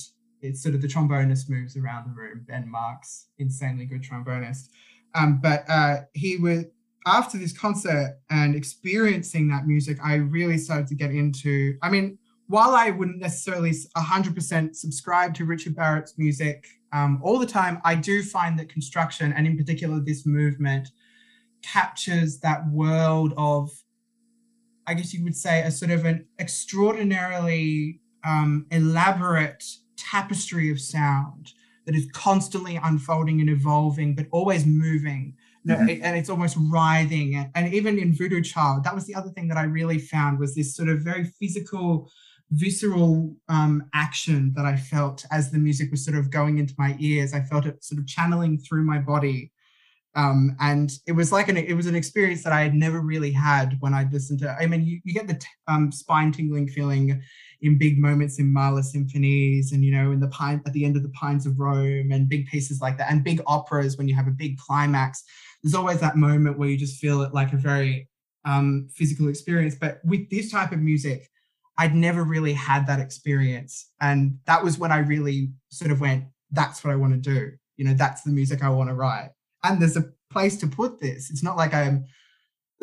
[0.41, 2.45] it's sort of the trombonist moves around the room.
[2.49, 4.69] Ben Marks, insanely good trombonist.
[5.15, 6.65] Um, but uh, he was
[7.07, 11.77] after this concert and experiencing that music, I really started to get into.
[11.83, 12.19] I mean,
[12.49, 17.95] while I wouldn't necessarily 100% subscribe to Richard Barrett's music um, all the time, I
[17.95, 20.91] do find that construction, and in particular this movement,
[21.63, 23.71] captures that world of
[24.87, 29.65] I guess you would say, a sort of an extraordinarily um, elaborate
[29.97, 31.53] tapestry of sound
[31.87, 35.35] that is constantly unfolding and evolving, but always moving.
[35.67, 36.03] Mm-hmm.
[36.03, 37.37] and it's almost writhing.
[37.55, 40.57] And even in Voodoo Child, that was the other thing that I really found was
[40.57, 42.11] this sort of very physical,
[42.51, 46.97] visceral um, action that I felt as the music was sort of going into my
[46.99, 47.33] ears.
[47.33, 49.53] I felt it sort of channeling through my body
[50.15, 53.33] um, and it was like an it was an experience that I had never really
[53.33, 54.51] had when I listened to.
[54.51, 57.23] I mean, you, you get the t- um, spine tingling feeling
[57.63, 60.97] in big moments in Mahler symphonies, and you know, in the pine at the end
[60.97, 64.15] of the Pines of Rome, and big pieces like that, and big operas when you
[64.15, 65.25] have a big climax.
[65.63, 68.09] There's always that moment where you just feel it like a very
[68.45, 69.77] um, physical experience.
[69.77, 71.31] But with this type of music,
[71.79, 76.25] I'd never really had that experience, and that was when I really sort of went,
[76.51, 77.53] that's what I want to do.
[77.79, 79.31] You know, that's the music I want to write.
[79.65, 81.31] And there's a place to put this.
[81.31, 82.07] It's not like I'm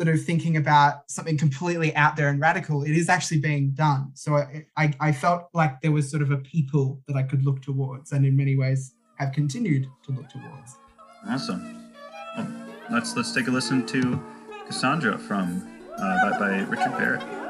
[0.00, 2.82] sort of thinking about something completely out there and radical.
[2.82, 4.12] It is actually being done.
[4.14, 7.44] So I, I, I felt like there was sort of a people that I could
[7.44, 10.76] look towards, and in many ways have continued to look towards.
[11.28, 11.92] Awesome.
[12.36, 12.48] Well,
[12.90, 14.18] let's let's take a listen to
[14.66, 17.49] Kassandra from uh, by, by Richard Barrett.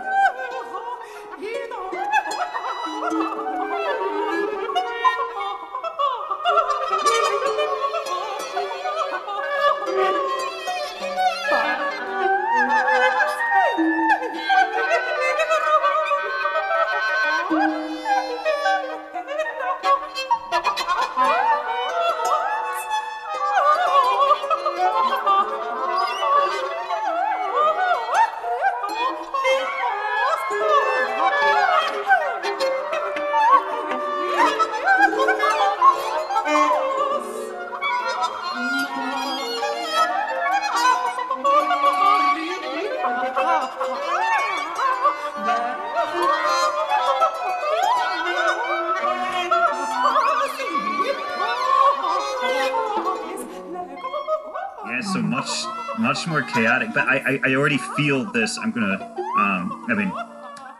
[56.52, 56.90] Chaotic.
[56.94, 58.58] But I, I, I already feel this.
[58.58, 59.02] I'm gonna,
[59.38, 60.12] um, I mean,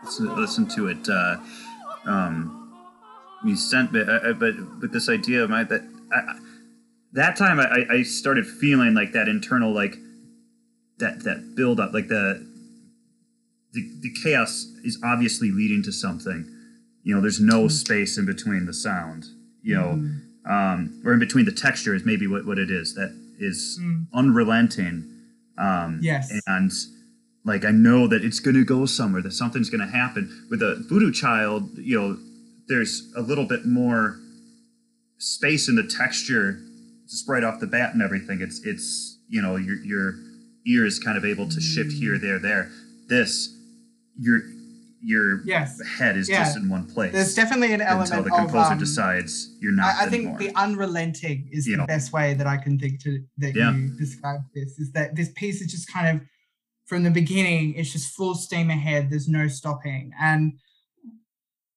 [0.03, 1.09] listen, listen to it.
[1.09, 1.37] Uh,
[2.05, 2.57] um,
[3.43, 5.81] you sent, but uh, but but this idea of my that
[6.11, 6.39] I,
[7.13, 9.95] that time I, I started feeling like that internal like
[10.99, 12.47] that that build up like the
[13.73, 16.45] the, the chaos is obviously leading to something.
[17.03, 17.71] You know, there's no mm.
[17.71, 19.25] space in between the sound.
[19.63, 20.49] You know, mm.
[20.49, 24.05] um, or in between the texture is maybe what, what it is that is mm.
[24.13, 25.10] unrelenting
[25.61, 26.31] um, yes.
[26.47, 26.71] And
[27.45, 30.47] like I know that it's going to go somewhere, that something's going to happen.
[30.49, 32.17] With a voodoo child, you know,
[32.67, 34.19] there's a little bit more
[35.17, 36.59] space in the texture
[37.07, 38.41] just right off the bat and everything.
[38.41, 40.15] It's it's you know your your
[40.65, 42.71] ear is kind of able to shift here, there, there.
[43.07, 43.55] This
[44.19, 44.41] your
[45.03, 45.79] your yes.
[45.97, 46.43] head is yeah.
[46.43, 47.11] just in one place.
[47.11, 49.95] There's definitely an element until the composer of, um, decides you're not.
[49.95, 51.87] I, I think the unrelenting is you the know.
[51.87, 53.73] best way that I can think to that yeah.
[53.73, 54.77] you describe this.
[54.79, 56.27] Is that this piece is just kind of
[56.85, 59.09] from the beginning, it's just full steam ahead.
[59.09, 60.53] There's no stopping, and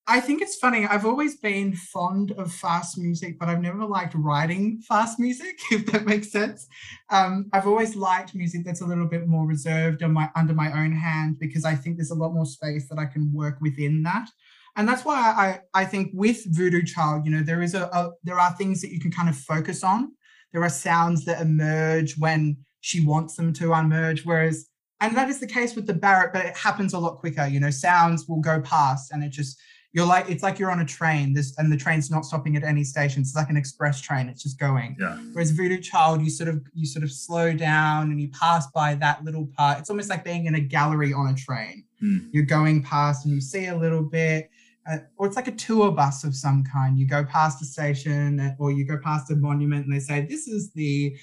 [0.07, 0.87] I think it's funny.
[0.87, 5.87] I've always been fond of fast music, but I've never liked writing fast music, if
[5.87, 6.67] that makes sense.
[7.11, 10.93] Um, I've always liked music that's a little bit more reserved my under my own
[10.93, 14.29] hand because I think there's a lot more space that I can work within that.
[14.77, 18.11] And that's why I, I think with Voodoo Child, you know, there is a, a
[18.25, 20.13] there are things that you can kind of focus on.
[20.53, 24.67] There are sounds that emerge when she wants them to emerge, whereas
[25.01, 27.47] and that is the case with the Barrett, but it happens a lot quicker.
[27.47, 29.59] You know, sounds will go past and it just
[29.95, 31.33] you're like it's like you're on a train.
[31.33, 33.23] This and the train's not stopping at any station.
[33.23, 34.29] It's like an express train.
[34.29, 34.97] It's just going.
[34.99, 35.17] Yeah.
[35.33, 38.97] whereas voodoo child you sort of you sort of slow down and you pass by
[38.97, 39.79] that little part.
[39.79, 41.85] It's almost like being in a gallery on a train.
[42.01, 42.19] Hmm.
[42.33, 44.51] you're going past and you see a little bit
[44.91, 46.99] uh, or it's like a tour bus of some kind.
[46.99, 50.23] You go past a station uh, or you go past a monument and they say
[50.23, 51.17] this is the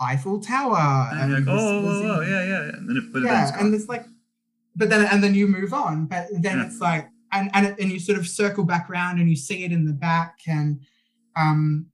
[0.00, 1.08] Eiffel Tower.
[1.12, 2.62] And, and like, oh, oh, oh, yeah yeah.
[2.76, 4.06] And then it, but yeah and it's like
[4.74, 6.06] but then and then you move on.
[6.06, 6.66] But then yeah.
[6.66, 9.64] it's like and and, it, and you sort of circle back around and you see
[9.64, 10.80] it in the back and
[11.36, 11.86] um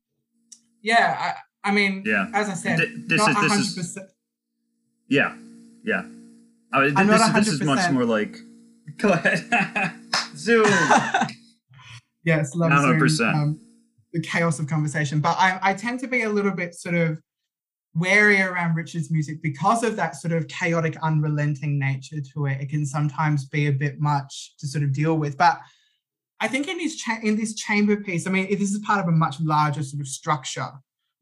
[0.82, 1.35] yeah
[1.65, 2.27] I, I mean yeah.
[2.35, 3.98] as I said D- this is this is
[5.09, 5.35] yeah.
[5.85, 6.02] Yeah.
[6.70, 8.36] I mean, this, this is much more like
[8.98, 9.94] go ahead.
[10.36, 10.66] Zoom.
[12.24, 13.09] Yes love 100%.
[13.09, 13.60] Zoom, um,
[14.12, 17.23] the chaos of conversation but I, I tend to be a little bit sort of
[17.94, 22.60] wary around Richard's music because of that sort of chaotic, unrelenting nature to it.
[22.60, 25.36] It can sometimes be a bit much to sort of deal with.
[25.36, 25.59] But
[26.40, 29.09] I think in his cha- in this chamber piece, I mean, this is part of
[29.09, 30.70] a much larger sort of structure,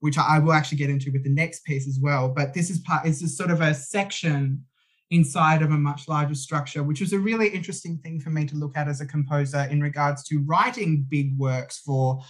[0.01, 2.29] which I will actually get into with the next piece as well.
[2.29, 3.07] But this is part.
[3.07, 4.65] It's just sort of a section
[5.11, 8.57] inside of a much larger structure, which was a really interesting thing for me to
[8.57, 12.21] look at as a composer in regards to writing big works for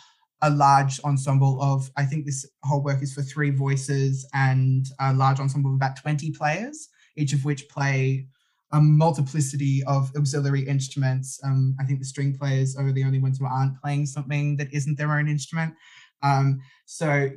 [0.43, 5.15] a large ensemble of, I think this whole work is for three voices and a
[5.15, 8.27] large ensemble of about 20 players, each of which play
[8.73, 11.41] a multiplicity of auxiliary instruments.
[11.43, 14.73] Um, I think the string players are the only ones who aren't playing something that
[14.73, 15.75] isn't their own instrument.
[16.23, 17.31] Um, so,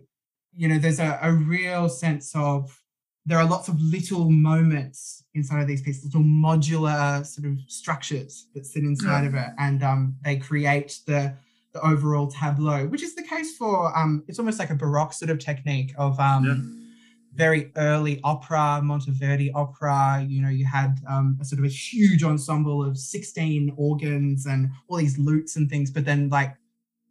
[0.54, 2.82] you know, there's a, a real sense of
[3.26, 8.48] there are lots of little moments inside of these pieces, little modular sort of structures
[8.56, 11.36] that sit inside of it, and um, they create the
[11.74, 15.30] the overall tableau, which is the case for um, it's almost like a Baroque sort
[15.30, 17.36] of technique of um, yeah.
[17.36, 20.26] very early opera, Monteverdi opera.
[20.28, 24.72] You know, you had um, a sort of a huge ensemble of 16 organs and
[24.88, 26.56] all these lutes and things, but then like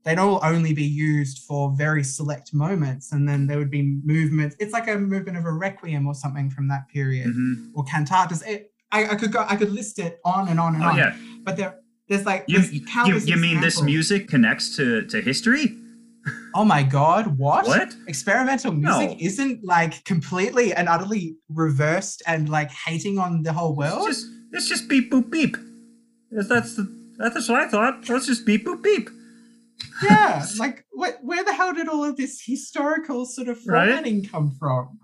[0.04, 4.56] they'd all only be used for very select moments and then there would be movements
[4.58, 7.72] it's like a movement of a requiem or something from that period Mhm.
[7.74, 10.84] or cantatas it, I, I could go i could list it on and on and
[10.84, 11.14] Oh on yeah.
[11.42, 11.74] but there
[12.08, 15.76] there's like You, there's you, you mean this music connects to, to history?
[16.54, 17.94] oh my god what What?
[18.06, 19.16] experimental music No.
[19.20, 24.32] isn't like completely and utterly reversed and like hating on the whole world It's just
[24.52, 25.56] it's just beep boop beep.
[26.30, 26.84] That's the
[27.18, 28.08] that's what I thought.
[28.08, 29.08] Let's just beep boop beep.
[30.02, 34.04] yeah like what, where the hell did all of this historical sort of Right?
[34.30, 34.98] come from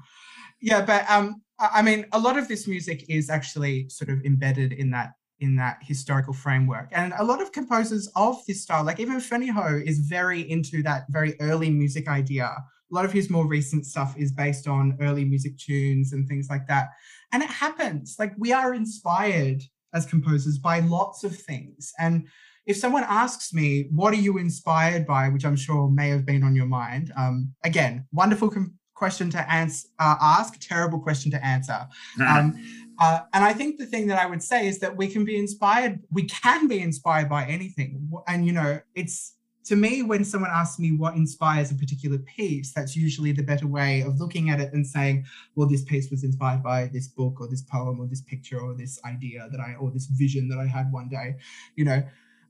[0.61, 4.73] yeah but um I mean a lot of this music is actually sort of embedded
[4.73, 5.11] in that
[5.41, 6.89] in that historical framework.
[6.93, 11.05] And a lot of composers of this style like even Ferneyhough is very into that
[11.11, 12.45] very early music idea.
[12.47, 16.49] A lot of his more recent stuff is based on early music tunes and things
[16.49, 16.91] like that.
[17.33, 18.17] And it happens.
[18.19, 19.63] Like we are inspired
[19.93, 21.93] as composers by lots of things.
[21.99, 22.29] And
[22.67, 26.43] if someone asks me, what are you inspired by, which I'm sure may have been
[26.43, 28.51] on your mind, um, again, wonderful
[28.95, 31.87] question to ans- uh, ask, terrible question to answer.
[32.21, 32.55] Um,
[33.01, 35.37] uh, and I think the thing that I would say is that we can be
[35.37, 38.11] inspired, we can be inspired by anything.
[38.29, 39.35] And, you know, it's
[39.65, 43.67] to me, when someone asks me what inspires a particular piece, that's usually the better
[43.67, 47.41] way of looking at it and saying, well, this piece was inspired by this book
[47.41, 50.59] or this poem or this picture or this idea that I, or this vision that
[50.59, 51.37] I had one day,
[51.77, 52.03] you know.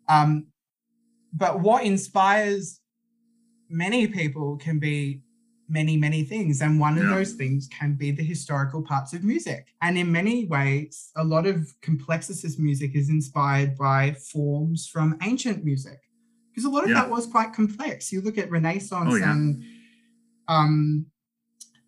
[0.09, 0.49] Um,
[1.33, 2.81] but what inspires
[3.69, 5.23] many people can be
[5.69, 6.61] many, many things.
[6.61, 7.11] And one of Yeah.
[7.15, 9.67] those things can be the historical parts of music.
[9.81, 15.65] And in many ways, a lot of complexicist music is inspired by forms from ancient
[15.65, 15.99] music.
[16.51, 17.01] Because a lot of Yeah.
[17.01, 18.13] that was quite complex.
[18.13, 19.33] You look at Renaissance Oh, yeah.
[19.33, 19.63] and
[20.49, 21.07] um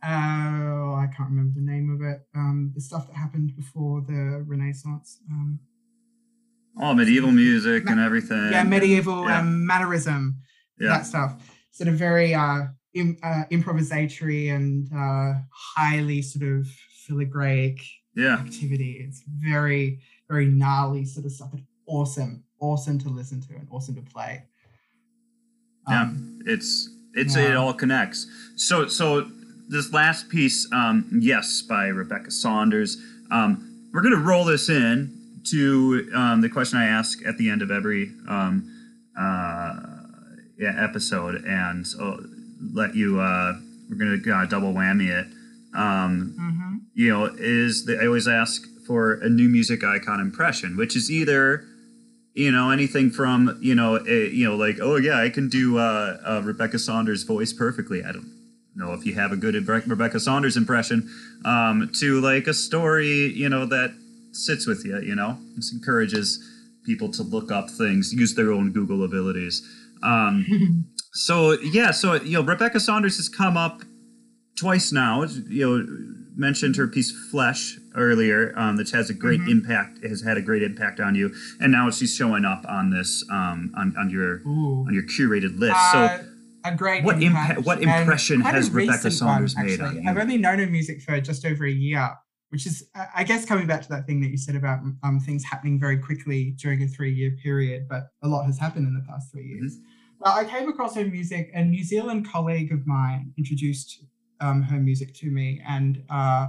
[0.03, 2.21] oh, I can't remember the name of it.
[2.35, 5.19] Um, the stuff that happened before the Renaissance.
[5.31, 5.59] Um,
[6.81, 8.51] All medieval music and everything.
[8.53, 9.41] yeah, medieval yeah.
[9.41, 10.41] um, mannerism,
[10.79, 10.89] Yeah.
[10.91, 11.43] that stuff.
[11.73, 12.67] Sort of very uh,
[12.97, 16.67] Im- uh, improvisatory and uh, highly sort of
[17.07, 17.77] filigree
[18.15, 18.35] Yeah.
[18.39, 18.93] activity.
[19.07, 23.95] It's very, very gnarly sort of stuff, but awesome, awesome to listen to and awesome
[23.97, 24.45] to play.
[25.89, 26.03] Yeah.
[26.03, 27.51] Um, It's it's Yeah.
[27.51, 28.27] it all connects.
[28.57, 29.29] So so
[29.69, 32.97] this last piece, um, yes, by Rebecca Saunders.
[33.31, 33.51] Um,
[33.93, 35.13] we're gonna roll this in
[35.45, 38.71] to um, the question I ask at the end of every um,
[39.19, 39.77] uh,
[40.59, 42.25] yeah, episode, and so
[42.61, 43.21] let you.
[43.21, 43.55] Uh,
[43.89, 45.27] we're gonna uh, double whammy it.
[45.75, 46.81] Um, mhm.
[46.95, 51.11] you know, is the, I always ask for a new music icon impression, which is
[51.11, 51.65] either,
[52.35, 55.79] you know, anything from, you know, a, you know, like, oh yeah, I can do
[55.79, 58.03] uh, uh, Rebecca Saunders' voice perfectly.
[58.03, 58.33] I don't
[58.75, 61.11] know if you have a good Rebecca Saunders impression,
[61.45, 63.95] um, to like a story, you know, that
[64.33, 65.01] sits with you.
[65.01, 66.43] You know, this encourages
[66.85, 69.63] people to look up things, use their own Google abilities.
[70.03, 73.83] Um, so yeah, so you know, Rebecca Saunders has come up
[74.59, 75.23] twice now.
[75.49, 75.87] You know,
[76.37, 79.51] mentioned her piece "Flesh" earlier, um, that has a great Mhm.
[79.51, 80.05] impact.
[80.05, 83.73] Has had a great impact on you, and now she's showing up on this um,
[83.77, 84.85] on on your Ooh.
[84.87, 85.77] on your curated list.
[85.77, 86.25] Uh, so
[86.65, 87.61] a great what impact.
[87.61, 90.03] impa- what impression has Rebecca Saunders one, made on you?
[90.11, 92.11] I've only known her music for just over a year,
[92.51, 95.45] which is, I- guess, coming back to that thing that you said about um, things
[95.45, 97.89] happening very quickly during a three-year period.
[97.89, 99.63] But a lot has happened in the past three Mm-hmm.
[99.63, 99.79] years.
[100.19, 101.51] Well, I came across her music.
[101.55, 104.05] A New Zealand colleague of mine introduced
[104.41, 106.49] um, her music to me, and uh,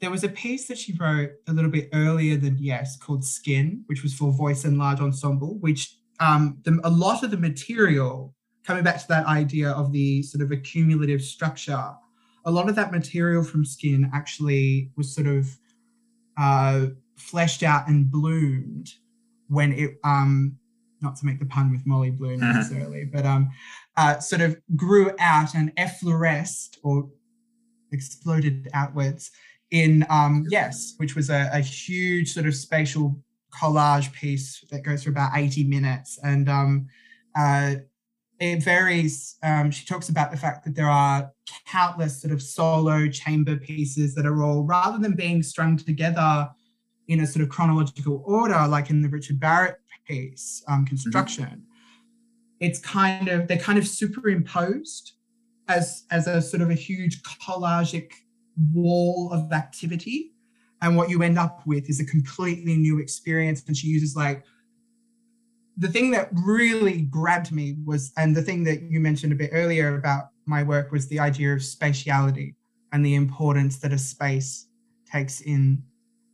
[0.00, 3.82] there was a piece that she wrote a little bit earlier than Yes called Skin,
[3.86, 8.34] which was for voice and large ensemble, which um, the, a lot of the material,
[8.64, 11.92] coming back to that idea of the sort of accumulative structure,
[12.44, 15.48] a lot of that material from Skin actually was sort of
[16.38, 16.86] uh,
[17.16, 18.90] fleshed out and bloomed
[19.48, 20.56] when it, um,
[21.00, 23.50] not to make the pun with Molly Bloom necessarily, but um,
[23.96, 27.08] uh, sort of grew out and effloresced or
[27.92, 29.30] exploded outwards
[29.70, 35.04] in um, Yes, which was a, a huge sort of spatial collage piece that goes
[35.04, 36.18] for about 80 minutes.
[36.22, 36.88] And um,
[37.36, 37.76] uh,
[38.40, 39.36] it varies.
[39.42, 41.30] Um, she talks about the fact that there are
[41.66, 46.48] countless sort of solo chamber pieces that are all, rather than being strung together
[47.06, 49.76] in a sort of chronological order, like in the Richard Barrett
[50.06, 51.64] piece, um, Construction,
[52.60, 55.12] it's kind of, they're kind of superimposed
[55.68, 58.12] as, as a sort of a huge collagic
[58.72, 60.32] wall of activity.
[60.82, 63.62] And what you end up with is a completely new experience.
[63.66, 64.44] And she uses like
[65.76, 69.50] the thing that really grabbed me was, and the thing that you mentioned a bit
[69.52, 72.54] earlier about my work was the idea of spatiality
[72.92, 74.66] and the importance that a space
[75.10, 75.82] takes in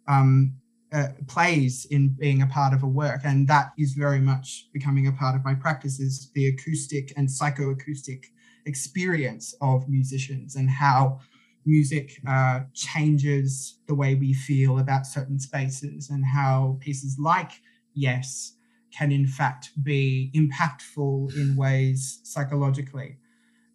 [0.08, 0.54] um,
[0.92, 5.08] uh, plays in being a part of a work, and that is very much becoming
[5.08, 6.00] a part of my practice.
[6.00, 8.26] Is the acoustic and psychoacoustic
[8.66, 11.20] experience of musicians and how
[11.64, 17.52] music uh, changes the way we feel about certain spaces, and how pieces like
[17.94, 18.55] Yes
[18.92, 23.18] can in fact be impactful in ways psychologically.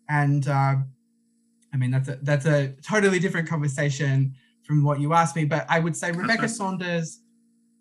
[0.09, 0.75] And uh,
[1.73, 5.65] I mean that's a that's a totally different conversation from what you asked me, but
[5.69, 7.19] I would say Rebecca Saunders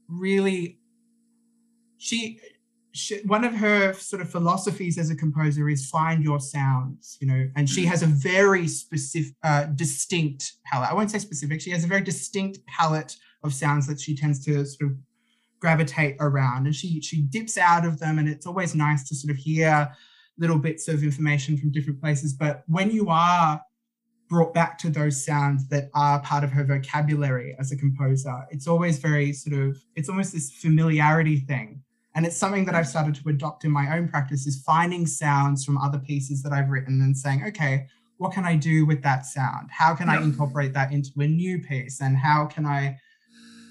[0.08, 0.80] really
[1.98, 2.40] she,
[2.92, 7.26] she, one of her sort of philosophies as a composer is find your sounds you
[7.26, 7.88] know and she mm.
[7.88, 12.00] has a very specific uh, distinct palette i won't say specific she has a very
[12.00, 14.96] distinct palette of sounds that she tends to sort of
[15.60, 19.30] gravitate around and she she dips out of them and it's always nice to sort
[19.30, 19.90] of hear
[20.38, 23.60] little bits of information from different places but when you are
[24.30, 28.46] brought back to those sounds that are part of her vocabulary as a composer.
[28.50, 31.82] It's always very sort of, it's almost this familiarity thing.
[32.14, 35.64] And it's something that I've started to adopt in my own practice is finding sounds
[35.64, 37.86] from other pieces that I've written and saying, okay,
[38.18, 39.68] what can I do with that sound?
[39.70, 42.00] How can I incorporate that into a new piece?
[42.00, 42.98] And how can I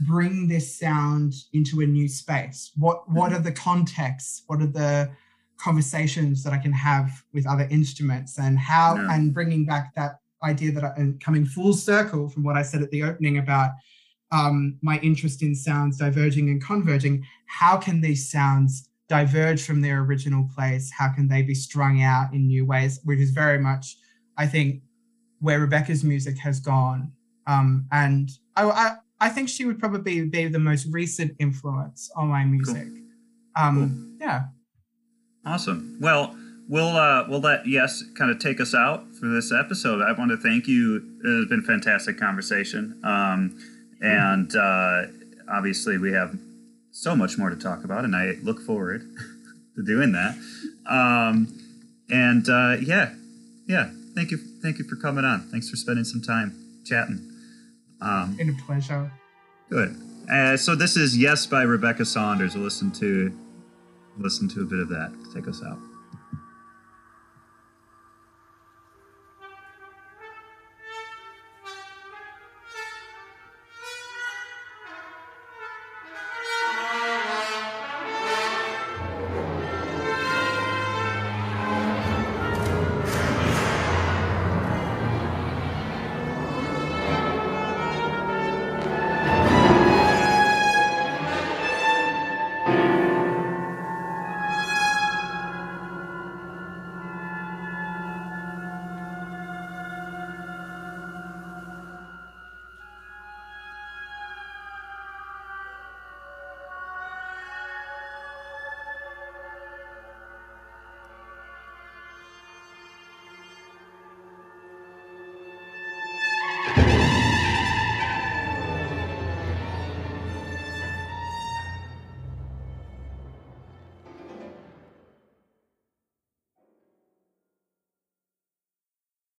[0.01, 2.71] bring this sound into a new space?
[2.75, 4.43] What what are the contexts?
[4.47, 5.11] What are the
[5.57, 9.13] conversations that I can have with other instruments and how yeah.
[9.13, 12.81] and bringing back that idea that I, and coming full circle from what I said
[12.81, 13.71] at the opening about
[14.31, 20.01] um, my interest in sounds diverging and converging, how can these sounds diverge from their
[20.01, 20.91] original place?
[20.95, 22.99] How can they be strung out in new ways?
[23.03, 23.97] Which is very much,
[24.37, 24.81] I think,
[25.39, 27.11] where Rebecca's music has gone.
[27.47, 32.27] Um, and I, I, I, think she would probably be the most recent influence on
[32.27, 32.87] my music.
[32.87, 33.03] Cool.
[33.55, 34.27] Um, cool.
[34.27, 34.43] Yeah.
[35.45, 35.97] Awesome.
[35.99, 36.35] Well,
[36.67, 40.01] we'll uh, we'll let Yes kind of take us out for this episode.
[40.01, 40.97] I want to thank you.
[41.23, 43.57] It has been a fantastic conversation, um,
[44.01, 45.03] and uh,
[45.51, 46.37] obviously we have
[46.91, 49.01] so much more to talk about, and I look forward
[49.75, 50.35] to doing that.
[50.87, 51.47] Um,
[52.09, 53.13] and uh, yeah,
[53.67, 55.41] yeah, thank you, thank you for coming on.
[55.49, 57.28] Thanks for spending some time chatting.
[58.01, 59.11] Um, a pleasure.
[59.69, 59.95] Good.
[60.31, 62.55] Uh, so this is Yes by Rebecca Saunders.
[62.55, 63.35] We'll listen to
[64.17, 65.11] listen to a bit of that.
[65.33, 65.77] Take us out.